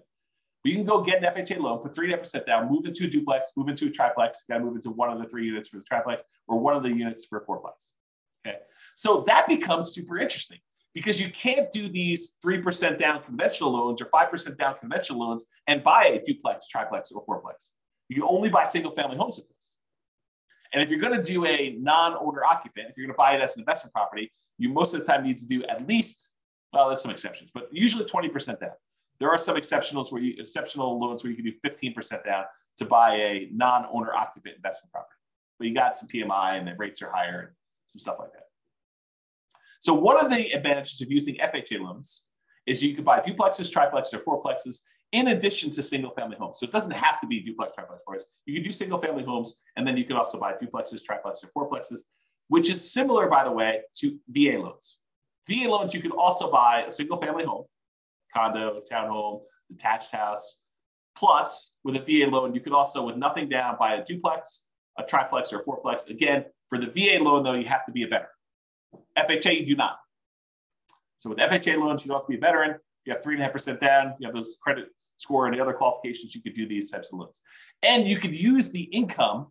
But 0.63 0.69
you 0.69 0.77
can 0.77 0.85
go 0.85 1.01
get 1.01 1.23
an 1.23 1.33
FHA 1.33 1.59
loan, 1.59 1.79
put 1.79 1.95
three 1.95 2.05
and 2.07 2.13
a 2.13 2.17
half 2.17 2.23
percent 2.23 2.45
down, 2.45 2.69
move 2.69 2.85
into 2.85 3.05
a 3.05 3.07
duplex, 3.07 3.51
move 3.55 3.67
into 3.67 3.87
a 3.87 3.89
triplex, 3.89 4.43
got 4.49 4.59
to 4.59 4.63
move 4.63 4.75
into 4.75 4.91
one 4.91 5.09
of 5.11 5.19
the 5.19 5.25
three 5.25 5.45
units 5.45 5.69
for 5.69 5.77
the 5.77 5.83
triplex 5.83 6.23
or 6.47 6.59
one 6.59 6.75
of 6.75 6.83
the 6.83 6.89
units 6.89 7.25
for 7.25 7.39
a 7.39 7.45
fourplex. 7.45 7.91
Okay. 8.45 8.57
So 8.95 9.23
that 9.27 9.47
becomes 9.47 9.93
super 9.93 10.19
interesting 10.19 10.59
because 10.93 11.19
you 11.19 11.31
can't 11.31 11.71
do 11.71 11.89
these 11.89 12.35
3% 12.45 12.97
down 12.97 13.23
conventional 13.23 13.71
loans 13.71 14.01
or 14.01 14.05
5% 14.05 14.57
down 14.57 14.75
conventional 14.79 15.19
loans 15.19 15.45
and 15.67 15.83
buy 15.83 16.05
a 16.07 16.23
duplex, 16.23 16.67
triplex, 16.67 17.11
or 17.11 17.25
fourplex. 17.25 17.71
You 18.15 18.27
only 18.27 18.49
buy 18.49 18.65
single 18.65 18.91
family 18.91 19.15
homes 19.15 19.37
with 19.37 19.47
this. 19.47 19.69
And 20.73 20.83
if 20.83 20.89
you're 20.89 20.99
going 20.99 21.15
to 21.15 21.23
do 21.23 21.45
a 21.45 21.77
non 21.79 22.15
owner 22.19 22.43
occupant, 22.43 22.87
if 22.89 22.97
you're 22.97 23.07
going 23.07 23.13
to 23.13 23.17
buy 23.17 23.35
it 23.35 23.41
as 23.41 23.55
an 23.55 23.61
investment 23.61 23.93
property, 23.93 24.31
you 24.57 24.69
most 24.69 24.93
of 24.93 24.99
the 24.99 25.05
time 25.05 25.23
need 25.23 25.37
to 25.37 25.45
do 25.45 25.63
at 25.65 25.87
least, 25.87 26.31
well, 26.73 26.87
there's 26.87 27.01
some 27.01 27.11
exceptions, 27.11 27.51
but 27.53 27.69
usually 27.71 28.03
20% 28.03 28.59
down. 28.59 28.71
There 29.19 29.29
are 29.29 29.37
some 29.37 29.55
exceptionals 29.55 30.11
where 30.11 30.21
you, 30.21 30.35
exceptional 30.39 30.99
loans 30.99 31.23
where 31.23 31.31
you 31.31 31.37
can 31.37 31.45
do 31.45 31.53
15% 31.65 32.25
down 32.25 32.43
to 32.77 32.85
buy 32.85 33.15
a 33.15 33.49
non 33.53 33.85
owner 33.91 34.13
occupant 34.13 34.55
investment 34.57 34.91
property. 34.91 35.15
But 35.57 35.67
you 35.67 35.73
got 35.73 35.95
some 35.95 36.09
PMI 36.09 36.57
and 36.57 36.67
the 36.67 36.75
rates 36.75 37.01
are 37.01 37.11
higher 37.11 37.39
and 37.39 37.49
some 37.85 37.99
stuff 37.99 38.17
like 38.19 38.33
that. 38.33 38.47
So, 39.79 39.93
one 39.93 40.23
of 40.23 40.29
the 40.29 40.51
advantages 40.51 40.99
of 41.01 41.09
using 41.09 41.35
FHA 41.35 41.79
loans 41.79 42.23
is 42.65 42.83
you 42.83 42.93
could 42.93 43.05
buy 43.05 43.19
duplexes, 43.19 43.71
triplexes, 43.71 44.13
or 44.13 44.19
fourplexes 44.19 44.81
in 45.11 45.27
addition 45.27 45.69
to 45.71 45.83
single 45.83 46.11
family 46.11 46.37
homes. 46.37 46.59
So 46.59 46.65
it 46.65 46.71
doesn't 46.71 46.91
have 46.91 47.19
to 47.21 47.27
be 47.27 47.41
duplex, 47.41 47.75
triplex 47.75 48.01
us. 48.15 48.23
You 48.45 48.53
can 48.55 48.63
do 48.63 48.71
single 48.71 48.97
family 48.97 49.23
homes, 49.23 49.57
and 49.75 49.85
then 49.85 49.97
you 49.97 50.05
can 50.05 50.15
also 50.15 50.39
buy 50.39 50.53
duplexes, 50.53 51.01
triplexes, 51.03 51.45
or 51.53 51.67
fourplexes, 51.67 52.01
which 52.47 52.69
is 52.69 52.91
similar, 52.91 53.27
by 53.27 53.43
the 53.43 53.51
way, 53.51 53.81
to 53.97 54.17
VA 54.29 54.57
loans. 54.57 54.97
VA 55.49 55.69
loans, 55.69 55.93
you 55.93 56.01
can 56.01 56.11
also 56.11 56.49
buy 56.49 56.83
a 56.87 56.91
single 56.91 57.17
family 57.17 57.43
home, 57.43 57.65
condo, 58.33 58.81
townhome, 58.89 59.41
detached 59.69 60.11
house. 60.11 60.57
Plus, 61.17 61.73
with 61.83 61.95
a 61.97 61.99
VA 61.99 62.29
loan, 62.29 62.55
you 62.55 62.61
could 62.61 62.73
also, 62.73 63.03
with 63.03 63.17
nothing 63.17 63.49
down, 63.49 63.75
buy 63.77 63.95
a 63.95 64.05
duplex, 64.05 64.63
a 64.97 65.03
triplex, 65.03 65.51
or 65.51 65.59
a 65.59 65.63
fourplex. 65.63 66.09
Again, 66.09 66.45
for 66.69 66.77
the 66.77 66.87
VA 66.87 67.21
loan, 67.21 67.43
though, 67.43 67.53
you 67.53 67.65
have 67.65 67.85
to 67.85 67.91
be 67.91 68.03
a 68.03 68.07
veteran. 68.07 68.29
FHA, 69.17 69.59
you 69.59 69.65
do 69.65 69.75
not. 69.75 69.97
So 71.19 71.29
with 71.29 71.39
FHA 71.39 71.77
loans, 71.77 72.03
you 72.03 72.09
don't 72.09 72.19
have 72.19 72.27
to 72.27 72.31
be 72.31 72.37
a 72.37 72.39
veteran. 72.39 72.75
You 73.05 73.13
have 73.13 73.23
three 73.23 73.35
and 73.35 73.41
a 73.41 73.45
half 73.45 73.53
percent 73.53 73.81
down. 73.81 74.15
You 74.19 74.27
have 74.27 74.35
those 74.35 74.55
credit 74.61 74.87
score 75.21 75.49
the 75.51 75.61
other 75.61 75.73
qualifications, 75.73 76.33
you 76.33 76.41
could 76.41 76.53
do 76.53 76.67
these 76.67 76.89
types 76.89 77.11
of 77.13 77.19
loans. 77.19 77.41
And 77.83 78.07
you 78.07 78.17
could 78.17 78.33
use 78.33 78.71
the 78.71 78.81
income 78.81 79.47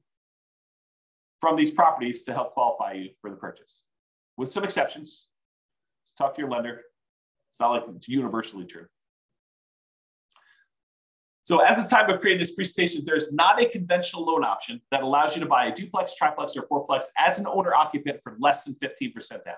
from 1.40 1.56
these 1.56 1.70
properties 1.70 2.24
to 2.24 2.32
help 2.32 2.52
qualify 2.52 2.92
you 2.92 3.10
for 3.20 3.30
the 3.30 3.36
purchase, 3.36 3.84
with 4.36 4.50
some 4.50 4.64
exceptions. 4.64 5.28
So 6.04 6.24
talk 6.24 6.34
to 6.34 6.42
your 6.42 6.50
lender. 6.50 6.82
It's 7.50 7.60
not 7.60 7.70
like 7.70 7.84
it's 7.94 8.08
universally 8.08 8.64
true. 8.64 8.86
So 11.42 11.58
as 11.58 11.82
the 11.82 11.88
time 11.88 12.10
of 12.10 12.20
creating 12.20 12.40
this 12.40 12.52
presentation, 12.52 13.02
there's 13.04 13.32
not 13.32 13.60
a 13.60 13.66
conventional 13.66 14.24
loan 14.24 14.44
option 14.44 14.80
that 14.90 15.02
allows 15.02 15.34
you 15.34 15.40
to 15.40 15.48
buy 15.48 15.66
a 15.66 15.74
duplex, 15.74 16.14
triplex, 16.14 16.56
or 16.56 16.62
fourplex 16.68 17.06
as 17.18 17.38
an 17.38 17.46
owner 17.46 17.74
occupant 17.74 18.20
for 18.22 18.36
less 18.38 18.64
than 18.64 18.74
15% 18.74 19.44
down. 19.44 19.54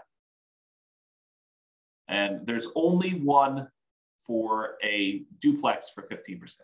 And 2.09 2.47
there's 2.47 2.69
only 2.75 3.11
one 3.11 3.69
for 4.27 4.77
a 4.83 5.23
duplex 5.41 5.91
for 5.91 6.03
15%. 6.03 6.57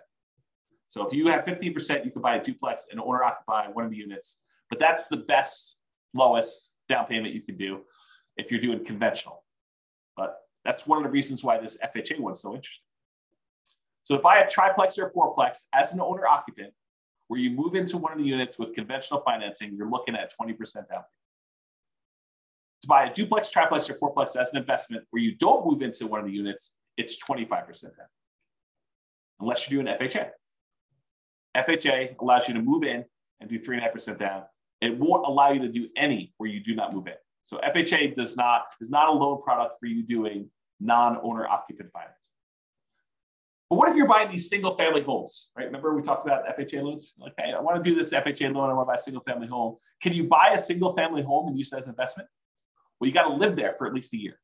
So 0.87 1.07
if 1.07 1.13
you 1.13 1.27
have 1.29 1.45
15%, 1.45 2.05
you 2.05 2.11
could 2.11 2.23
buy 2.23 2.37
a 2.37 2.43
duplex 2.43 2.89
and 2.91 3.01
owner 3.01 3.23
occupy 3.23 3.67
one 3.69 3.85
of 3.85 3.91
the 3.91 3.97
units, 3.97 4.39
but 4.71 4.79
that's 4.79 5.09
the 5.09 5.19
best, 5.19 5.77
lowest 6.15 6.71
down 6.89 7.07
payment 7.07 7.35
you 7.35 7.43
can 7.43 7.57
do 7.57 7.81
if 8.37 8.51
you're 8.51 8.61
doing 8.61 8.85
conventional. 8.85 9.45
But 10.17 10.37
that's 10.65 10.87
one 10.87 10.99
of 10.99 11.05
the 11.05 11.11
reasons 11.11 11.45
why 11.45 11.59
this 11.59 11.77
FHA 11.79 12.21
one's 12.21 12.41
so 12.41 12.55
interesting. 12.55 12.85
So 14.05 14.17
to 14.17 14.23
buy 14.23 14.39
a 14.39 14.49
triplex 14.49 14.99
or 14.99 15.09
a 15.09 15.13
fourplex 15.13 15.59
as 15.75 15.93
an 15.93 16.01
owner 16.01 16.27
occupant, 16.27 16.73
where 17.27 17.39
you 17.39 17.51
move 17.51 17.75
into 17.75 17.99
one 17.99 18.13
of 18.13 18.19
the 18.19 18.25
units 18.25 18.59
with 18.59 18.75
conventional 18.75 19.21
financing, 19.21 19.75
you're 19.77 19.91
looking 19.91 20.17
at 20.17 20.33
20% 20.41 20.57
down. 20.89 21.03
To 22.83 22.89
buy 22.89 23.05
a 23.05 23.13
duplex, 23.13 23.51
triplex, 23.51 23.91
or 23.91 23.95
fourplex 23.95 24.35
as 24.35 24.55
an 24.55 24.61
investment 24.61 25.05
where 25.11 25.23
you 25.23 25.35
don't 25.37 25.67
move 25.67 25.83
into 25.83 26.07
one 26.07 26.21
of 26.21 26.27
the 26.27 26.33
units, 26.33 26.73
it's 26.99 27.19
25% 27.23 27.83
down, 27.83 27.93
unless 29.41 29.71
you're 29.71 29.83
doing 29.83 29.97
FHA. 29.97 30.31
FHA 31.57 32.17
allows 32.21 32.49
you 32.49 32.55
to 32.55 32.61
move 32.61 32.83
in 32.83 33.05
and 33.41 33.49
do 33.49 33.59
three 33.59 33.77
and 33.77 33.83
a 33.83 33.85
half 33.85 33.95
percent 33.95 34.19
down. 34.19 34.43
It 34.81 34.99
won't 34.99 35.27
allow 35.27 35.53
you 35.53 35.61
to 35.61 35.69
do 35.69 35.89
any 35.97 36.35
where 36.37 36.51
you 36.51 36.61
do 36.61 36.75
not 36.75 36.95
move 36.95 37.07
in. 37.07 37.15
So 37.47 37.59
FHA 37.59 38.15
does 38.15 38.37
not 38.37 38.67
is 38.81 38.91
not 38.91 39.09
a 39.09 39.13
loan 39.13 39.43
product 39.43 39.81
for 39.81 39.87
you 39.87 40.03
doing 40.03 40.51
non-owner 40.81 41.49
occupant 41.49 41.91
finance. 41.93 42.31
But 43.71 43.77
what 43.77 43.89
if 43.89 43.97
you're 43.97 44.07
buying 44.07 44.31
these 44.31 44.49
single 44.49 44.77
family 44.77 45.03
homes, 45.03 45.49
right? 45.57 45.67
Remember 45.67 45.95
we 45.95 46.03
talked 46.03 46.27
about 46.27 46.47
FHA 46.59 46.83
loans? 46.83 47.13
Like, 47.19 47.35
hey, 47.39 47.53
I 47.53 47.61
want 47.61 47.83
to 47.83 47.91
do 47.91 47.97
this 47.97 48.13
FHA 48.13 48.55
loan. 48.55 48.71
I 48.71 48.73
want 48.73 48.87
to 48.87 48.91
buy 48.91 48.95
a 48.95 49.01
single 49.01 49.23
family 49.23 49.47
home. 49.47 49.77
Can 50.03 50.13
you 50.13 50.25
buy 50.25 50.53
a 50.55 50.59
single 50.59 50.95
family 50.95 51.23
home 51.23 51.49
and 51.49 51.59
use 51.59 51.73
it 51.73 51.79
as 51.79 51.85
an 51.87 51.91
investment? 51.91 52.29
Well, 52.99 53.09
you 53.09 53.15
got 53.15 53.29
to 53.29 53.35
live 53.35 53.57
there 53.57 53.75
for 53.77 53.87
at 53.87 53.95
least 53.95 54.15
a 54.15 54.17
year. 54.17 54.39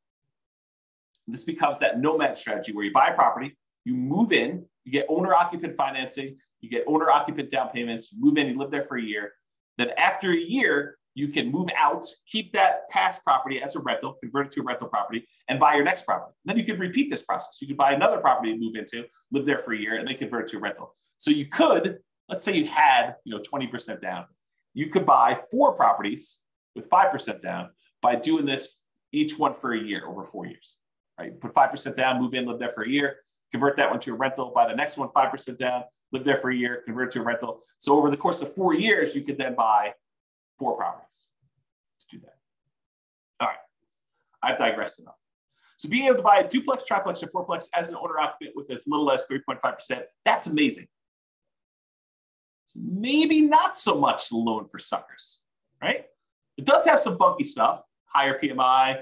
This 1.27 1.43
becomes 1.43 1.79
that 1.79 1.99
nomad 1.99 2.37
strategy 2.37 2.73
where 2.73 2.85
you 2.85 2.93
buy 2.93 3.07
a 3.07 3.13
property, 3.13 3.57
you 3.83 3.95
move 3.95 4.31
in, 4.31 4.65
you 4.83 4.91
get 4.91 5.05
owner 5.09 5.33
occupant 5.33 5.75
financing, 5.75 6.37
you 6.61 6.69
get 6.69 6.83
owner 6.87 7.09
occupant 7.09 7.51
down 7.51 7.69
payments, 7.69 8.11
you 8.11 8.19
move 8.19 8.37
in, 8.37 8.47
you 8.47 8.57
live 8.57 8.71
there 8.71 8.83
for 8.83 8.97
a 8.97 9.01
year. 9.01 9.33
Then 9.77 9.89
after 9.97 10.31
a 10.31 10.37
year, 10.37 10.97
you 11.15 11.29
can 11.29 11.49
move 11.49 11.69
out, 11.77 12.05
keep 12.27 12.51
that 12.53 12.89
past 12.89 13.23
property 13.23 13.61
as 13.61 13.75
a 13.75 13.79
rental, 13.79 14.17
convert 14.21 14.47
it 14.47 14.51
to 14.53 14.61
a 14.61 14.63
rental 14.63 14.87
property, 14.87 15.25
and 15.47 15.59
buy 15.59 15.75
your 15.75 15.83
next 15.83 16.05
property. 16.05 16.33
then 16.43 16.57
you 16.57 16.65
could 16.65 16.79
repeat 16.79 17.09
this 17.09 17.23
process. 17.23 17.57
You 17.61 17.67
could 17.67 17.77
buy 17.77 17.93
another 17.93 18.17
property 18.17 18.51
and 18.51 18.59
move 18.59 18.75
into, 18.75 19.05
live 19.31 19.45
there 19.45 19.59
for 19.59 19.73
a 19.73 19.77
year, 19.77 19.97
and 19.97 20.07
then 20.07 20.17
convert 20.17 20.45
it 20.45 20.51
to 20.51 20.57
a 20.57 20.59
rental. 20.59 20.93
So 21.17 21.31
you 21.31 21.47
could, 21.47 21.99
let's 22.27 22.43
say 22.43 22.55
you 22.55 22.65
had, 22.65 23.15
you 23.23 23.33
know, 23.33 23.41
20% 23.41 24.01
down. 24.01 24.25
You 24.73 24.89
could 24.89 25.05
buy 25.05 25.39
four 25.51 25.73
properties 25.73 26.39
with 26.75 26.89
5% 26.89 27.41
down 27.41 27.69
by 28.01 28.15
doing 28.15 28.45
this 28.45 28.79
each 29.13 29.39
one 29.39 29.53
for 29.53 29.73
a 29.73 29.79
year 29.79 30.05
over 30.05 30.23
four 30.23 30.45
years. 30.45 30.77
Right? 31.19 31.39
Put 31.39 31.53
5% 31.53 31.95
down, 31.95 32.21
move 32.21 32.33
in, 32.33 32.45
live 32.45 32.59
there 32.59 32.71
for 32.71 32.83
a 32.83 32.89
year, 32.89 33.17
convert 33.51 33.77
that 33.77 33.89
one 33.89 33.99
to 34.01 34.11
a 34.11 34.15
rental, 34.15 34.51
buy 34.53 34.67
the 34.67 34.75
next 34.75 34.97
one 34.97 35.09
5% 35.09 35.57
down, 35.57 35.83
live 36.11 36.25
there 36.25 36.37
for 36.37 36.49
a 36.49 36.55
year, 36.55 36.81
convert 36.85 37.09
it 37.09 37.11
to 37.13 37.21
a 37.21 37.23
rental. 37.23 37.61
So 37.79 37.97
over 37.97 38.09
the 38.09 38.17
course 38.17 38.41
of 38.41 38.53
four 38.53 38.73
years, 38.73 39.15
you 39.15 39.21
could 39.21 39.37
then 39.37 39.55
buy 39.55 39.93
four 40.57 40.75
properties. 40.75 41.29
Let's 41.95 42.05
do 42.09 42.19
that. 42.19 42.35
All 43.39 43.47
right. 43.47 43.57
I've 44.43 44.57
digressed 44.57 44.99
enough. 44.99 45.15
So 45.77 45.89
being 45.89 46.05
able 46.05 46.17
to 46.17 46.21
buy 46.21 46.37
a 46.37 46.47
duplex, 46.47 46.85
triplex, 46.85 47.21
or 47.21 47.27
fourplex 47.27 47.67
as 47.73 47.89
an 47.89 47.95
owner 47.95 48.19
occupant 48.19 48.55
with 48.55 48.71
as 48.71 48.83
little 48.87 49.11
as 49.11 49.25
3.5%, 49.29 50.03
that's 50.23 50.47
amazing. 50.47 50.87
So 52.65 52.79
maybe 52.81 53.41
not 53.41 53.77
so 53.77 53.95
much 53.95 54.31
loan 54.31 54.67
for 54.67 54.79
suckers, 54.79 55.41
right? 55.81 56.05
It 56.57 56.65
does 56.65 56.85
have 56.85 56.99
some 57.01 57.17
funky 57.17 57.43
stuff, 57.43 57.81
higher 58.05 58.39
PMI, 58.39 59.01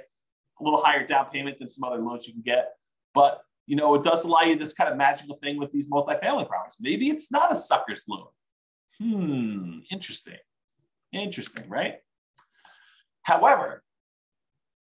a 0.64 0.66
little 0.66 0.82
higher 0.82 1.05
down 1.05 1.28
payment 1.32 1.59
than 1.59 1.68
some 1.68 1.84
other 1.84 2.01
loans 2.01 2.26
you 2.26 2.34
can 2.34 2.41
get. 2.41 2.74
But 3.14 3.41
you 3.66 3.76
know, 3.76 3.95
it 3.95 4.03
does 4.03 4.26
allow 4.26 4.41
you 4.41 4.57
this 4.57 4.74
kind 4.74 4.89
of 4.89 4.97
magical 4.97 5.38
thing 5.38 5.57
with 5.57 5.72
these 5.72 5.88
multifamily 5.88 6.47
properties. 6.47 6.76
Maybe 6.80 7.09
it's 7.09 7.32
not 7.32 7.53
a 7.53 7.57
sucker's 7.57 8.05
loan. 8.09 8.28
Hmm, 8.99 9.80
interesting. 9.89 10.38
Interesting, 11.14 11.70
right? 11.70 11.95
However, 13.22 13.84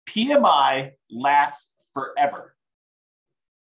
PMI 0.09 0.91
lasts 1.11 1.71
forever. 1.93 2.55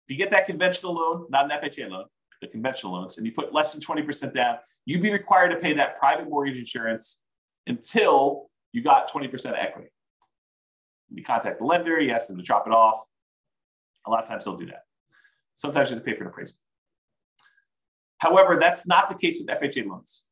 If 0.08 0.12
you 0.12 0.18
get 0.18 0.32
that 0.32 0.48
conventional 0.48 0.96
loan, 0.96 1.28
not 1.30 1.46
an 1.46 1.52
FHA 1.52 1.90
loan, 1.90 2.06
the 2.42 2.48
conventional 2.48 2.94
loans, 2.94 3.18
and 3.18 3.26
you 3.26 3.32
put 3.32 3.54
less 3.54 3.74
than 3.74 3.82
20% 3.82 4.34
down, 4.34 4.58
you'd 4.86 5.02
be 5.02 5.12
required 5.12 5.50
to 5.50 5.58
pay 5.58 5.74
that 5.74 6.00
private 6.00 6.30
mortgage 6.30 6.58
insurance 6.58 7.20
until 7.68 8.50
you 8.72 8.84
got 8.84 9.12
20% 9.12 9.54
equity. 9.58 9.90
You 11.14 11.24
contact 11.24 11.60
the 11.60 11.66
lender, 11.66 12.00
you 12.00 12.12
ask 12.12 12.28
them 12.28 12.38
to 12.38 12.44
drop 12.44 12.68
it 12.68 12.74
off. 12.74 13.06
A 14.06 14.12
lot 14.12 14.24
of 14.24 14.30
times 14.30 14.46
they'll 14.46 14.58
do 14.58 14.66
that. 14.68 14.84
Sometimes 15.56 15.90
you 15.90 15.96
have 15.96 16.04
to 16.04 16.10
pay 16.10 16.16
for 16.16 16.24
an 16.24 16.30
appraisal. 16.30 16.58
However, 18.18 18.58
that's 18.60 18.88
not 18.88 19.10
the 19.10 19.16
case 19.16 19.40
with 19.40 19.48
FHA 19.48 19.88
loans. 19.88 20.24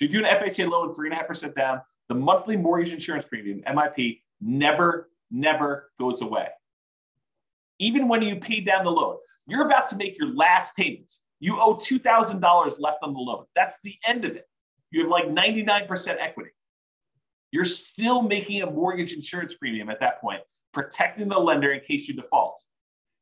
If 0.00 0.12
you 0.12 0.20
do 0.20 0.26
an 0.26 0.36
FHA 0.36 0.68
loan, 0.68 0.94
three 0.94 1.08
and 1.08 1.14
a 1.14 1.16
half 1.16 1.28
percent 1.28 1.54
down, 1.54 1.80
the 2.08 2.14
monthly 2.14 2.56
mortgage 2.56 2.92
insurance 2.92 3.24
premium, 3.26 3.62
MIP, 3.62 4.20
never, 4.40 5.10
never 5.30 5.90
goes 5.98 6.20
away. 6.22 6.48
Even 7.78 8.08
when 8.08 8.22
you 8.22 8.36
pay 8.36 8.60
down 8.60 8.84
the 8.84 8.90
loan, 8.90 9.16
you're 9.46 9.66
about 9.66 9.88
to 9.90 9.96
make 9.96 10.18
your 10.18 10.34
last 10.34 10.76
payment. 10.76 11.10
You 11.40 11.60
owe 11.60 11.74
$2,000 11.74 12.80
left 12.80 12.98
on 13.02 13.12
the 13.12 13.18
loan. 13.18 13.44
That's 13.54 13.80
the 13.82 13.94
end 14.06 14.24
of 14.24 14.36
it. 14.36 14.48
You 14.90 15.02
have 15.02 15.10
like 15.10 15.26
99% 15.26 16.16
equity. 16.20 16.50
You're 17.54 17.64
still 17.64 18.20
making 18.20 18.62
a 18.62 18.66
mortgage 18.68 19.12
insurance 19.12 19.54
premium 19.54 19.88
at 19.88 20.00
that 20.00 20.20
point, 20.20 20.40
protecting 20.72 21.28
the 21.28 21.38
lender 21.38 21.70
in 21.70 21.82
case 21.82 22.08
you 22.08 22.14
default. 22.14 22.60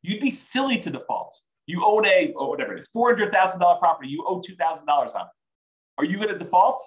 You'd 0.00 0.22
be 0.22 0.30
silly 0.30 0.78
to 0.78 0.88
default. 0.88 1.38
You 1.66 1.84
own 1.84 2.06
a, 2.06 2.32
or 2.34 2.48
whatever 2.48 2.74
it 2.74 2.80
is, 2.80 2.88
$400,000 2.96 3.78
property, 3.78 4.08
you 4.08 4.24
owe 4.26 4.40
$2,000 4.40 4.88
on 4.88 5.04
it. 5.04 5.26
Are 5.98 6.06
you 6.06 6.16
going 6.16 6.30
to 6.30 6.38
default? 6.38 6.80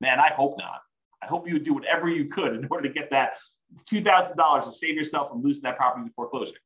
Man, 0.00 0.18
I 0.18 0.30
hope 0.30 0.58
not. 0.58 0.80
I 1.22 1.26
hope 1.26 1.46
you 1.46 1.52
would 1.54 1.62
do 1.62 1.72
whatever 1.72 2.08
you 2.08 2.24
could 2.24 2.56
in 2.56 2.66
order 2.70 2.88
to 2.88 2.92
get 2.92 3.10
that 3.10 3.34
$2,000 3.88 4.64
to 4.64 4.72
save 4.72 4.96
yourself 4.96 5.30
from 5.30 5.40
losing 5.40 5.62
that 5.62 5.76
property 5.76 6.04
to 6.04 6.12
foreclosure. 6.12 6.58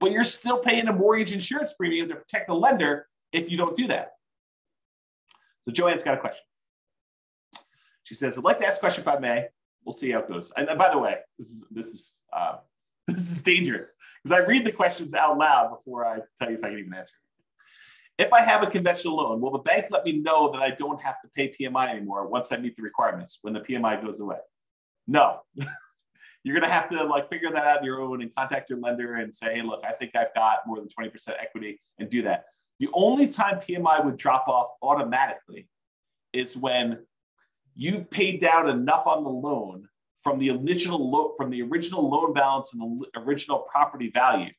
But 0.00 0.10
you're 0.10 0.24
still 0.24 0.58
paying 0.58 0.88
a 0.88 0.92
mortgage 0.94 1.32
insurance 1.32 1.74
premium 1.74 2.08
to 2.08 2.14
protect 2.14 2.48
the 2.48 2.54
lender 2.54 3.08
if 3.30 3.50
you 3.50 3.58
don't 3.58 3.76
do 3.76 3.88
that. 3.88 4.12
So 5.64 5.70
Joanne's 5.70 6.02
got 6.02 6.14
a 6.14 6.20
question. 6.20 6.44
She 8.04 8.14
says, 8.14 8.38
I'd 8.38 8.44
like 8.44 8.60
to 8.60 8.66
ask 8.66 8.78
a 8.78 8.80
question 8.80 9.02
if 9.02 9.08
I 9.08 9.18
may. 9.18 9.48
We'll 9.86 9.92
see 9.92 10.10
how 10.10 10.18
it 10.18 10.28
goes. 10.28 10.52
And, 10.56 10.66
by 10.76 10.90
the 10.90 10.98
way, 10.98 11.18
this 11.38 11.48
is 11.48 11.64
this 11.70 11.86
is 11.86 12.24
uh, 12.32 12.56
this 13.06 13.30
is 13.30 13.40
dangerous 13.40 13.94
because 14.22 14.36
I 14.36 14.44
read 14.44 14.66
the 14.66 14.72
questions 14.72 15.14
out 15.14 15.38
loud 15.38 15.70
before 15.70 16.04
I 16.04 16.18
tell 16.38 16.50
you 16.50 16.58
if 16.58 16.64
I 16.64 16.70
can 16.70 16.78
even 16.80 16.92
answer. 16.92 17.14
If 18.18 18.32
I 18.32 18.42
have 18.42 18.62
a 18.62 18.66
conventional 18.66 19.16
loan, 19.16 19.40
will 19.40 19.52
the 19.52 19.58
bank 19.58 19.86
let 19.90 20.04
me 20.04 20.12
know 20.12 20.50
that 20.50 20.60
I 20.60 20.70
don't 20.70 21.00
have 21.02 21.20
to 21.22 21.28
pay 21.34 21.54
PMI 21.54 21.90
anymore 21.90 22.26
once 22.26 22.50
I 22.50 22.56
meet 22.56 22.74
the 22.74 22.82
requirements 22.82 23.38
when 23.42 23.52
the 23.54 23.60
PMI 23.60 24.02
goes 24.02 24.20
away? 24.20 24.38
No. 25.06 25.40
You're 26.42 26.60
to 26.60 26.68
have 26.68 26.88
to 26.90 27.04
like 27.04 27.28
figure 27.28 27.50
that 27.52 27.64
out 27.64 27.78
on 27.78 27.84
your 27.84 28.00
own 28.00 28.22
and 28.22 28.34
contact 28.34 28.70
your 28.70 28.78
lender 28.78 29.16
and 29.16 29.34
say, 29.34 29.56
hey, 29.56 29.62
look, 29.62 29.82
I 29.84 29.92
think 29.92 30.16
I've 30.16 30.32
got 30.34 30.60
more 30.66 30.76
than 30.76 30.88
20% 30.88 31.10
equity 31.40 31.80
and 31.98 32.08
do 32.08 32.22
that. 32.22 32.44
The 32.78 32.88
only 32.94 33.26
time 33.26 33.58
PMI 33.58 34.04
would 34.04 34.16
drop 34.16 34.48
off 34.48 34.68
automatically 34.80 35.68
is 36.32 36.56
when 36.56 37.00
you 37.76 38.00
paid 38.10 38.40
down 38.40 38.68
enough 38.68 39.06
on 39.06 39.22
the 39.22 39.30
loan 39.30 39.88
from 40.22 40.38
the 40.38 40.50
original 40.50 41.10
lo- 41.10 41.34
from 41.36 41.50
the 41.50 41.62
original 41.62 42.08
loan 42.10 42.32
balance 42.32 42.72
and 42.72 42.82
the 42.82 43.20
original 43.20 43.60
property 43.70 44.10
value 44.12 44.50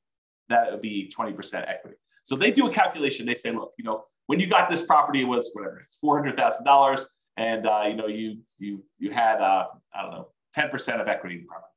that 0.50 0.72
would 0.72 0.82
be 0.82 1.12
20% 1.18 1.68
equity. 1.68 1.98
So 2.24 2.36
they 2.36 2.52
do 2.52 2.68
a 2.68 2.72
calculation. 2.72 3.26
They 3.26 3.36
say, 3.36 3.52
look, 3.52 3.74
you 3.78 3.84
know, 3.84 4.06
when 4.28 4.40
you 4.40 4.48
got 4.48 4.70
this 4.70 4.86
property, 4.86 5.22
it 5.22 5.26
was 5.26 5.50
whatever 5.54 5.80
it's 5.80 5.98
four 6.00 6.18
hundred 6.18 6.38
thousand 6.38 6.66
dollars, 6.66 7.08
and 7.38 7.66
uh, 7.66 7.84
you 7.88 7.96
know, 7.96 8.08
you 8.08 8.40
you 8.60 8.84
you 9.00 9.12
had 9.12 9.42
uh, 9.42 9.68
I 9.96 10.02
don't 10.02 10.12
know, 10.12 10.28
ten 10.54 10.70
percent 10.70 11.02
of 11.02 11.08
equity 11.08 11.36
in 11.36 11.42
the 11.42 11.48
property. 11.48 11.72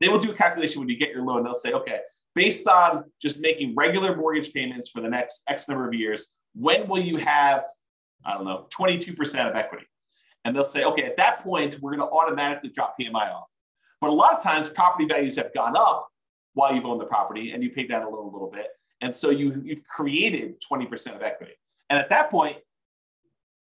They 0.00 0.08
will 0.08 0.18
do 0.18 0.30
a 0.30 0.34
calculation 0.34 0.80
when 0.80 0.88
you 0.88 0.96
get 0.96 1.10
your 1.10 1.22
loan. 1.22 1.44
They'll 1.44 1.54
say, 1.54 1.72
okay, 1.72 2.00
based 2.34 2.66
on 2.66 3.04
just 3.20 3.38
making 3.38 3.74
regular 3.74 4.16
mortgage 4.16 4.52
payments 4.52 4.88
for 4.88 5.02
the 5.02 5.08
next 5.08 5.42
X 5.46 5.68
number 5.68 5.86
of 5.86 5.92
years, 5.92 6.26
when 6.54 6.88
will 6.88 7.00
you 7.00 7.18
have, 7.18 7.62
I 8.24 8.32
don't 8.32 8.46
know, 8.46 8.66
22% 8.74 9.14
of 9.48 9.54
equity? 9.54 9.84
And 10.44 10.56
they'll 10.56 10.64
say, 10.64 10.84
okay, 10.84 11.02
at 11.02 11.16
that 11.16 11.42
point, 11.42 11.80
we're 11.80 11.94
going 11.94 12.08
to 12.08 12.12
automatically 12.12 12.70
drop 12.70 12.96
PMI 12.98 13.32
off. 13.32 13.48
But 14.00 14.10
a 14.10 14.12
lot 14.12 14.34
of 14.34 14.42
times, 14.42 14.70
property 14.70 15.06
values 15.06 15.36
have 15.36 15.52
gone 15.52 15.76
up 15.76 16.08
while 16.54 16.74
you've 16.74 16.86
owned 16.86 17.00
the 17.00 17.06
property 17.06 17.52
and 17.52 17.62
you 17.62 17.70
paid 17.70 17.88
down 17.88 18.02
a 18.02 18.08
little, 18.08 18.30
little 18.32 18.50
bit. 18.50 18.68
And 19.02 19.14
so 19.14 19.30
you, 19.30 19.60
you've 19.64 19.84
created 19.84 20.60
20% 20.60 21.14
of 21.14 21.22
equity. 21.22 21.52
And 21.88 21.98
at 21.98 22.08
that 22.08 22.30
point, 22.30 22.56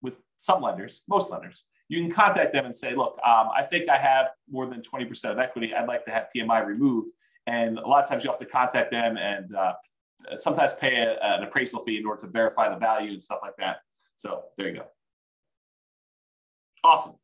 with 0.02 0.14
some 0.36 0.62
lenders, 0.62 1.02
most 1.08 1.30
lenders, 1.30 1.64
you 1.88 2.00
can 2.02 2.10
contact 2.10 2.52
them 2.52 2.66
and 2.66 2.76
say, 2.76 2.94
look, 2.94 3.18
um, 3.26 3.48
I 3.56 3.62
think 3.62 3.88
I 3.88 3.96
have 3.96 4.28
more 4.50 4.66
than 4.66 4.82
20% 4.82 5.24
of 5.30 5.38
equity. 5.38 5.74
I'd 5.74 5.88
like 5.88 6.04
to 6.04 6.10
have 6.10 6.26
PMI 6.34 6.64
removed. 6.66 7.08
And 7.46 7.78
a 7.78 7.86
lot 7.86 8.02
of 8.04 8.10
times 8.10 8.24
you 8.24 8.30
have 8.30 8.38
to 8.40 8.46
contact 8.46 8.90
them 8.90 9.16
and 9.16 9.54
uh, 9.56 9.74
sometimes 10.36 10.72
pay 10.74 10.96
a, 10.96 11.18
an 11.22 11.42
appraisal 11.42 11.82
fee 11.82 11.96
in 11.96 12.06
order 12.06 12.20
to 12.22 12.26
verify 12.26 12.68
the 12.68 12.76
value 12.76 13.12
and 13.12 13.22
stuff 13.22 13.38
like 13.42 13.56
that. 13.56 13.78
So 14.16 14.44
there 14.56 14.68
you 14.68 14.74
go. 14.74 14.84
Awesome. 16.84 17.14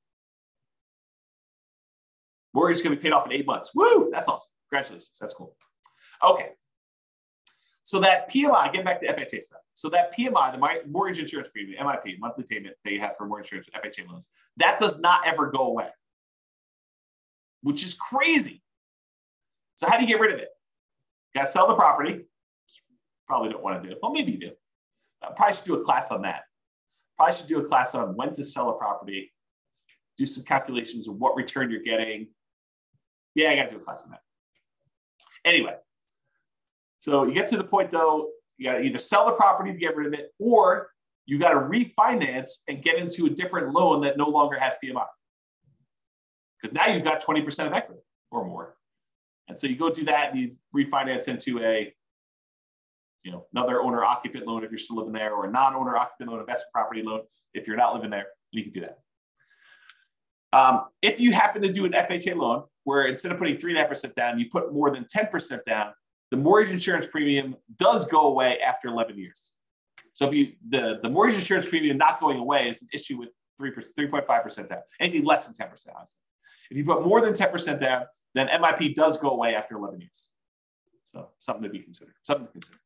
Mortgage 2.53 2.77
is 2.77 2.83
going 2.83 2.95
to 2.95 3.01
be 3.01 3.03
paid 3.03 3.13
off 3.13 3.27
in 3.27 3.33
eight 3.33 3.47
months. 3.47 3.73
Woo! 3.75 4.11
That's 4.13 4.29
awesome. 4.29 4.51
Congratulations. 4.71 5.11
That's 5.21 5.35
cool. 5.35 5.57
Okay. 6.23 6.51
So 7.83 8.01
that 8.01 8.31
PMI, 8.31 8.73
getting 8.73 8.85
back 8.85 9.01
to 9.03 9.07
FHA 9.07 9.43
stuff. 9.43 9.61
So 9.75 9.91
that 9.91 10.17
PMI, 10.17 10.53
the 10.53 10.89
mortgage 10.89 11.19
insurance 11.19 11.51
premium, 11.53 11.87
MIP, 11.87 12.19
monthly 12.19 12.45
payment 12.45 12.75
that 12.83 12.93
you 12.93 13.01
have 13.01 13.17
for 13.17 13.27
mortgage 13.27 13.53
insurance 13.53 13.69
with 13.73 13.93
FHA 13.93 14.09
loans, 14.09 14.31
that 14.57 14.81
does 14.81 14.99
not 15.01 15.27
ever 15.27 15.51
go 15.51 15.67
away, 15.67 15.89
which 17.63 17.85
is 17.85 17.93
crazy. 17.93 18.63
So 19.75 19.87
how 19.87 19.97
do 19.97 20.03
you 20.03 20.09
get 20.09 20.19
rid 20.19 20.33
of 20.33 20.39
it? 20.39 20.49
You 21.35 21.41
got 21.41 21.47
to 21.47 21.53
sell 21.53 21.69
the 21.69 21.75
property. 21.75 22.25
Probably 23.27 23.51
don't 23.51 23.63
want 23.63 23.83
to 23.83 23.87
do 23.87 23.95
it. 23.95 23.99
Well, 24.03 24.13
maybe 24.13 24.33
you 24.33 24.39
do. 24.39 24.51
I 25.23 25.33
probably 25.35 25.55
should 25.55 25.67
do 25.67 25.75
a 25.75 25.85
class 25.85 26.11
on 26.11 26.23
that. 26.23 26.45
Probably 27.17 27.35
should 27.35 27.49
do 27.49 27.59
a 27.59 27.65
class 27.65 27.95
on 27.95 28.17
when 28.17 28.33
to 28.35 28.45
sell 28.45 28.71
a 28.71 28.79
property. 28.79 29.34
Do 30.17 30.27
some 30.27 30.45
calculations 30.45 31.09
of 31.09 31.17
what 31.17 31.37
return 31.37 31.71
you're 31.71 31.83
getting. 31.83 32.29
Yeah, 33.35 33.51
I 33.51 33.57
got 33.57 33.65
to 33.65 33.71
do 33.71 33.77
a 33.77 33.81
class 33.81 34.05
on 34.05 34.11
that. 34.11 34.21
Anyway, 35.45 35.75
so 36.99 37.25
you 37.25 37.35
get 37.35 37.49
to 37.49 37.57
the 37.57 37.65
point 37.65 37.91
though, 37.91 38.31
you 38.57 38.71
got 38.71 38.79
to 38.79 38.85
either 38.85 39.01
sell 39.01 39.27
the 39.27 39.33
property 39.33 39.73
to 39.73 39.79
get 39.79 39.97
rid 39.97 40.07
of 40.07 40.15
it, 40.15 40.33
or 40.39 40.91
you 41.27 41.39
got 41.39 41.51
to 41.51 41.57
refinance 41.57 42.59
and 42.69 42.83
get 42.83 42.99
into 42.99 43.27
a 43.27 43.31
different 43.31 43.73
loan 43.73 44.03
that 44.03 44.17
no 44.17 44.29
longer 44.29 44.59
has 44.59 44.77
PMI. 44.83 45.07
Because 46.61 46.73
now 46.73 46.87
you've 46.87 47.05
got 47.05 47.23
20% 47.25 47.67
of 47.67 47.73
equity 47.73 48.01
or 48.31 48.45
more. 48.45 48.77
And 49.49 49.59
so 49.59 49.67
you 49.67 49.77
go 49.77 49.91
do 49.91 50.05
that 50.05 50.31
and 50.31 50.41
you 50.41 50.57
refinance 50.75 51.29
into 51.29 51.61
a, 51.61 51.93
you 53.23 53.33
know, 53.33 53.47
another 53.53 53.83
owner 53.83 54.05
occupant 54.05 54.47
loan 54.47 54.65
if 54.65 54.71
you're 54.71 54.79
still 54.79 54.97
living 54.97 55.13
there, 55.13 55.35
or 55.35 55.47
a 55.47 55.51
non-owner 55.51 55.97
occupant 55.97 56.31
loan, 56.31 56.41
investment 56.41 56.73
property 56.73 57.03
loan 57.03 57.23
if 57.53 57.67
you're 57.67 57.77
not 57.77 57.95
living 57.95 58.11
there. 58.11 58.27
You 58.51 58.63
can 58.63 58.73
do 58.73 58.81
that. 58.81 59.01
Um, 60.55 60.85
if 61.03 61.19
you 61.19 61.33
happen 61.33 61.63
to 61.63 61.73
do 61.73 61.85
an 61.85 61.93
FHA 61.93 62.37
loan 62.37 62.63
where 62.85 63.07
instead 63.09 63.33
of 63.33 63.39
putting 63.39 63.59
three 63.59 63.73
and 63.73 63.79
a 63.79 63.81
half 63.83 63.91
percent 63.91 64.15
down, 64.15 64.39
you 64.39 64.49
put 64.51 64.73
more 64.73 64.91
than 64.93 65.05
10% 65.05 65.65
down, 65.65 65.93
the 66.31 66.37
mortgage 66.37 66.73
insurance 66.73 67.07
premium 67.11 67.57
does 67.77 68.07
go 68.07 68.29
away 68.29 68.61
after 68.61 68.87
11 68.87 69.19
years. 69.19 69.53
So 70.13 70.29
if 70.29 70.35
you 70.35 70.53
the, 70.69 71.01
the 71.03 71.09
mortgage 71.09 71.39
insurance 71.39 71.69
premium 71.69 71.99
not 71.99 72.21
going 72.21 72.39
away 72.39 72.69
is 72.69 72.83
an 72.83 72.89
issue 72.93 73.19
with 73.19 73.31
3%, 73.61 73.85
3.5% 73.99 74.69
down, 74.69 74.79
anything 75.01 75.25
less 75.25 75.45
than 75.47 75.55
10%, 75.55 75.69
honestly. 75.69 76.21
If 76.71 76.77
you 76.77 76.85
put 76.85 77.05
more 77.05 77.21
than 77.21 77.35
10% 77.35 77.81
down, 77.81 78.05
then 78.35 78.47
MIP 78.47 78.95
does 78.95 79.17
go 79.17 79.31
away 79.31 79.57
after 79.57 79.75
11 79.75 80.01
years. 80.01 80.29
So 81.13 81.31
something 81.41 81.65
to 81.65 81.69
be 81.69 81.81
considered, 81.81 82.15
something 82.23 82.47
to 82.47 82.53
consider. 82.53 82.79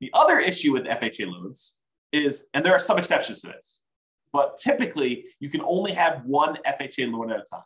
The 0.00 0.10
other 0.14 0.38
issue 0.38 0.72
with 0.72 0.84
FHA 0.84 1.26
loans 1.28 1.74
is, 2.12 2.46
and 2.54 2.64
there 2.64 2.72
are 2.72 2.78
some 2.78 2.98
exceptions 2.98 3.40
to 3.40 3.48
this, 3.48 3.80
but 4.36 4.58
typically 4.58 5.24
you 5.40 5.48
can 5.48 5.62
only 5.62 5.92
have 5.92 6.22
one 6.26 6.58
FHA 6.66 7.10
loan 7.10 7.32
at 7.32 7.40
a 7.40 7.42
time. 7.42 7.62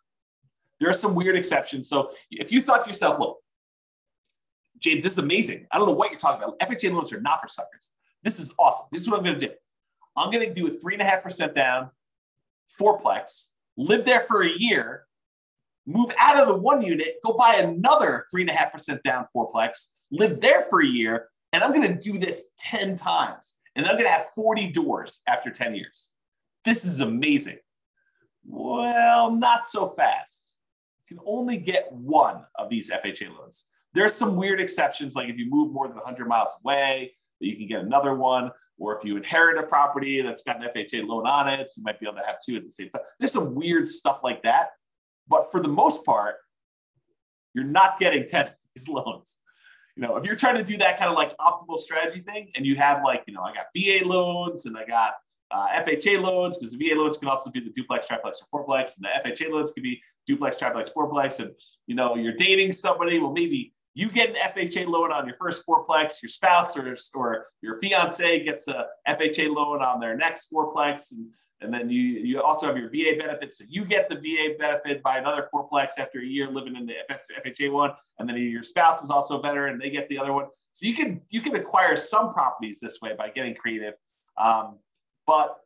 There 0.78 0.88
are 0.88 0.92
some 0.92 1.16
weird 1.16 1.34
exceptions. 1.34 1.88
So 1.88 2.12
if 2.30 2.52
you 2.52 2.62
thought 2.62 2.84
to 2.84 2.88
yourself, 2.88 3.18
look, 3.18 3.38
James, 4.78 5.02
this 5.02 5.14
is 5.14 5.18
amazing. 5.18 5.66
I 5.72 5.78
don't 5.78 5.88
know 5.88 5.94
what 5.94 6.12
you're 6.12 6.20
talking 6.20 6.44
about. 6.44 6.60
FHA 6.60 6.92
loans 6.92 7.12
are 7.12 7.20
not 7.20 7.42
for 7.42 7.48
suckers. 7.48 7.90
This 8.22 8.38
is 8.38 8.52
awesome. 8.56 8.86
This 8.92 9.02
is 9.02 9.10
what 9.10 9.18
I'm 9.18 9.24
going 9.24 9.36
to 9.36 9.48
do. 9.48 9.52
I'm 10.16 10.30
going 10.30 10.46
to 10.46 10.54
do 10.54 10.68
a 10.68 10.78
three 10.78 10.94
and 10.94 11.02
a 11.02 11.04
half 11.04 11.24
percent 11.24 11.56
down 11.56 11.90
fourplex, 12.80 13.48
live 13.76 14.04
there 14.04 14.20
for 14.28 14.42
a 14.42 14.48
year, 14.48 15.06
move 15.86 16.12
out 16.20 16.36
of 16.36 16.46
the 16.46 16.54
one 16.54 16.82
unit, 16.82 17.16
go 17.24 17.32
buy 17.32 17.56
another 17.56 18.26
three 18.30 18.42
and 18.42 18.50
a 18.50 18.54
half 18.54 18.72
percent 18.72 19.02
down 19.02 19.26
fourplex, 19.34 19.88
live 20.12 20.40
there 20.40 20.66
for 20.70 20.82
a 20.82 20.86
year, 20.86 21.30
and 21.52 21.64
I'm 21.64 21.74
going 21.74 21.98
to 21.98 21.98
do 21.98 22.16
this 22.16 22.52
10 22.58 22.94
times. 22.94 23.56
And 23.74 23.86
I'm 23.86 23.94
going 23.94 24.04
to 24.04 24.10
have 24.10 24.28
40 24.36 24.68
doors 24.68 25.20
after 25.26 25.50
10 25.50 25.74
years. 25.74 26.10
This 26.64 26.84
is 26.84 27.00
amazing. 27.00 27.58
Well, 28.44 29.30
not 29.30 29.66
so 29.66 29.94
fast. 29.96 30.54
You 31.08 31.16
can 31.16 31.24
only 31.26 31.56
get 31.56 31.90
one 31.92 32.44
of 32.56 32.68
these 32.68 32.90
FHA 32.90 33.36
loans. 33.36 33.66
There's 33.94 34.14
some 34.14 34.36
weird 34.36 34.60
exceptions, 34.60 35.16
like 35.16 35.28
if 35.28 35.36
you 35.36 35.50
move 35.50 35.72
more 35.72 35.88
than 35.88 35.96
100 35.96 36.28
miles 36.28 36.54
away, 36.64 37.12
that 37.40 37.46
you 37.46 37.56
can 37.56 37.66
get 37.66 37.80
another 37.80 38.14
one. 38.14 38.50
Or 38.78 38.96
if 38.96 39.04
you 39.04 39.16
inherit 39.16 39.58
a 39.58 39.62
property 39.62 40.22
that's 40.22 40.42
got 40.42 40.62
an 40.62 40.68
FHA 40.74 41.06
loan 41.06 41.26
on 41.26 41.48
it, 41.48 41.68
you 41.76 41.82
might 41.82 42.00
be 42.00 42.06
able 42.06 42.18
to 42.18 42.26
have 42.26 42.36
two 42.44 42.56
at 42.56 42.64
the 42.64 42.72
same 42.72 42.88
time. 42.88 43.02
There's 43.18 43.32
some 43.32 43.54
weird 43.54 43.86
stuff 43.86 44.20
like 44.22 44.42
that. 44.42 44.70
But 45.28 45.50
for 45.50 45.60
the 45.60 45.68
most 45.68 46.04
part, 46.04 46.36
you're 47.54 47.64
not 47.64 47.98
getting 47.98 48.26
10 48.28 48.46
of 48.46 48.52
these 48.74 48.88
loans. 48.88 49.38
You 49.96 50.02
know, 50.04 50.16
if 50.16 50.24
you're 50.24 50.36
trying 50.36 50.56
to 50.56 50.64
do 50.64 50.78
that 50.78 50.98
kind 50.98 51.10
of 51.10 51.16
like 51.16 51.36
optimal 51.38 51.78
strategy 51.78 52.20
thing, 52.20 52.50
and 52.54 52.64
you 52.64 52.76
have 52.76 53.02
like, 53.04 53.24
you 53.26 53.34
know, 53.34 53.42
I 53.42 53.52
got 53.52 53.66
VA 53.76 54.06
loans 54.06 54.64
and 54.66 54.76
I 54.76 54.86
got 54.86 55.14
uh, 55.50 55.68
FHA 55.84 56.20
loans, 56.20 56.58
because 56.58 56.72
the 56.72 56.88
VA 56.88 56.94
loans 56.94 57.18
can 57.18 57.28
also 57.28 57.50
be 57.50 57.60
the 57.60 57.70
duplex, 57.70 58.06
triplex, 58.06 58.42
or 58.50 58.64
fourplex, 58.64 58.96
and 58.96 59.04
the 59.04 59.30
FHA 59.30 59.50
loans 59.50 59.72
can 59.72 59.82
be 59.82 60.00
duplex, 60.26 60.56
triplex, 60.56 60.92
fourplex. 60.92 61.40
And 61.40 61.52
you 61.86 61.94
know, 61.94 62.14
you're 62.14 62.36
dating 62.36 62.72
somebody, 62.72 63.18
well, 63.18 63.32
maybe 63.32 63.72
you 63.94 64.10
get 64.10 64.30
an 64.30 64.36
FHA 64.36 64.86
loan 64.86 65.12
on 65.12 65.26
your 65.26 65.36
first 65.36 65.66
fourplex, 65.66 66.22
your 66.22 66.28
spouse 66.28 66.76
or, 66.78 66.96
or 67.14 67.46
your 67.60 67.80
fiance 67.80 68.44
gets 68.44 68.68
a 68.68 68.86
FHA 69.08 69.54
loan 69.54 69.82
on 69.82 70.00
their 70.00 70.16
next 70.16 70.52
fourplex, 70.52 71.12
and, 71.12 71.26
and 71.60 71.74
then 71.74 71.90
you, 71.90 72.00
you 72.00 72.40
also 72.40 72.66
have 72.66 72.76
your 72.76 72.88
VA 72.88 73.18
benefit. 73.18 73.54
So 73.54 73.64
you 73.68 73.84
get 73.84 74.08
the 74.08 74.14
VA 74.14 74.54
benefit 74.58 75.02
buy 75.02 75.18
another 75.18 75.48
fourplex 75.52 75.98
after 75.98 76.20
a 76.20 76.24
year 76.24 76.48
living 76.48 76.76
in 76.76 76.86
the 76.86 76.94
FHA 77.44 77.72
one, 77.72 77.92
and 78.18 78.28
then 78.28 78.36
your 78.36 78.62
spouse 78.62 79.02
is 79.02 79.10
also 79.10 79.42
better 79.42 79.66
and 79.66 79.80
they 79.80 79.90
get 79.90 80.08
the 80.08 80.18
other 80.18 80.32
one. 80.32 80.46
So 80.72 80.86
you 80.86 80.94
can 80.94 81.20
you 81.30 81.40
can 81.40 81.56
acquire 81.56 81.96
some 81.96 82.32
properties 82.32 82.78
this 82.80 83.00
way 83.00 83.14
by 83.18 83.30
getting 83.30 83.54
creative, 83.54 83.94
um, 84.38 84.78
but 85.30 85.60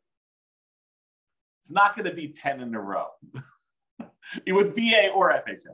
it's 1.62 1.70
not 1.70 1.96
going 1.96 2.04
to 2.04 2.14
be 2.14 2.28
10 2.28 2.60
in 2.60 2.74
a 2.74 2.80
row 2.80 3.06
with 4.46 4.76
VA 4.76 5.08
or 5.08 5.30
FHA. 5.30 5.72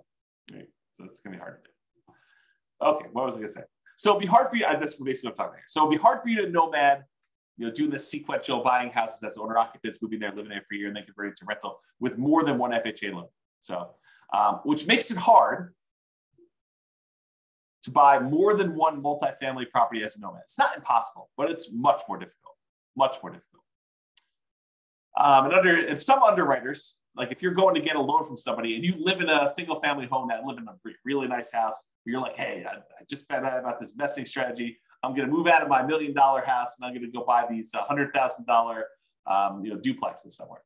Right? 0.53 0.69
So 0.93 1.03
it's 1.07 1.19
going 1.19 1.33
to 1.33 1.39
be 1.39 1.43
hard 1.43 1.57
to 1.57 1.71
do. 1.71 2.15
Okay, 2.87 3.07
what 3.11 3.27
was 3.27 3.35
I 3.35 3.39
going 3.39 3.49
to 3.49 3.53
say? 3.53 3.63
So 3.97 4.11
it'd 4.11 4.21
be 4.21 4.29
hard 4.29 4.49
for 4.49 4.55
you. 4.55 4.65
That's 4.79 4.95
basically 4.95 5.31
what 5.31 5.41
I'm 5.41 5.47
talking 5.47 5.59
here. 5.59 5.65
So 5.67 5.81
it'd 5.81 5.99
be 5.99 6.01
hard 6.01 6.23
for 6.23 6.29
you 6.29 6.41
to 6.43 6.49
nomad, 6.49 7.03
you 7.59 7.67
know, 7.67 7.73
doing 7.73 7.91
this 7.91 8.09
sequential 8.09 8.63
buying 8.63 8.91
houses 8.91 9.25
as 9.25 9.37
owner 9.37 9.59
occupants, 9.59 9.99
moving 10.01 10.21
there, 10.21 10.31
living 10.31 10.51
there 10.51 10.63
for 10.69 10.77
a 10.77 10.79
year, 10.79 10.87
and 10.87 10.97
then 10.97 11.05
converting 11.05 11.35
to 11.41 11.45
rental 11.45 11.81
with 11.99 12.17
more 12.17 12.45
than 12.45 12.59
one 12.59 12.71
FHA 12.71 13.13
loan. 13.13 13.27
So, 13.59 13.91
um, 14.33 14.61
which 14.63 14.87
makes 14.87 15.11
it 15.11 15.17
hard 15.17 15.75
to 17.83 17.91
buy 17.91 18.21
more 18.21 18.55
than 18.55 18.77
one 18.77 19.03
multifamily 19.03 19.69
property 19.73 20.05
as 20.05 20.15
a 20.17 20.21
nomad. 20.21 20.43
It's 20.45 20.61
not 20.61 20.77
impossible, 20.77 21.31
but 21.37 21.51
it's 21.51 21.73
much 21.73 22.03
more 22.09 22.19
difficult. 22.19 22.55
Much 22.97 23.17
more 23.21 23.33
difficult. 23.33 23.65
Um, 25.21 25.45
and 25.45 25.55
under 25.55 25.87
and 25.87 25.99
some 25.99 26.23
underwriters 26.23 26.97
like 27.17 27.33
if 27.33 27.43
you're 27.43 27.55
going 27.55 27.75
to 27.75 27.81
get 27.81 27.97
a 27.97 28.01
loan 28.01 28.25
from 28.25 28.39
somebody 28.39 28.77
and 28.77 28.85
you 28.85 28.95
live 28.99 29.21
in 29.21 29.29
a 29.29 29.51
single 29.51 29.81
family 29.81 30.07
home 30.07 30.29
that 30.29 30.45
live 30.45 30.59
in 30.59 30.69
a 30.69 30.75
really 31.05 31.27
nice 31.27 31.53
house, 31.53 31.85
you're 32.05 32.21
like, 32.21 32.37
hey, 32.37 32.65
I, 32.67 32.77
I 32.77 33.05
just 33.09 33.27
found 33.29 33.45
out 33.45 33.59
about 33.59 33.81
this 33.81 33.93
investing 33.93 34.27
strategy. 34.27 34.79
I'm 35.03 35.15
going 35.15 35.29
to 35.29 35.35
move 35.35 35.47
out 35.47 35.63
of 35.63 35.69
my 35.69 35.83
million 35.83 36.15
dollar 36.15 36.43
house 36.45 36.79
and 36.79 36.87
I'm 36.87 36.95
going 36.95 37.05
to 37.05 37.11
go 37.11 37.25
buy 37.25 37.47
these 37.51 37.73
hundred 37.75 38.13
thousand 38.13 38.47
dollar, 38.47 38.85
um, 39.27 39.65
you 39.65 39.75
know, 39.75 39.81
duplexes 39.81 40.33
somewhere. 40.33 40.63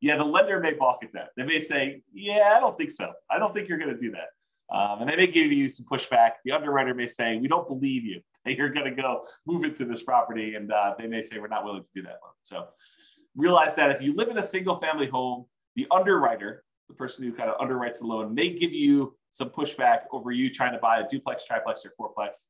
Yeah, 0.00 0.18
the 0.18 0.24
lender 0.24 0.60
may 0.60 0.74
balk 0.74 0.98
at 1.02 1.12
that. 1.14 1.30
They 1.36 1.44
may 1.44 1.58
say, 1.58 2.02
yeah, 2.12 2.54
I 2.56 2.60
don't 2.60 2.76
think 2.76 2.90
so. 2.90 3.12
I 3.30 3.38
don't 3.38 3.54
think 3.54 3.68
you're 3.68 3.78
going 3.78 3.94
to 3.94 3.98
do 3.98 4.12
that. 4.12 4.74
Um, 4.74 5.00
and 5.02 5.10
they 5.10 5.16
may 5.16 5.26
give 5.26 5.50
you 5.50 5.68
some 5.68 5.86
pushback. 5.86 6.32
The 6.44 6.52
underwriter 6.52 6.94
may 6.94 7.06
say, 7.06 7.36
we 7.38 7.48
don't 7.48 7.66
believe 7.66 8.04
you 8.04 8.20
that 8.44 8.54
you're 8.58 8.68
going 8.68 8.94
to 8.94 9.02
go 9.02 9.26
move 9.46 9.64
into 9.64 9.84
this 9.84 10.02
property. 10.02 10.54
And 10.54 10.70
uh, 10.70 10.94
they 10.98 11.06
may 11.06 11.22
say, 11.22 11.38
we're 11.38 11.48
not 11.48 11.64
willing 11.64 11.82
to 11.82 11.88
do 11.94 12.02
that 12.02 12.18
loan. 12.22 12.32
So 12.42 12.66
realize 13.36 13.74
that 13.76 13.90
if 13.90 14.00
you 14.00 14.14
live 14.14 14.28
in 14.28 14.38
a 14.38 14.42
single 14.42 14.78
family 14.78 15.06
home, 15.06 15.46
the 15.76 15.86
underwriter, 15.90 16.64
the 16.88 16.94
person 16.94 17.24
who 17.24 17.32
kind 17.32 17.50
of 17.50 17.58
underwrites 17.58 18.00
the 18.00 18.06
loan, 18.06 18.34
may 18.34 18.48
give 18.50 18.72
you 18.72 19.14
some 19.30 19.50
pushback 19.50 20.02
over 20.12 20.30
you 20.30 20.50
trying 20.50 20.72
to 20.72 20.78
buy 20.78 21.00
a 21.00 21.08
duplex, 21.08 21.44
triplex, 21.44 21.84
or 21.84 21.92
fourplex 21.98 22.46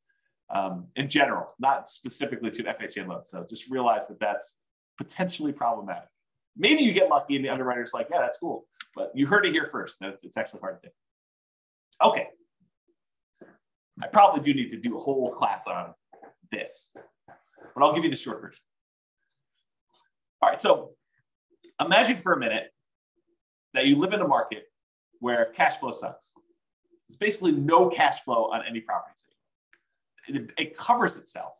um, 0.50 0.86
in 0.96 1.08
general, 1.08 1.54
not 1.58 1.90
specifically 1.90 2.50
to 2.50 2.66
an 2.66 2.74
FHA 2.74 3.08
loan. 3.08 3.24
So 3.24 3.46
just 3.48 3.70
realize 3.70 4.08
that 4.08 4.20
that's 4.20 4.56
potentially 4.98 5.52
problematic. 5.52 6.08
Maybe 6.56 6.82
you 6.82 6.92
get 6.92 7.08
lucky 7.08 7.36
and 7.36 7.44
the 7.44 7.48
underwriter's 7.48 7.94
like, 7.94 8.08
yeah, 8.10 8.20
that's 8.20 8.38
cool. 8.38 8.66
But 8.94 9.10
you 9.14 9.26
heard 9.26 9.44
it 9.46 9.52
here 9.52 9.66
first. 9.66 9.98
That 10.00 10.18
it's, 10.22 10.36
actually 10.36 10.60
hard 10.60 10.82
to 10.82 10.88
do. 10.88 12.08
Okay. 12.08 12.28
I 14.02 14.06
probably 14.08 14.40
do 14.42 14.54
need 14.54 14.70
to 14.70 14.76
do 14.76 14.96
a 14.96 15.00
whole 15.00 15.32
class 15.32 15.66
on 15.66 15.94
this, 16.50 16.96
but 17.26 17.82
I'll 17.82 17.94
give 17.94 18.04
you 18.04 18.10
the 18.10 18.16
short 18.16 18.40
version. 18.40 18.60
All 20.42 20.50
right, 20.50 20.60
so 20.60 20.90
imagine 21.80 22.16
for 22.16 22.32
a 22.32 22.38
minute 22.38 22.72
that 23.72 23.86
you 23.86 23.96
live 23.96 24.12
in 24.12 24.20
a 24.20 24.28
market 24.28 24.64
where 25.20 25.46
cash 25.46 25.78
flow 25.78 25.92
sucks. 25.92 26.32
There's 27.08 27.16
basically 27.16 27.52
no 27.52 27.88
cash 27.88 28.20
flow 28.22 28.50
on 28.52 28.62
any 28.68 28.80
properties. 28.80 29.24
It, 30.28 30.50
it 30.56 30.76
covers 30.76 31.16
itself, 31.16 31.52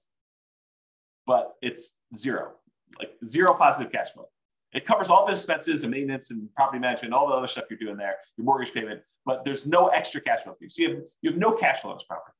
but 1.26 1.54
it's 1.60 1.96
zero, 2.16 2.52
like 2.98 3.12
zero 3.26 3.54
positive 3.54 3.92
cash 3.92 4.12
flow. 4.12 4.28
It 4.72 4.84
covers 4.84 5.08
all 5.08 5.26
the 5.26 5.32
expenses 5.32 5.82
and 5.82 5.92
maintenance 5.92 6.30
and 6.30 6.52
property 6.54 6.78
management, 6.78 7.06
and 7.06 7.14
all 7.14 7.28
the 7.28 7.34
other 7.34 7.46
stuff 7.46 7.64
you're 7.70 7.78
doing 7.78 7.96
there, 7.96 8.16
your 8.36 8.44
mortgage 8.44 8.72
payment, 8.72 9.00
but 9.24 9.44
there's 9.44 9.66
no 9.66 9.88
extra 9.88 10.20
cash 10.20 10.40
flow 10.40 10.54
for 10.54 10.64
you. 10.64 10.70
So 10.70 10.82
you 10.82 10.88
have, 10.88 10.98
you 11.22 11.30
have 11.30 11.38
no 11.38 11.52
cash 11.52 11.80
flow 11.80 11.90
on 11.90 11.96
this 11.96 12.04
property. 12.04 12.34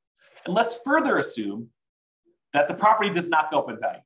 And 0.45 0.55
let's 0.55 0.81
further 0.85 1.19
assume 1.19 1.69
that 2.53 2.69
the 2.69 2.75
property 2.75 3.11
does 3.11 3.29
not 3.29 3.51
go 3.51 3.61
up 3.61 3.71
in 3.71 3.79
value. 3.79 4.01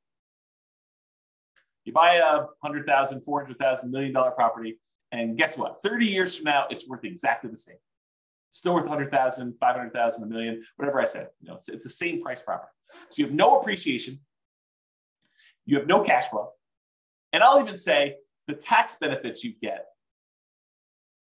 You 1.89 1.95
buy 1.95 2.17
a 2.17 2.45
hundred 2.63 2.85
thousand, 2.85 3.23
four 3.23 3.41
hundred 3.41 3.59
thousand, 3.59 3.91
million 3.91 4.13
dollar 4.13 4.31
property, 4.33 4.79
and 5.11 5.39
guess 5.39 5.57
what? 5.57 5.83
30 5.83 6.05
years 6.05 6.37
from 6.37 6.45
now, 6.45 6.67
it's 6.69 6.87
worth 6.87 7.03
exactly 7.03 7.51
the 7.51 7.57
same. 7.57 7.77
Still 8.51 8.75
worth 8.75 8.85
100,000, 8.85 9.55
500,000, 9.59 10.23
a 10.23 10.27
million, 10.27 10.63
whatever 10.77 11.01
I 11.01 11.07
said. 11.07 11.29
You 11.41 11.49
know, 11.49 11.55
it's, 11.55 11.71
it's 11.71 11.85
the 11.85 11.91
same 11.91 12.23
price 12.23 12.43
property. 12.43 12.71
So 13.09 13.23
you 13.23 13.25
have 13.25 13.35
no 13.35 13.59
appreciation, 13.59 14.21
you 15.65 15.79
have 15.79 15.87
no 15.87 16.03
cash 16.03 16.29
flow, 16.29 16.51
and 17.33 17.43
I'll 17.43 17.59
even 17.59 17.79
say 17.79 18.17
the 18.49 18.55
tax 18.55 18.97
benefits 19.01 19.43
you 19.43 19.55
get 19.63 19.87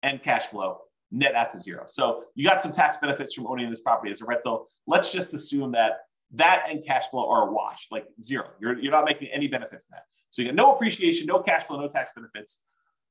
and 0.03 0.21
cash 0.21 0.45
flow 0.45 0.81
net 1.09 1.33
out 1.33 1.49
to 1.53 1.57
zero. 1.57 1.85
So 1.87 2.25
you 2.35 2.47
got 2.47 2.61
some 2.61 2.71
tax 2.71 2.97
benefits 3.01 3.33
from 3.33 3.47
owning 3.47 3.71
this 3.71 3.81
property 3.81 4.11
as 4.11 4.21
a 4.21 4.25
rental. 4.25 4.67
Let's 4.85 5.11
just 5.11 5.33
assume 5.33 5.71
that 5.71 6.01
that 6.33 6.65
and 6.69 6.85
cash 6.85 7.09
flow 7.09 7.27
are 7.27 7.49
a 7.49 7.51
wash, 7.51 7.87
like 7.89 8.05
zero. 8.21 8.45
You're, 8.59 8.77
you're 8.77 8.91
not 8.91 9.05
making 9.05 9.29
any 9.33 9.47
benefit 9.47 9.81
from 9.87 9.93
that. 9.93 10.03
So 10.31 10.41
you 10.41 10.47
get 10.47 10.55
no 10.55 10.73
appreciation, 10.73 11.27
no 11.27 11.39
cash 11.39 11.63
flow, 11.63 11.79
no 11.79 11.87
tax 11.87 12.11
benefits, 12.15 12.61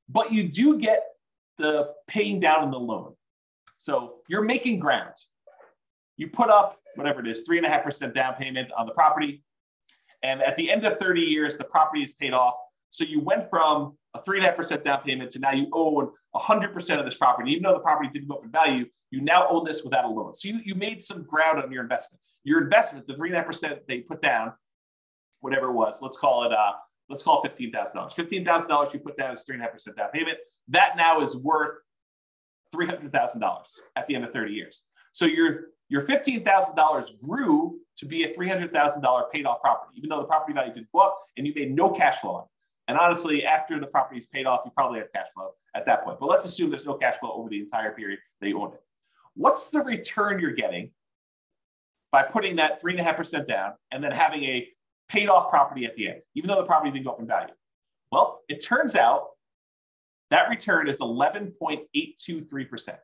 but 0.09 0.33
you 0.33 0.49
do 0.49 0.77
get 0.77 1.03
the 1.57 1.93
paying 2.07 2.39
down 2.39 2.63
on 2.63 2.71
the 2.71 2.79
loan. 2.79 3.13
So 3.77 4.15
you're 4.27 4.43
making 4.43 4.79
ground. 4.79 5.13
You 6.17 6.27
put 6.27 6.49
up 6.49 6.77
whatever 6.95 7.21
it 7.21 7.27
is, 7.27 7.43
three 7.43 7.57
and 7.57 7.65
a 7.65 7.69
half 7.69 7.83
percent 7.83 8.13
down 8.13 8.35
payment 8.35 8.69
on 8.77 8.85
the 8.85 8.91
property, 8.91 9.43
And 10.23 10.41
at 10.41 10.55
the 10.55 10.69
end 10.69 10.85
of 10.85 10.99
30 10.99 11.21
years, 11.21 11.57
the 11.57 11.63
property 11.63 12.03
is 12.03 12.13
paid 12.13 12.33
off. 12.33 12.55
So 12.89 13.05
you 13.05 13.21
went 13.21 13.49
from 13.49 13.97
a 14.13 14.21
three 14.21 14.37
and 14.37 14.45
a 14.45 14.49
half 14.49 14.57
percent 14.57 14.83
down 14.83 15.01
payment 15.01 15.31
to 15.31 15.39
now 15.39 15.51
you 15.51 15.67
own 15.71 16.11
100% 16.35 16.99
of 16.99 17.05
this 17.05 17.15
property. 17.15 17.51
Even 17.51 17.63
though 17.63 17.73
the 17.73 17.79
property 17.79 18.09
didn't 18.13 18.27
go 18.27 18.35
up 18.35 18.43
in 18.43 18.51
value, 18.51 18.85
you 19.09 19.21
now 19.21 19.47
own 19.47 19.65
this 19.65 19.83
without 19.83 20.05
a 20.05 20.07
loan. 20.07 20.33
So 20.33 20.49
you, 20.49 20.59
you 20.63 20.75
made 20.75 21.01
some 21.03 21.23
ground 21.23 21.61
on 21.61 21.71
your 21.71 21.83
investment. 21.83 22.21
Your 22.43 22.61
investment, 22.61 23.07
the 23.07 23.15
three 23.15 23.29
and 23.29 23.35
a 23.35 23.39
half 23.39 23.47
percent 23.47 23.79
they 23.87 23.99
put 23.99 24.21
down, 24.21 24.53
whatever 25.39 25.67
it 25.67 25.73
was, 25.73 26.01
let's 26.01 26.17
call 26.17 26.45
it 26.45 26.51
uh, 26.51 26.73
let's 27.11 27.23
call 27.23 27.43
it 27.43 27.55
$15,000. 27.55 27.93
$15,000 27.93 28.93
you 28.93 28.99
put 28.99 29.17
down 29.17 29.33
is 29.33 29.43
three 29.43 29.55
and 29.55 29.61
a 29.61 29.65
half 29.65 29.73
percent 29.73 29.97
down 29.97 30.09
payment. 30.11 30.37
That 30.69 30.95
now 30.97 31.21
is 31.21 31.37
worth 31.37 31.77
$300,000 32.73 33.79
at 33.95 34.07
the 34.07 34.15
end 34.15 34.23
of 34.23 34.31
30 34.31 34.53
years. 34.53 34.83
So 35.11 35.25
your, 35.25 35.65
your 35.89 36.03
$15,000 36.03 37.21
grew 37.21 37.79
to 37.97 38.05
be 38.05 38.23
a 38.23 38.33
$300,000 38.33 39.31
paid 39.31 39.45
off 39.45 39.61
property, 39.61 39.97
even 39.97 40.09
though 40.09 40.19
the 40.19 40.25
property 40.25 40.53
value 40.53 40.73
didn't 40.73 40.91
go 40.93 40.99
up 40.99 41.19
and 41.37 41.45
you 41.45 41.53
made 41.53 41.75
no 41.75 41.89
cash 41.89 42.19
flow 42.19 42.31
on 42.31 42.43
it. 42.43 42.47
And 42.87 42.97
honestly, 42.97 43.45
after 43.45 43.79
the 43.79 43.87
property 43.87 44.19
is 44.19 44.25
paid 44.25 44.45
off, 44.45 44.61
you 44.65 44.71
probably 44.71 44.99
have 44.99 45.11
cash 45.13 45.27
flow 45.33 45.51
at 45.75 45.85
that 45.85 46.03
point. 46.03 46.19
But 46.19 46.27
let's 46.27 46.45
assume 46.45 46.69
there's 46.69 46.85
no 46.85 46.95
cash 46.95 47.15
flow 47.17 47.31
over 47.33 47.49
the 47.49 47.59
entire 47.59 47.91
period 47.91 48.19
that 48.39 48.47
you 48.47 48.59
own 48.59 48.73
it. 48.73 48.81
What's 49.35 49.69
the 49.69 49.81
return 49.81 50.39
you're 50.39 50.51
getting 50.51 50.91
by 52.11 52.23
putting 52.23 52.57
that 52.57 52.81
three 52.81 52.93
and 52.93 52.99
a 52.99 53.03
half 53.03 53.17
percent 53.17 53.47
down 53.47 53.73
and 53.91 54.03
then 54.03 54.11
having 54.11 54.43
a 54.43 54.67
paid 55.11 55.29
off 55.29 55.49
property 55.49 55.85
at 55.85 55.95
the 55.95 56.07
end, 56.07 56.21
even 56.35 56.47
though 56.47 56.55
the 56.55 56.63
property 56.63 56.91
didn't 56.91 57.05
go 57.05 57.11
up 57.11 57.19
in 57.19 57.27
value? 57.27 57.53
Well, 58.11 58.39
it 58.47 58.63
turns 58.63 58.95
out 58.95 59.27
that 60.29 60.49
return 60.49 60.87
is 60.87 60.99
11.823%. 60.99 62.97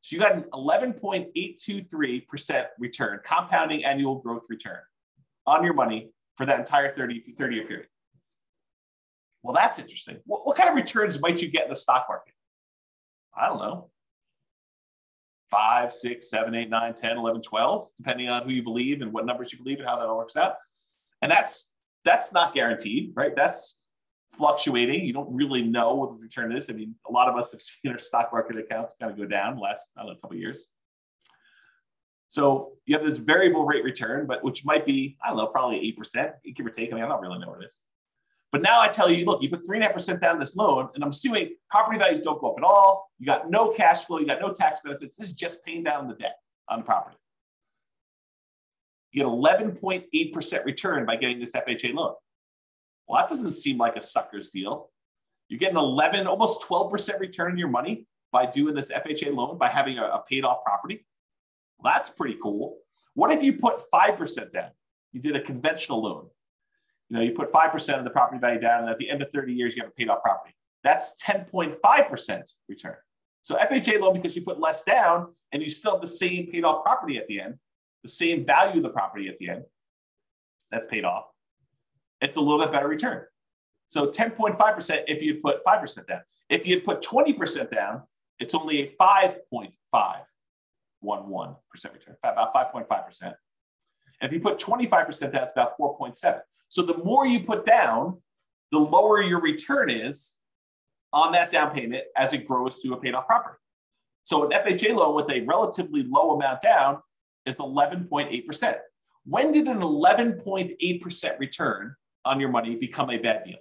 So 0.00 0.16
you 0.16 0.20
got 0.20 0.34
an 0.34 0.44
11.823% 0.52 2.66
return, 2.78 3.20
compounding 3.24 3.84
annual 3.84 4.16
growth 4.16 4.42
return 4.48 4.78
on 5.46 5.64
your 5.64 5.74
money 5.74 6.10
for 6.36 6.46
that 6.46 6.58
entire 6.58 6.94
30, 6.94 7.34
30 7.38 7.54
year 7.54 7.66
period. 7.66 7.86
Well, 9.42 9.54
that's 9.54 9.78
interesting. 9.80 10.18
What, 10.24 10.46
what 10.46 10.56
kind 10.56 10.68
of 10.68 10.76
returns 10.76 11.20
might 11.20 11.42
you 11.42 11.48
get 11.48 11.64
in 11.64 11.70
the 11.70 11.76
stock 11.76 12.06
market? 12.08 12.34
I 13.36 13.48
don't 13.48 13.58
know. 13.58 13.90
5, 15.50 15.92
6, 15.92 16.30
7, 16.30 16.54
8, 16.54 16.70
9, 16.70 16.94
10, 16.94 17.16
11, 17.16 17.42
12, 17.42 17.88
depending 17.96 18.28
on 18.28 18.44
who 18.44 18.50
you 18.50 18.62
believe 18.62 19.02
and 19.02 19.12
what 19.12 19.26
numbers 19.26 19.52
you 19.52 19.58
believe 19.58 19.78
and 19.78 19.86
how 19.86 19.96
that 19.96 20.06
all 20.06 20.16
works 20.16 20.36
out. 20.36 20.54
And 21.22 21.30
that's 21.30 21.70
that's 22.04 22.32
not 22.32 22.54
guaranteed, 22.54 23.12
right? 23.14 23.34
That's 23.34 23.76
fluctuating. 24.32 25.04
You 25.04 25.12
don't 25.12 25.32
really 25.34 25.62
know 25.62 25.94
what 25.94 26.10
the 26.10 26.16
return 26.16 26.54
is. 26.54 26.68
I 26.68 26.72
mean, 26.72 26.96
a 27.08 27.12
lot 27.12 27.28
of 27.28 27.36
us 27.36 27.52
have 27.52 27.62
seen 27.62 27.92
our 27.92 27.98
stock 27.98 28.30
market 28.32 28.56
accounts 28.56 28.94
kind 29.00 29.10
of 29.10 29.18
go 29.18 29.24
down 29.24 29.58
last 29.58 29.90
I 29.96 30.00
don't 30.00 30.08
know, 30.08 30.16
a 30.18 30.20
couple 30.20 30.36
years. 30.36 30.66
So 32.28 32.72
you 32.86 32.96
have 32.96 33.06
this 33.06 33.18
variable 33.18 33.66
rate 33.66 33.84
return, 33.84 34.26
but 34.26 34.42
which 34.42 34.64
might 34.64 34.86
be, 34.86 35.18
I 35.22 35.28
don't 35.28 35.36
know, 35.36 35.48
probably 35.48 35.94
8%, 35.98 36.32
give 36.56 36.64
or 36.64 36.70
take. 36.70 36.90
I 36.90 36.94
mean, 36.94 37.04
I 37.04 37.08
don't 37.08 37.20
really 37.20 37.38
know 37.38 37.48
what 37.48 37.60
it 37.60 37.66
is. 37.66 37.78
But 38.50 38.62
now 38.62 38.80
I 38.80 38.88
tell 38.88 39.10
you, 39.10 39.26
look, 39.26 39.42
you 39.42 39.50
put 39.50 39.66
three 39.66 39.76
and 39.76 39.84
a 39.84 39.86
half 39.88 39.94
percent 39.94 40.22
down 40.22 40.38
this 40.38 40.56
loan, 40.56 40.88
and 40.94 41.04
I'm 41.04 41.10
assuming 41.10 41.56
property 41.70 41.98
values 41.98 42.22
don't 42.22 42.40
go 42.40 42.52
up 42.52 42.58
at 42.58 42.64
all. 42.64 43.10
You 43.18 43.26
got 43.26 43.50
no 43.50 43.70
cash 43.70 44.06
flow, 44.06 44.18
you 44.18 44.26
got 44.26 44.40
no 44.40 44.52
tax 44.52 44.80
benefits. 44.82 45.16
This 45.16 45.28
is 45.28 45.34
just 45.34 45.62
paying 45.62 45.82
down 45.82 46.08
the 46.08 46.14
debt 46.14 46.36
on 46.70 46.78
the 46.80 46.84
property. 46.84 47.16
You 49.12 49.22
get 49.22 49.30
11.8% 49.30 50.64
return 50.64 51.06
by 51.06 51.16
getting 51.16 51.38
this 51.38 51.52
FHA 51.52 51.94
loan. 51.94 52.14
Well, 53.06 53.20
that 53.20 53.28
doesn't 53.28 53.52
seem 53.52 53.78
like 53.78 53.96
a 53.96 54.02
sucker's 54.02 54.48
deal. 54.48 54.90
You're 55.48 55.58
getting 55.58 55.76
11, 55.76 56.26
almost 56.26 56.62
12% 56.62 57.20
return 57.20 57.52
on 57.52 57.58
your 57.58 57.68
money 57.68 58.06
by 58.32 58.46
doing 58.46 58.74
this 58.74 58.90
FHA 58.90 59.34
loan, 59.34 59.58
by 59.58 59.68
having 59.68 59.98
a, 59.98 60.04
a 60.04 60.24
paid 60.28 60.44
off 60.44 60.64
property. 60.64 61.06
Well, 61.78 61.92
that's 61.92 62.08
pretty 62.08 62.38
cool. 62.42 62.78
What 63.14 63.30
if 63.30 63.42
you 63.42 63.54
put 63.54 63.82
5% 63.92 64.52
down? 64.52 64.70
You 65.12 65.20
did 65.20 65.36
a 65.36 65.42
conventional 65.42 66.02
loan. 66.02 66.28
You 67.10 67.16
know, 67.16 67.22
you 67.22 67.32
put 67.32 67.52
5% 67.52 67.98
of 67.98 68.04
the 68.04 68.10
property 68.10 68.40
value 68.40 68.60
down, 68.60 68.80
and 68.80 68.88
at 68.88 68.96
the 68.96 69.10
end 69.10 69.20
of 69.20 69.28
30 69.34 69.52
years, 69.52 69.76
you 69.76 69.82
have 69.82 69.90
a 69.90 69.94
paid 69.94 70.08
off 70.08 70.22
property. 70.22 70.54
That's 70.82 71.22
10.5% 71.22 72.54
return. 72.68 72.96
So 73.42 73.56
FHA 73.56 74.00
loan, 74.00 74.14
because 74.14 74.34
you 74.34 74.42
put 74.42 74.58
less 74.58 74.84
down 74.84 75.34
and 75.52 75.62
you 75.62 75.68
still 75.68 75.92
have 75.92 76.00
the 76.00 76.06
same 76.06 76.46
paid 76.50 76.64
off 76.64 76.84
property 76.84 77.18
at 77.18 77.26
the 77.26 77.40
end, 77.40 77.58
the 78.02 78.08
same 78.08 78.44
value 78.44 78.78
of 78.78 78.82
the 78.82 78.90
property 78.90 79.28
at 79.28 79.38
the 79.38 79.50
end, 79.50 79.64
that's 80.70 80.86
paid 80.86 81.04
off 81.04 81.26
it's 82.22 82.36
a 82.36 82.40
little 82.40 82.60
bit 82.60 82.72
better 82.72 82.88
return. 82.88 83.24
So 83.88 84.06
10.5% 84.06 85.02
if 85.08 85.20
you 85.20 85.40
put 85.42 85.62
5% 85.64 86.06
down. 86.06 86.20
If 86.48 86.66
you 86.66 86.80
put 86.80 87.02
20% 87.02 87.70
down, 87.70 88.02
it's 88.38 88.54
only 88.54 88.82
a 88.82 88.88
5.511% 88.88 89.72
return, 91.04 92.16
about 92.22 92.54
5.5%. 92.54 93.34
If 94.22 94.32
you 94.32 94.40
put 94.40 94.58
25% 94.58 95.32
down, 95.32 95.42
it's 95.42 95.52
about 95.52 95.76
4.7. 95.78 96.40
So 96.68 96.82
the 96.82 96.96
more 96.98 97.26
you 97.26 97.40
put 97.40 97.64
down, 97.64 98.18
the 98.70 98.78
lower 98.78 99.20
your 99.20 99.40
return 99.40 99.90
is 99.90 100.36
on 101.12 101.32
that 101.32 101.50
down 101.50 101.74
payment 101.74 102.04
as 102.16 102.32
it 102.32 102.46
grows 102.46 102.80
to 102.80 102.94
a 102.94 102.96
paid 102.96 103.14
off 103.14 103.26
property. 103.26 103.58
So 104.22 104.44
an 104.44 104.52
FHA 104.52 104.94
loan 104.94 105.14
with 105.16 105.30
a 105.30 105.40
relatively 105.40 106.04
low 106.04 106.30
amount 106.30 106.62
down 106.62 106.98
is 107.46 107.58
11.8%. 107.58 108.76
When 109.24 109.52
did 109.52 109.68
an 109.68 109.80
11.8% 109.80 111.38
return 111.38 111.94
on 112.24 112.40
your 112.40 112.48
money 112.48 112.76
become 112.76 113.10
a 113.10 113.18
bad 113.18 113.44
deal. 113.44 113.58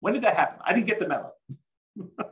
When 0.00 0.14
did 0.14 0.22
that 0.24 0.36
happen? 0.36 0.60
I 0.64 0.72
didn't 0.72 0.86
get 0.86 0.98
the 0.98 1.08
memo. 1.08 1.32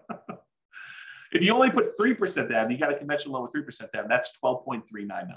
if 1.33 1.43
you 1.43 1.53
only 1.53 1.71
put 1.71 1.97
3% 1.97 2.51
down, 2.51 2.71
you 2.71 2.79
got 2.79 2.93
a 2.93 2.97
conventional 2.97 3.35
loan 3.35 3.49
with 3.53 3.67
3% 3.67 3.91
down, 3.93 4.09
that's 4.09 4.33
12.399. 4.43 5.29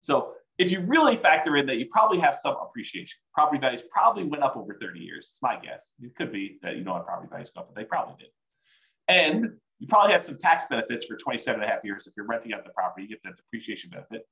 So 0.00 0.32
if 0.58 0.70
you 0.70 0.80
really 0.80 1.16
factor 1.16 1.56
in 1.56 1.66
that 1.66 1.76
you 1.76 1.86
probably 1.90 2.18
have 2.20 2.36
some 2.36 2.56
appreciation, 2.62 3.18
property 3.34 3.60
values 3.60 3.82
probably 3.90 4.24
went 4.24 4.42
up 4.42 4.56
over 4.56 4.76
30 4.80 5.00
years. 5.00 5.28
It's 5.30 5.42
my 5.42 5.58
guess. 5.58 5.90
It 6.02 6.14
could 6.16 6.32
be 6.32 6.58
that 6.62 6.76
you 6.76 6.84
know 6.84 6.92
what 6.92 7.06
property 7.06 7.28
values 7.30 7.50
go 7.54 7.62
up, 7.62 7.68
but 7.68 7.76
they 7.80 7.84
probably 7.84 8.14
did. 8.18 8.28
And 9.08 9.52
you 9.78 9.86
probably 9.86 10.12
had 10.12 10.24
some 10.24 10.36
tax 10.36 10.64
benefits 10.68 11.06
for 11.06 11.16
27 11.16 11.60
and 11.60 11.70
a 11.70 11.72
half 11.72 11.84
years. 11.84 12.06
If 12.06 12.14
you're 12.16 12.26
renting 12.26 12.52
out 12.52 12.64
the 12.64 12.70
property, 12.70 13.02
you 13.02 13.08
get 13.08 13.22
that 13.24 13.36
depreciation 13.36 13.90
benefit. 13.90 14.26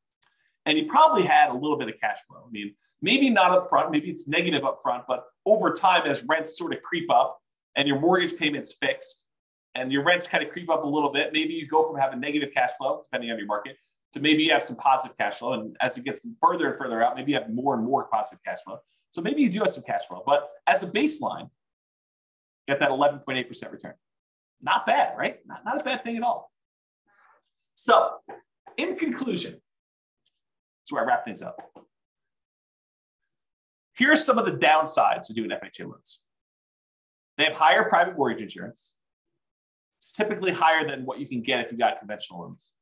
And 0.66 0.78
you 0.78 0.86
probably 0.86 1.22
had 1.22 1.50
a 1.50 1.54
little 1.54 1.76
bit 1.76 1.88
of 1.88 1.94
cash 2.00 2.18
flow. 2.26 2.44
I 2.46 2.50
mean, 2.50 2.74
maybe 3.02 3.28
not 3.28 3.50
up 3.50 3.68
front, 3.68 3.90
maybe 3.90 4.08
it's 4.08 4.26
negative 4.26 4.64
up 4.64 4.80
front, 4.82 5.04
but 5.06 5.24
over 5.44 5.74
time, 5.74 6.06
as 6.06 6.24
rents 6.24 6.56
sort 6.56 6.72
of 6.72 6.82
creep 6.82 7.10
up 7.10 7.38
and 7.76 7.86
your 7.86 8.00
mortgage 8.00 8.36
payment's 8.38 8.72
fixed 8.72 9.26
and 9.74 9.92
your 9.92 10.02
rents 10.02 10.26
kind 10.26 10.42
of 10.42 10.50
creep 10.50 10.70
up 10.70 10.84
a 10.84 10.86
little 10.86 11.12
bit, 11.12 11.32
maybe 11.32 11.52
you 11.52 11.68
go 11.68 11.86
from 11.86 12.00
having 12.00 12.18
negative 12.20 12.50
cash 12.54 12.70
flow, 12.78 13.04
depending 13.10 13.30
on 13.30 13.36
your 13.36 13.46
market, 13.46 13.76
to 14.14 14.20
maybe 14.20 14.44
you 14.44 14.52
have 14.52 14.62
some 14.62 14.76
positive 14.76 15.16
cash 15.18 15.38
flow. 15.38 15.52
And 15.52 15.76
as 15.82 15.98
it 15.98 16.04
gets 16.04 16.22
further 16.40 16.68
and 16.68 16.78
further 16.78 17.02
out, 17.02 17.14
maybe 17.16 17.32
you 17.32 17.38
have 17.38 17.50
more 17.50 17.74
and 17.74 17.84
more 17.84 18.04
positive 18.04 18.38
cash 18.44 18.60
flow. 18.64 18.78
So 19.10 19.20
maybe 19.20 19.42
you 19.42 19.50
do 19.50 19.58
have 19.60 19.70
some 19.70 19.82
cash 19.82 20.06
flow, 20.08 20.22
but 20.24 20.48
as 20.66 20.82
a 20.82 20.86
baseline, 20.86 21.50
get 22.66 22.80
that 22.80 22.90
11.8% 22.90 23.70
return. 23.70 23.94
Not 24.64 24.86
bad, 24.86 25.16
right? 25.18 25.38
Not, 25.46 25.64
not 25.64 25.80
a 25.80 25.84
bad 25.84 26.02
thing 26.02 26.16
at 26.16 26.22
all. 26.22 26.50
So, 27.74 28.12
in 28.78 28.96
conclusion, 28.96 29.52
that's 29.52 30.92
where 30.92 31.02
I 31.02 31.06
wrap 31.06 31.24
things 31.26 31.42
up. 31.42 31.60
Here 33.96 34.10
are 34.10 34.16
some 34.16 34.38
of 34.38 34.46
the 34.46 34.52
downsides 34.52 35.26
to 35.26 35.34
doing 35.34 35.50
FHA 35.50 35.82
loans. 35.86 36.22
They 37.36 37.44
have 37.44 37.54
higher 37.54 37.88
private 37.88 38.16
mortgage 38.16 38.42
insurance. 38.42 38.94
It's 39.98 40.12
typically 40.12 40.52
higher 40.52 40.88
than 40.88 41.04
what 41.04 41.20
you 41.20 41.26
can 41.26 41.42
get 41.42 41.64
if 41.64 41.70
you 41.70 41.78
got 41.78 41.98
conventional 41.98 42.40
loans. 42.40 42.72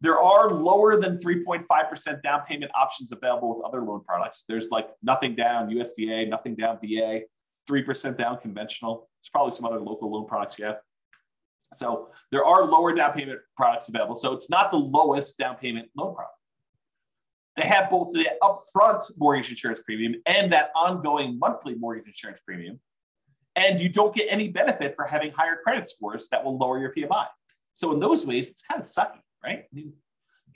There 0.00 0.18
are 0.18 0.50
lower 0.50 0.98
than 1.00 1.18
3.5% 1.18 2.22
down 2.22 2.42
payment 2.48 2.70
options 2.74 3.12
available 3.12 3.56
with 3.56 3.66
other 3.66 3.82
loan 3.82 4.02
products. 4.04 4.44
There's 4.48 4.70
like 4.70 4.88
nothing 5.02 5.34
down 5.34 5.68
USDA, 5.70 6.28
nothing 6.28 6.54
down 6.54 6.78
VA, 6.80 7.22
3% 7.68 8.16
down 8.16 8.38
conventional. 8.38 9.07
There's 9.20 9.30
probably 9.30 9.54
some 9.54 9.64
other 9.64 9.80
local 9.80 10.10
loan 10.10 10.26
products 10.26 10.58
you 10.58 10.66
have. 10.66 10.78
So 11.74 12.08
there 12.32 12.44
are 12.44 12.64
lower 12.64 12.94
down 12.94 13.12
payment 13.12 13.40
products 13.56 13.88
available. 13.88 14.16
So 14.16 14.32
it's 14.32 14.48
not 14.48 14.70
the 14.70 14.78
lowest 14.78 15.38
down 15.38 15.56
payment 15.56 15.88
loan 15.96 16.14
product. 16.14 16.34
They 17.56 17.66
have 17.66 17.90
both 17.90 18.12
the 18.12 18.28
upfront 18.42 19.10
mortgage 19.18 19.50
insurance 19.50 19.80
premium 19.84 20.14
and 20.26 20.52
that 20.52 20.70
ongoing 20.76 21.38
monthly 21.38 21.74
mortgage 21.74 22.06
insurance 22.06 22.40
premium. 22.46 22.80
And 23.56 23.80
you 23.80 23.88
don't 23.88 24.14
get 24.14 24.28
any 24.30 24.48
benefit 24.48 24.94
for 24.94 25.04
having 25.04 25.32
higher 25.32 25.56
credit 25.62 25.88
scores 25.88 26.28
that 26.28 26.44
will 26.44 26.56
lower 26.56 26.78
your 26.78 26.94
PMI. 26.94 27.26
So 27.74 27.92
in 27.92 27.98
those 27.98 28.24
ways, 28.24 28.50
it's 28.50 28.62
kind 28.62 28.80
of 28.80 28.86
sucky, 28.86 29.20
right? 29.44 29.64
you 29.72 29.92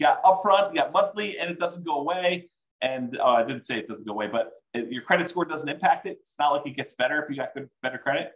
got 0.01 0.23
upfront, 0.23 0.71
you 0.71 0.77
got 0.77 0.93
monthly, 0.93 1.39
and 1.39 1.51
it 1.51 1.59
doesn't 1.59 1.85
go 1.85 2.01
away. 2.01 2.49
And 2.81 3.19
uh, 3.19 3.25
I 3.25 3.43
didn't 3.43 3.67
say 3.67 3.79
it 3.79 3.89
doesn't 3.89 4.07
go 4.07 4.13
away, 4.13 4.29
but 4.29 4.53
it, 4.75 4.91
your 4.91 5.03
credit 5.03 5.29
score 5.29 5.45
doesn't 5.45 5.69
impact 5.69 6.07
it. 6.07 6.19
It's 6.21 6.37
not 6.39 6.51
like 6.51 6.67
it 6.67 6.77
gets 6.77 6.95
better 6.95 7.23
if 7.23 7.29
you 7.29 7.37
got 7.37 7.55
good, 7.55 7.69
better 7.83 7.99
credit. 7.99 8.33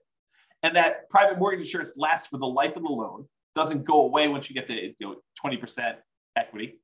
And 0.67 0.75
that 0.75 1.09
private 1.09 1.39
mortgage 1.39 1.61
insurance 1.61 1.95
lasts 1.97 2.27
for 2.27 2.39
the 2.39 2.47
life 2.47 2.75
of 2.75 2.83
the 2.83 2.89
loan, 2.89 3.29
doesn't 3.55 3.85
go 3.85 4.01
away 4.01 4.27
once 4.27 4.51
you 4.51 4.55
get 4.55 4.67
to 4.67 4.75
you 4.75 4.95
know, 5.01 5.15
20% 5.41 5.95
equity. 6.35 6.81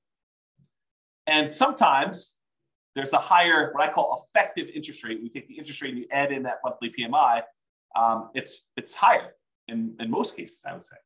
And 1.26 1.50
sometimes 1.50 2.36
there's 2.94 3.12
a 3.12 3.18
higher, 3.18 3.72
what 3.72 3.82
I 3.82 3.92
call 3.92 4.28
effective 4.28 4.68
interest 4.72 5.02
rate. 5.02 5.18
We 5.20 5.28
take 5.28 5.48
the 5.48 5.58
interest 5.58 5.82
rate 5.82 5.90
and 5.90 5.98
you 5.98 6.06
add 6.12 6.30
in 6.30 6.44
that 6.44 6.58
monthly 6.64 6.94
PMI. 6.96 7.42
Um, 7.96 8.30
it's 8.34 8.68
it's 8.76 8.94
higher 8.94 9.34
in, 9.66 9.96
in 9.98 10.08
most 10.08 10.36
cases, 10.36 10.62
I 10.64 10.74
would 10.74 10.84
say. 10.84 10.96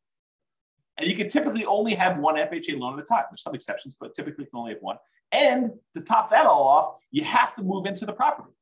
And 0.98 1.08
you 1.08 1.16
can 1.16 1.30
typically 1.30 1.64
only 1.64 1.94
have 1.94 2.18
one 2.18 2.34
FHA 2.34 2.78
loan 2.78 2.98
at 2.98 3.04
a 3.04 3.06
time. 3.06 3.24
There's 3.30 3.42
some 3.42 3.54
exceptions, 3.54 3.96
but 3.98 4.14
typically 4.14 4.44
you 4.44 4.50
can 4.50 4.58
only 4.58 4.72
have 4.74 4.82
one. 4.82 4.98
And 5.32 5.70
to 5.94 6.02
top 6.02 6.30
that 6.30 6.44
all 6.44 6.68
off, 6.68 6.96
you 7.10 7.24
have 7.24 7.56
to 7.56 7.62
move 7.62 7.86
into 7.86 8.04
the 8.04 8.12
property. 8.12 8.52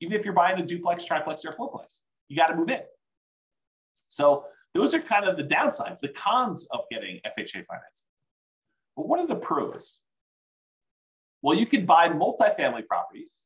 Even 0.00 0.16
if 0.16 0.24
you're 0.24 0.32
buying 0.32 0.60
a 0.60 0.64
duplex, 0.64 1.04
triplex, 1.04 1.44
or 1.44 1.54
fourplex, 1.54 1.98
you 2.28 2.36
got 2.36 2.46
to 2.46 2.54
move 2.54 2.68
in. 2.68 2.80
So 4.14 4.44
those 4.74 4.94
are 4.94 5.00
kind 5.00 5.24
of 5.24 5.36
the 5.36 5.42
downsides, 5.42 5.98
the 5.98 6.08
cons 6.08 6.68
of 6.70 6.82
getting 6.88 7.16
FHA 7.26 7.66
financing. 7.66 8.06
But 8.96 9.08
what 9.08 9.18
are 9.18 9.26
the 9.26 9.34
pros? 9.34 9.98
Well, 11.42 11.58
you 11.58 11.66
can 11.66 11.84
buy 11.84 12.08
multifamily 12.08 12.86
properties, 12.86 13.40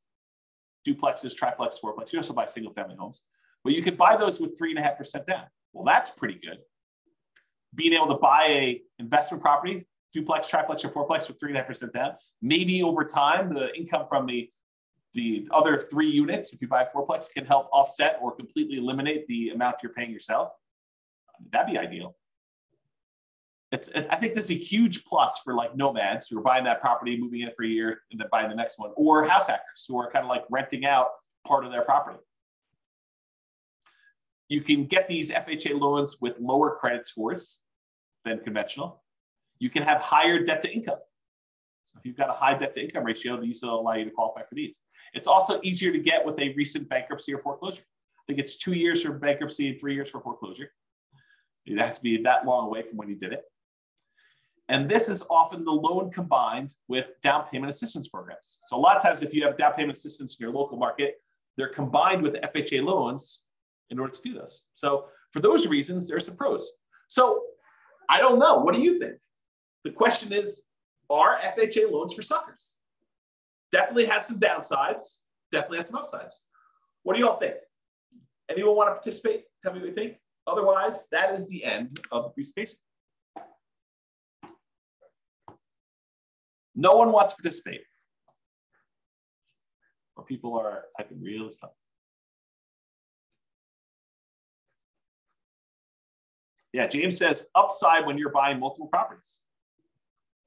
duplexes, 0.86 1.34
triplex, 1.34 1.78
fourplex. 1.82 2.12
You 2.12 2.18
also 2.18 2.34
buy 2.34 2.44
single 2.44 2.74
family 2.74 2.96
homes, 2.98 3.22
but 3.64 3.72
you 3.72 3.82
can 3.82 3.96
buy 3.96 4.18
those 4.18 4.40
with 4.40 4.58
three 4.58 4.68
and 4.68 4.78
a 4.78 4.82
half 4.82 4.98
percent 4.98 5.26
down. 5.26 5.44
Well, 5.72 5.86
that's 5.86 6.10
pretty 6.10 6.38
good. 6.38 6.58
Being 7.74 7.94
able 7.94 8.08
to 8.08 8.18
buy 8.18 8.44
a 8.48 8.82
investment 8.98 9.42
property, 9.42 9.86
duplex, 10.12 10.48
triplex, 10.48 10.84
or 10.84 10.90
fourplex 10.90 11.28
with 11.28 11.40
three 11.40 11.48
and 11.48 11.56
a 11.56 11.60
half 11.60 11.68
percent 11.68 11.94
down. 11.94 12.12
Maybe 12.42 12.82
over 12.82 13.04
time, 13.04 13.54
the 13.54 13.74
income 13.74 14.04
from 14.06 14.26
the 14.26 14.50
the 15.18 15.48
other 15.50 15.76
three 15.90 16.08
units, 16.08 16.52
if 16.52 16.62
you 16.62 16.68
buy 16.68 16.84
a 16.84 16.86
fourplex, 16.86 17.28
can 17.28 17.44
help 17.44 17.68
offset 17.72 18.18
or 18.22 18.30
completely 18.30 18.78
eliminate 18.78 19.26
the 19.26 19.48
amount 19.48 19.78
you're 19.82 19.92
paying 19.92 20.12
yourself. 20.12 20.52
That'd 21.50 21.72
be 21.72 21.76
ideal. 21.76 22.14
It's, 23.72 23.90
I 23.94 24.14
think 24.14 24.34
this 24.34 24.44
is 24.44 24.52
a 24.52 24.54
huge 24.54 25.04
plus 25.04 25.40
for 25.44 25.54
like 25.54 25.76
nomads 25.76 26.28
who 26.28 26.38
are 26.38 26.42
buying 26.42 26.62
that 26.64 26.80
property, 26.80 27.18
moving 27.20 27.40
in 27.40 27.50
for 27.56 27.64
a 27.64 27.68
year, 27.68 28.02
and 28.12 28.20
then 28.20 28.28
buying 28.30 28.48
the 28.48 28.54
next 28.54 28.78
one, 28.78 28.92
or 28.94 29.24
house 29.24 29.48
hackers 29.48 29.84
who 29.88 29.98
are 29.98 30.08
kind 30.08 30.24
of 30.24 30.28
like 30.28 30.44
renting 30.50 30.86
out 30.86 31.08
part 31.44 31.64
of 31.64 31.72
their 31.72 31.82
property. 31.82 32.20
You 34.48 34.60
can 34.60 34.86
get 34.86 35.08
these 35.08 35.32
FHA 35.32 35.78
loans 35.78 36.18
with 36.20 36.38
lower 36.38 36.76
credit 36.76 37.08
scores 37.08 37.58
than 38.24 38.38
conventional. 38.38 39.02
You 39.58 39.68
can 39.68 39.82
have 39.82 40.00
higher 40.00 40.44
debt 40.44 40.60
to 40.60 40.72
income. 40.72 40.98
So 41.92 41.98
if 41.98 42.06
you've 42.06 42.16
got 42.16 42.30
a 42.30 42.32
high 42.32 42.56
debt 42.56 42.74
to 42.74 42.84
income 42.84 43.04
ratio, 43.04 43.40
these 43.40 43.62
will 43.62 43.80
allow 43.80 43.94
you 43.94 44.04
to 44.04 44.10
qualify 44.10 44.42
for 44.42 44.54
these. 44.54 44.80
It's 45.14 45.26
also 45.26 45.60
easier 45.62 45.92
to 45.92 45.98
get 45.98 46.24
with 46.24 46.38
a 46.38 46.54
recent 46.54 46.88
bankruptcy 46.88 47.32
or 47.32 47.38
foreclosure. 47.38 47.82
I 47.82 48.22
think 48.26 48.38
it's 48.38 48.56
two 48.56 48.72
years 48.72 49.02
for 49.02 49.12
bankruptcy 49.12 49.68
and 49.70 49.80
three 49.80 49.94
years 49.94 50.10
for 50.10 50.20
foreclosure. 50.20 50.70
It 51.64 51.78
has 51.78 51.96
to 51.96 52.02
be 52.02 52.22
that 52.22 52.46
long 52.46 52.66
away 52.66 52.82
from 52.82 52.96
when 52.98 53.08
you 53.08 53.16
did 53.16 53.32
it. 53.32 53.42
And 54.68 54.88
this 54.88 55.08
is 55.08 55.22
often 55.30 55.64
the 55.64 55.72
loan 55.72 56.10
combined 56.10 56.74
with 56.88 57.06
down 57.22 57.44
payment 57.50 57.70
assistance 57.70 58.06
programs. 58.08 58.58
So 58.66 58.76
a 58.76 58.78
lot 58.78 58.96
of 58.96 59.02
times, 59.02 59.22
if 59.22 59.32
you 59.32 59.44
have 59.44 59.56
down 59.56 59.72
payment 59.72 59.96
assistance 59.96 60.36
in 60.38 60.44
your 60.44 60.52
local 60.52 60.76
market, 60.76 61.16
they're 61.56 61.72
combined 61.72 62.22
with 62.22 62.34
FHA 62.34 62.84
loans 62.84 63.42
in 63.90 63.98
order 63.98 64.12
to 64.12 64.20
do 64.22 64.34
this. 64.34 64.62
So 64.74 65.06
for 65.32 65.40
those 65.40 65.66
reasons, 65.66 66.06
there's 66.06 66.26
some 66.26 66.36
pros. 66.36 66.70
So 67.08 67.42
I 68.08 68.18
don't 68.18 68.38
know. 68.38 68.58
What 68.58 68.74
do 68.74 68.80
you 68.80 68.98
think? 68.98 69.14
The 69.84 69.90
question 69.90 70.32
is, 70.32 70.62
are 71.10 71.38
FHA 71.38 71.90
loans 71.90 72.14
for 72.14 72.22
suckers? 72.22 72.74
Definitely 73.72 74.06
has 74.06 74.26
some 74.26 74.38
downsides, 74.38 75.18
definitely 75.52 75.78
has 75.78 75.88
some 75.88 75.96
upsides. 75.96 76.40
What 77.02 77.14
do 77.14 77.20
you 77.20 77.28
all 77.28 77.36
think? 77.36 77.54
Anyone 78.50 78.76
want 78.76 78.88
to 78.88 78.94
participate? 78.94 79.44
Tell 79.62 79.72
me 79.72 79.80
what 79.80 79.88
you 79.88 79.94
think. 79.94 80.16
Otherwise, 80.46 81.08
that 81.12 81.34
is 81.34 81.46
the 81.48 81.64
end 81.64 82.00
of 82.10 82.24
the 82.24 82.30
presentation. 82.30 82.78
No 86.74 86.96
one 86.96 87.12
wants 87.12 87.32
to 87.32 87.42
participate. 87.42 87.82
Or 90.16 90.24
people 90.24 90.58
are 90.58 90.84
typing 90.96 91.20
real 91.20 91.52
stuff. 91.52 91.70
Yeah, 96.72 96.86
James 96.86 97.16
says 97.16 97.46
upside 97.54 98.06
when 98.06 98.18
you're 98.18 98.30
buying 98.30 98.60
multiple 98.60 98.86
properties. 98.86 99.38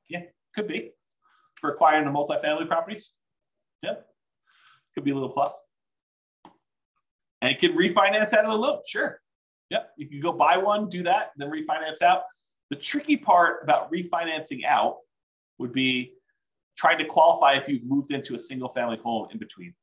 Yeah, 0.08 0.22
could 0.54 0.68
be. 0.68 0.92
For 1.56 1.72
acquiring 1.74 2.06
the 2.06 2.12
multifamily 2.12 2.68
properties. 2.68 3.14
Yeah, 3.84 3.96
could 4.96 5.04
be 5.04 5.12
a 5.12 5.14
little 5.14 5.30
plus. 5.30 5.54
And 7.42 7.52
it 7.52 7.60
can 7.60 7.74
refinance 7.74 8.34
out 8.34 8.46
of 8.46 8.52
the 8.52 8.58
loan. 8.58 8.80
Sure. 8.88 9.20
Yep. 9.70 9.92
You 9.98 10.08
can 10.08 10.20
go 10.20 10.32
buy 10.32 10.58
one, 10.58 10.90
do 10.90 11.04
that, 11.04 11.32
then 11.38 11.50
refinance 11.50 12.02
out. 12.02 12.24
The 12.72 12.76
tricky 12.76 13.18
part 13.18 13.64
about 13.64 13.92
refinancing 13.92 14.66
out 14.66 14.98
would 15.60 15.72
be 15.72 16.14
trying 16.78 16.98
to 16.98 17.06
qualify 17.06 17.54
if 17.54 17.68
you've 17.68 17.84
moved 17.84 18.12
into 18.12 18.34
a 18.34 18.40
single 18.40 18.70
family 18.70 18.98
home 18.98 19.28
in 19.32 19.38
between. 19.38 19.74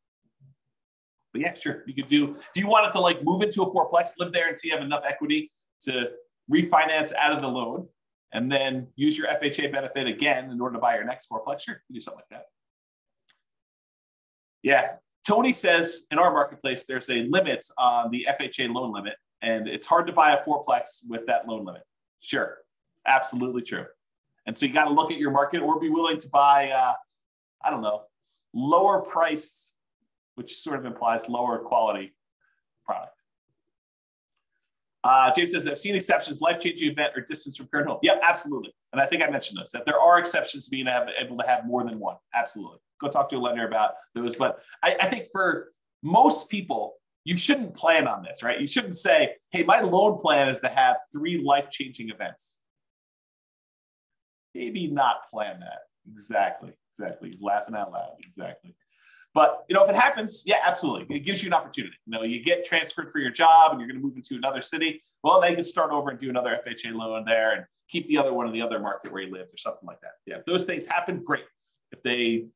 But 1.32 1.42
yeah, 1.42 1.54
sure. 1.54 1.84
You 1.86 1.94
could 1.94 2.08
do, 2.08 2.34
if 2.34 2.56
you 2.56 2.66
wanted 2.66 2.92
to 2.92 3.00
like 3.00 3.22
move 3.22 3.42
into 3.42 3.62
a 3.62 3.72
fourplex, 3.72 4.10
live 4.18 4.32
there 4.32 4.48
until 4.48 4.68
you 4.68 4.76
have 4.76 4.84
enough 4.84 5.02
equity 5.06 5.52
to 5.82 6.10
refinance 6.50 7.14
out 7.14 7.32
of 7.32 7.40
the 7.40 7.48
loan 7.48 7.86
and 8.32 8.50
then 8.50 8.88
use 8.96 9.16
your 9.16 9.28
FHA 9.28 9.72
benefit 9.72 10.06
again 10.06 10.50
in 10.50 10.60
order 10.60 10.74
to 10.74 10.80
buy 10.80 10.94
your 10.96 11.04
next 11.04 11.28
fourplex, 11.30 11.62
sure, 11.62 11.82
you 11.88 11.94
do 11.94 12.00
something 12.00 12.18
like 12.18 12.28
that. 12.30 12.46
Yeah. 14.62 14.96
Tony 15.26 15.52
says 15.52 16.04
in 16.10 16.18
our 16.18 16.32
marketplace, 16.32 16.84
there's 16.88 17.08
a 17.10 17.24
limit 17.24 17.64
on 17.76 18.10
the 18.10 18.26
FHA 18.28 18.72
loan 18.72 18.92
limit, 18.92 19.14
and 19.42 19.68
it's 19.68 19.86
hard 19.86 20.06
to 20.06 20.12
buy 20.12 20.32
a 20.32 20.42
fourplex 20.42 21.00
with 21.06 21.26
that 21.26 21.46
loan 21.46 21.64
limit. 21.64 21.82
Sure. 22.20 22.58
Absolutely 23.06 23.62
true. 23.62 23.86
And 24.46 24.56
so 24.56 24.66
you 24.66 24.72
got 24.72 24.84
to 24.84 24.90
look 24.90 25.10
at 25.10 25.18
your 25.18 25.30
market 25.30 25.60
or 25.60 25.78
be 25.78 25.90
willing 25.90 26.20
to 26.20 26.28
buy, 26.28 26.70
uh, 26.70 26.94
I 27.62 27.70
don't 27.70 27.82
know, 27.82 28.02
lower 28.54 29.00
priced, 29.00 29.74
which 30.36 30.56
sort 30.56 30.78
of 30.78 30.86
implies 30.86 31.28
lower 31.28 31.58
quality 31.58 32.14
product. 32.84 33.17
Uh, 35.08 35.32
James 35.34 35.52
says, 35.52 35.66
I've 35.66 35.78
seen 35.78 35.94
exceptions, 35.94 36.40
life 36.40 36.60
changing 36.60 36.90
event 36.90 37.12
or 37.16 37.22
distance 37.22 37.56
from 37.56 37.66
current 37.68 37.88
home. 37.88 37.98
Yep, 38.02 38.20
absolutely. 38.22 38.74
And 38.92 39.00
I 39.00 39.06
think 39.06 39.22
I 39.22 39.30
mentioned 39.30 39.58
this 39.60 39.70
that 39.72 39.84
there 39.86 39.98
are 39.98 40.18
exceptions 40.18 40.66
to 40.66 40.70
being 40.70 40.86
able 40.86 41.36
to 41.38 41.46
have 41.46 41.66
more 41.66 41.84
than 41.84 41.98
one. 41.98 42.16
Absolutely. 42.34 42.78
Go 43.00 43.08
talk 43.08 43.28
to 43.30 43.36
a 43.36 43.38
lender 43.38 43.66
about 43.66 43.92
those. 44.14 44.36
But 44.36 44.58
I, 44.82 44.96
I 45.00 45.08
think 45.08 45.28
for 45.32 45.72
most 46.02 46.48
people, 46.48 46.94
you 47.24 47.36
shouldn't 47.36 47.74
plan 47.74 48.06
on 48.08 48.22
this, 48.22 48.42
right? 48.42 48.60
You 48.60 48.66
shouldn't 48.66 48.96
say, 48.96 49.34
hey, 49.50 49.62
my 49.62 49.80
loan 49.80 50.20
plan 50.20 50.48
is 50.48 50.60
to 50.62 50.68
have 50.68 50.96
three 51.12 51.42
life 51.42 51.70
changing 51.70 52.10
events 52.10 52.58
maybe 54.58 54.88
not 54.88 55.30
plan 55.30 55.60
that. 55.60 55.80
Exactly. 56.10 56.72
Exactly. 56.92 57.30
He's 57.30 57.40
laughing 57.40 57.76
out 57.76 57.92
loud. 57.92 58.16
Exactly. 58.26 58.74
But 59.34 59.64
you 59.68 59.74
know, 59.74 59.84
if 59.84 59.90
it 59.90 59.96
happens, 59.96 60.42
yeah, 60.46 60.56
absolutely. 60.64 61.16
It 61.16 61.20
gives 61.20 61.42
you 61.42 61.48
an 61.48 61.54
opportunity. 61.54 61.94
You 62.06 62.12
know, 62.12 62.22
you 62.22 62.42
get 62.42 62.64
transferred 62.64 63.12
for 63.12 63.18
your 63.18 63.30
job 63.30 63.72
and 63.72 63.80
you're 63.80 63.88
going 63.88 64.00
to 64.00 64.04
move 64.04 64.16
into 64.16 64.36
another 64.36 64.62
city. 64.62 65.02
Well, 65.22 65.40
then 65.40 65.50
you 65.50 65.56
can 65.56 65.64
start 65.64 65.90
over 65.92 66.10
and 66.10 66.18
do 66.18 66.30
another 66.30 66.58
FHA 66.66 66.94
loan 66.94 67.24
there 67.24 67.52
and 67.52 67.64
keep 67.88 68.06
the 68.06 68.18
other 68.18 68.32
one 68.32 68.46
in 68.46 68.52
the 68.52 68.62
other 68.62 68.78
market 68.78 69.12
where 69.12 69.22
you 69.22 69.32
live 69.32 69.46
or 69.46 69.56
something 69.56 69.86
like 69.86 70.00
that. 70.00 70.12
Yeah, 70.26 70.36
if 70.36 70.44
those 70.44 70.66
things 70.66 70.86
happen, 70.86 71.22
great. 71.22 71.44
If 71.92 72.02
they 72.02 72.46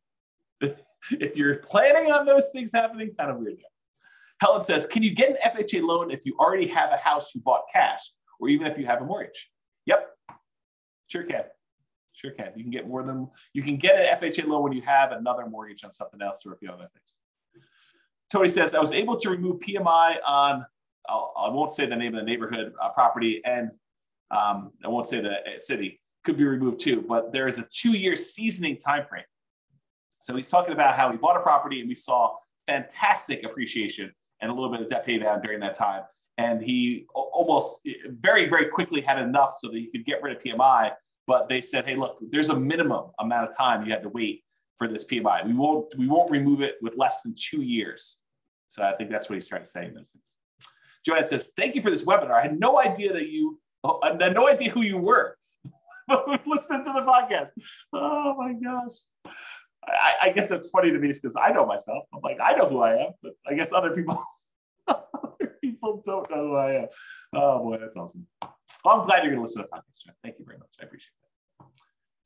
if 1.10 1.36
you're 1.36 1.56
planning 1.56 2.12
on 2.12 2.24
those 2.24 2.50
things 2.50 2.72
happening, 2.72 3.10
kind 3.18 3.30
of 3.30 3.38
weird. 3.38 3.58
Helen 4.40 4.62
says, 4.62 4.86
can 4.86 5.02
you 5.02 5.14
get 5.14 5.30
an 5.30 5.36
FHA 5.54 5.82
loan 5.82 6.10
if 6.10 6.24
you 6.24 6.36
already 6.38 6.66
have 6.66 6.90
a 6.90 6.96
house 6.96 7.30
you 7.34 7.40
bought 7.40 7.62
cash, 7.72 8.00
or 8.40 8.48
even 8.48 8.66
if 8.66 8.76
you 8.76 8.86
have 8.86 9.00
a 9.00 9.04
mortgage? 9.04 9.48
Yep, 9.86 10.08
sure 11.06 11.22
can. 11.22 11.44
Sure 12.12 12.30
can. 12.30 12.52
You 12.54 12.62
can 12.62 12.70
get 12.70 12.86
more 12.86 13.02
than 13.02 13.28
you 13.52 13.62
can 13.62 13.76
get 13.76 13.96
an 13.96 14.18
FHA 14.18 14.46
loan 14.46 14.62
when 14.62 14.72
you 14.72 14.82
have 14.82 15.12
another 15.12 15.46
mortgage 15.46 15.84
on 15.84 15.92
something 15.92 16.20
else 16.20 16.44
or 16.44 16.52
a 16.52 16.56
few 16.56 16.68
other 16.68 16.88
things. 16.92 17.64
Tony 18.30 18.48
says 18.48 18.74
I 18.74 18.80
was 18.80 18.92
able 18.92 19.18
to 19.18 19.30
remove 19.30 19.60
PMI 19.60 20.16
on 20.26 20.64
I'll, 21.08 21.32
I 21.36 21.48
will 21.48 21.64
not 21.64 21.74
say 21.74 21.86
the 21.86 21.96
name 21.96 22.14
of 22.14 22.20
the 22.20 22.30
neighborhood 22.30 22.72
uh, 22.80 22.90
property 22.90 23.40
and 23.44 23.70
um, 24.30 24.72
I 24.84 24.88
won't 24.88 25.06
say 25.06 25.20
the 25.20 25.32
uh, 25.32 25.58
city 25.58 26.00
could 26.24 26.36
be 26.36 26.44
removed 26.44 26.80
too, 26.80 27.04
but 27.06 27.32
there 27.32 27.48
is 27.48 27.58
a 27.58 27.66
two-year 27.70 28.16
seasoning 28.16 28.76
time 28.76 29.04
frame. 29.06 29.24
So 30.20 30.36
he's 30.36 30.48
talking 30.48 30.72
about 30.72 30.94
how 30.96 31.10
he 31.10 31.18
bought 31.18 31.36
a 31.36 31.40
property 31.40 31.80
and 31.80 31.88
we 31.88 31.94
saw 31.94 32.36
fantastic 32.66 33.44
appreciation 33.44 34.12
and 34.40 34.50
a 34.50 34.54
little 34.54 34.70
bit 34.70 34.80
of 34.80 34.88
debt 34.88 35.04
pay 35.04 35.18
down 35.18 35.42
during 35.42 35.60
that 35.60 35.74
time. 35.74 36.02
And 36.38 36.62
he 36.62 37.06
almost 37.14 37.80
very, 38.20 38.48
very 38.48 38.66
quickly 38.66 39.00
had 39.00 39.18
enough 39.18 39.56
so 39.60 39.68
that 39.68 39.76
he 39.76 39.90
could 39.90 40.06
get 40.06 40.22
rid 40.22 40.36
of 40.36 40.42
PMI 40.42 40.92
but 41.26 41.48
they 41.48 41.60
said, 41.60 41.86
hey, 41.86 41.96
look, 41.96 42.18
there's 42.30 42.50
a 42.50 42.58
minimum 42.58 43.10
amount 43.18 43.48
of 43.48 43.56
time 43.56 43.84
you 43.84 43.92
had 43.92 44.02
to 44.02 44.08
wait 44.08 44.42
for 44.76 44.88
this 44.88 45.04
PMI. 45.04 45.46
We 45.46 45.54
won't 45.54 45.94
we 45.96 46.08
won't 46.08 46.30
remove 46.30 46.60
it 46.60 46.76
with 46.82 46.94
less 46.96 47.22
than 47.22 47.34
two 47.36 47.62
years. 47.62 48.18
So 48.68 48.82
I 48.82 48.94
think 48.94 49.10
that's 49.10 49.28
what 49.28 49.34
he's 49.34 49.46
trying 49.46 49.62
to 49.62 49.70
say 49.70 49.86
in 49.86 49.94
those 49.94 50.10
things. 50.10 50.36
Joanne 51.04 51.26
says, 51.26 51.52
thank 51.56 51.74
you 51.74 51.82
for 51.82 51.90
this 51.90 52.04
webinar. 52.04 52.32
I 52.32 52.42
had 52.42 52.58
no 52.58 52.80
idea 52.80 53.12
that 53.12 53.28
you, 53.28 53.60
oh, 53.84 54.00
I 54.02 54.12
had 54.12 54.34
no 54.34 54.48
idea 54.48 54.70
who 54.70 54.82
you 54.82 54.98
were. 54.98 55.36
But 56.08 56.42
listen 56.46 56.82
to 56.84 56.92
the 56.92 57.00
podcast. 57.00 57.50
Oh 57.92 58.34
my 58.38 58.52
gosh. 58.54 58.92
I, 59.86 60.28
I 60.28 60.30
guess 60.30 60.48
that's 60.48 60.68
funny 60.70 60.90
to 60.90 60.98
me 60.98 61.08
because 61.08 61.36
I 61.40 61.52
know 61.52 61.66
myself. 61.66 62.04
I'm 62.14 62.20
like, 62.22 62.38
I 62.40 62.54
know 62.54 62.68
who 62.68 62.80
I 62.80 62.94
am, 62.94 63.10
but 63.22 63.32
I 63.46 63.54
guess 63.54 63.72
other 63.72 63.90
people, 63.90 64.22
other 64.86 65.56
people 65.60 66.02
don't 66.06 66.30
know 66.30 66.48
who 66.48 66.56
I 66.56 66.72
am. 66.74 66.86
Oh 67.34 67.58
boy, 67.58 67.78
that's 67.78 67.96
awesome. 67.96 68.26
Well, 68.84 69.00
I'm 69.00 69.06
glad 69.06 69.18
you're 69.18 69.32
going 69.32 69.36
to 69.36 69.42
listen 69.42 69.62
to 69.62 69.68
the 69.70 69.76
podcast, 69.76 70.04
John. 70.04 70.14
Thank 70.22 70.38
you 70.38 70.44
very 70.44 70.58
much. 70.58 70.68
I 70.80 70.84
appreciate 70.84 71.12
that. 71.58 71.66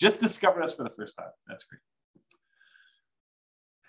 Just 0.01 0.21
discovered 0.21 0.63
us 0.63 0.75
for 0.75 0.85
the 0.85 0.93
first 0.97 1.17
time. 1.17 1.29
That's 1.47 1.65
great. 1.65 1.81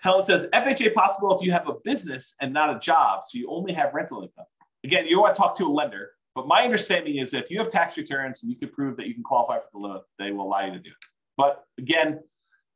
Helen 0.00 0.24
says 0.24 0.48
FHA 0.52 0.94
possible 0.94 1.36
if 1.36 1.44
you 1.44 1.50
have 1.52 1.68
a 1.68 1.74
business 1.84 2.34
and 2.40 2.52
not 2.52 2.74
a 2.74 2.78
job, 2.78 3.24
so 3.24 3.38
you 3.38 3.50
only 3.50 3.72
have 3.72 3.94
rental 3.94 4.22
income. 4.22 4.44
Again, 4.84 5.06
you 5.06 5.20
want 5.20 5.34
to 5.34 5.40
talk 5.40 5.56
to 5.58 5.64
a 5.64 5.72
lender 5.72 6.10
But 6.34 6.46
my 6.46 6.62
understanding 6.62 7.16
is 7.16 7.34
if 7.34 7.50
you 7.50 7.58
have 7.58 7.68
tax 7.68 7.96
returns 7.96 8.42
and 8.42 8.52
you 8.52 8.56
can 8.56 8.68
prove 8.68 8.96
that 8.98 9.08
you 9.08 9.14
can 9.14 9.24
qualify 9.24 9.58
for 9.58 9.68
the 9.72 9.78
loan, 9.78 10.00
they 10.18 10.30
will 10.30 10.44
allow 10.44 10.64
you 10.64 10.72
to 10.72 10.78
do 10.78 10.90
it. 10.90 10.96
But 11.36 11.64
again, 11.78 12.20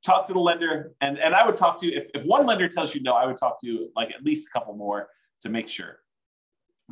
talk 0.04 0.26
to 0.26 0.32
the 0.32 0.40
lender. 0.40 0.92
And, 1.00 1.18
and 1.18 1.32
I 1.32 1.46
would 1.46 1.56
talk 1.56 1.80
to, 1.80 1.86
if, 1.86 2.08
if 2.12 2.24
one 2.24 2.44
lender 2.44 2.68
tells 2.68 2.94
you 2.94 3.02
no, 3.02 3.12
I 3.12 3.24
would 3.24 3.38
talk 3.38 3.60
to 3.60 3.88
like 3.94 4.10
at 4.10 4.24
least 4.24 4.48
a 4.48 4.58
couple 4.58 4.74
more 4.74 5.08
to 5.42 5.48
make 5.48 5.68
sure 5.68 6.00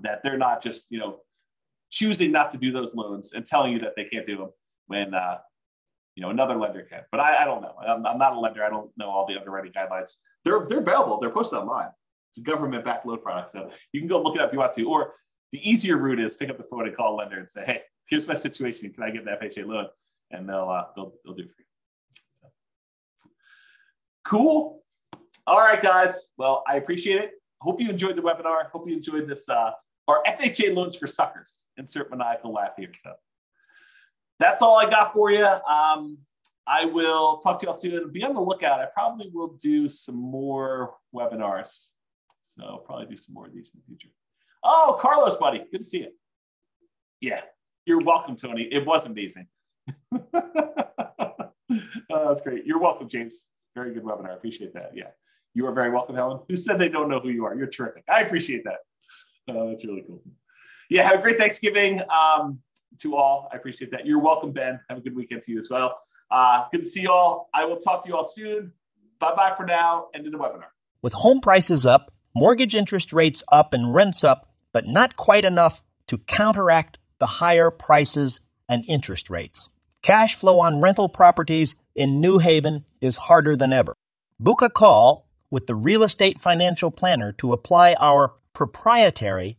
that 0.02 0.20
they're 0.22 0.38
not 0.38 0.62
just, 0.62 0.92
you 0.92 1.00
know, 1.00 1.18
choosing 1.90 2.32
not 2.32 2.50
to 2.50 2.58
do 2.58 2.72
those 2.72 2.94
loans 2.94 3.32
and 3.32 3.44
telling 3.44 3.72
you 3.72 3.80
that 3.80 3.92
they 3.96 4.04
can't 4.04 4.26
do 4.26 4.36
them 4.36 4.50
when, 4.86 5.14
uh, 5.14 5.38
you 6.14 6.22
know, 6.22 6.30
another 6.30 6.56
lender 6.56 6.82
can. 6.82 7.02
But 7.10 7.20
I, 7.20 7.42
I 7.42 7.44
don't 7.44 7.62
know. 7.62 7.74
I'm, 7.86 8.04
I'm, 8.06 8.18
not 8.18 8.34
a 8.34 8.40
lender. 8.40 8.64
I 8.64 8.70
don't 8.70 8.90
know 8.96 9.08
all 9.08 9.26
the 9.26 9.38
underwriting 9.38 9.72
guidelines. 9.72 10.16
They're, 10.44 10.66
they're 10.68 10.80
available. 10.80 11.18
They're 11.20 11.30
posted 11.30 11.58
online. 11.58 11.88
It's 12.30 12.38
a 12.38 12.42
government 12.42 12.84
backed 12.84 13.06
loan 13.06 13.20
product. 13.20 13.50
So 13.50 13.70
you 13.92 14.00
can 14.00 14.08
go 14.08 14.22
look 14.22 14.36
it 14.36 14.40
up 14.40 14.48
if 14.48 14.52
you 14.52 14.58
want 14.58 14.72
to. 14.74 14.84
Or 14.84 15.14
the 15.52 15.68
easier 15.68 15.96
route 15.96 16.20
is 16.20 16.36
pick 16.36 16.50
up 16.50 16.58
the 16.58 16.64
phone 16.64 16.86
and 16.86 16.96
call 16.96 17.14
a 17.14 17.16
lender 17.16 17.38
and 17.38 17.50
say, 17.50 17.64
hey, 17.64 17.82
here's 18.06 18.28
my 18.28 18.34
situation. 18.34 18.92
Can 18.92 19.02
I 19.02 19.10
get 19.10 19.22
an 19.22 19.28
FHA 19.28 19.66
loan? 19.66 19.86
And 20.30 20.48
they'll, 20.48 20.68
uh, 20.68 20.84
they'll, 20.94 21.12
they'll 21.24 21.34
do 21.34 21.42
it 21.42 21.50
for 21.50 21.62
you. 21.62 21.66
So. 22.40 22.48
Cool. 24.24 24.82
All 25.46 25.58
right, 25.58 25.82
guys. 25.82 26.28
Well, 26.36 26.62
I 26.68 26.76
appreciate 26.76 27.20
it. 27.20 27.30
Hope 27.60 27.80
you 27.80 27.90
enjoyed 27.90 28.16
the 28.16 28.22
webinar. 28.22 28.70
Hope 28.72 28.88
you 28.88 28.94
enjoyed 28.94 29.28
this, 29.28 29.48
uh, 29.48 29.72
our 30.08 30.22
FHA 30.26 30.74
loans 30.74 30.96
for 30.96 31.06
suckers. 31.06 31.59
Insert 31.76 32.10
maniacal 32.10 32.52
laugh 32.52 32.72
here. 32.76 32.90
So 32.94 33.12
that's 34.38 34.62
all 34.62 34.76
I 34.76 34.88
got 34.88 35.12
for 35.12 35.30
you. 35.30 35.44
Um, 35.44 36.18
I 36.66 36.84
will 36.84 37.38
talk 37.38 37.58
to 37.60 37.66
you 37.66 37.68
all 37.68 37.76
soon. 37.76 38.10
Be 38.12 38.24
on 38.24 38.34
the 38.34 38.40
lookout. 38.40 38.80
I 38.80 38.86
probably 38.86 39.30
will 39.32 39.56
do 39.60 39.88
some 39.88 40.16
more 40.16 40.94
webinars. 41.14 41.88
So 42.42 42.64
I'll 42.64 42.78
probably 42.78 43.06
do 43.06 43.16
some 43.16 43.34
more 43.34 43.46
of 43.46 43.54
these 43.54 43.72
in 43.74 43.80
the 43.80 43.86
future. 43.86 44.12
Oh, 44.62 44.98
Carlos, 45.00 45.36
buddy. 45.36 45.64
Good 45.70 45.78
to 45.78 45.84
see 45.84 46.00
you. 46.00 46.08
Yeah, 47.20 47.42
you're 47.86 48.00
welcome, 48.00 48.36
Tony. 48.36 48.68
It 48.70 48.86
was 48.86 49.06
amazing. 49.06 49.46
oh, 50.12 51.50
that's 52.10 52.40
great. 52.40 52.66
You're 52.66 52.80
welcome, 52.80 53.08
James. 53.08 53.46
Very 53.74 53.94
good 53.94 54.04
webinar. 54.04 54.30
I 54.30 54.34
appreciate 54.34 54.74
that. 54.74 54.92
Yeah. 54.94 55.08
You 55.54 55.66
are 55.66 55.72
very 55.72 55.90
welcome, 55.90 56.14
Helen. 56.14 56.40
Who 56.48 56.56
said 56.56 56.78
they 56.78 56.88
don't 56.88 57.08
know 57.08 57.20
who 57.20 57.30
you 57.30 57.44
are? 57.44 57.54
You're 57.56 57.66
terrific. 57.66 58.04
I 58.08 58.20
appreciate 58.20 58.64
that. 58.64 58.78
Oh, 59.48 59.68
that's 59.68 59.84
really 59.84 60.04
cool. 60.06 60.22
Yeah, 60.90 61.08
have 61.08 61.20
a 61.20 61.22
great 61.22 61.38
Thanksgiving 61.38 62.02
um, 62.10 62.58
to 62.98 63.16
all. 63.16 63.48
I 63.52 63.56
appreciate 63.56 63.92
that. 63.92 64.04
You're 64.04 64.18
welcome, 64.18 64.50
Ben. 64.50 64.80
Have 64.88 64.98
a 64.98 65.00
good 65.00 65.14
weekend 65.14 65.42
to 65.44 65.52
you 65.52 65.58
as 65.58 65.70
well. 65.70 66.00
Uh, 66.30 66.64
good 66.72 66.82
to 66.82 66.88
see 66.88 67.02
you 67.02 67.10
all. 67.10 67.48
I 67.54 67.64
will 67.64 67.78
talk 67.78 68.02
to 68.02 68.08
you 68.08 68.16
all 68.16 68.24
soon. 68.24 68.72
Bye 69.20 69.34
bye 69.34 69.54
for 69.56 69.64
now. 69.64 70.08
End 70.14 70.26
of 70.26 70.32
the 70.32 70.38
webinar. 70.38 70.66
With 71.00 71.12
home 71.12 71.40
prices 71.40 71.86
up, 71.86 72.12
mortgage 72.34 72.74
interest 72.74 73.12
rates 73.12 73.44
up, 73.52 73.72
and 73.72 73.94
rents 73.94 74.24
up, 74.24 74.52
but 74.72 74.86
not 74.86 75.16
quite 75.16 75.44
enough 75.44 75.82
to 76.08 76.18
counteract 76.18 76.98
the 77.20 77.26
higher 77.26 77.70
prices 77.70 78.40
and 78.68 78.84
interest 78.88 79.30
rates. 79.30 79.70
Cash 80.02 80.34
flow 80.34 80.58
on 80.58 80.80
rental 80.80 81.08
properties 81.08 81.76
in 81.94 82.20
New 82.20 82.38
Haven 82.38 82.84
is 83.00 83.16
harder 83.16 83.54
than 83.54 83.72
ever. 83.72 83.94
Book 84.40 84.60
a 84.62 84.70
call 84.70 85.28
with 85.50 85.66
the 85.66 85.74
Real 85.74 86.02
Estate 86.02 86.40
Financial 86.40 86.90
Planner 86.90 87.32
to 87.32 87.52
apply 87.52 87.94
our 88.00 88.34
proprietary 88.54 89.58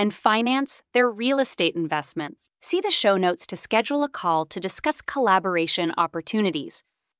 and 0.00 0.14
finance 0.14 0.82
their 0.94 1.10
real 1.10 1.38
estate 1.38 1.76
investments. 1.76 2.48
See 2.62 2.80
the 2.80 2.90
show 2.90 3.18
notes 3.18 3.46
to 3.48 3.54
schedule 3.54 4.02
a 4.02 4.08
call 4.08 4.46
to 4.46 4.58
discuss 4.58 5.02
collaboration 5.02 5.92
opportunities. 5.98 6.82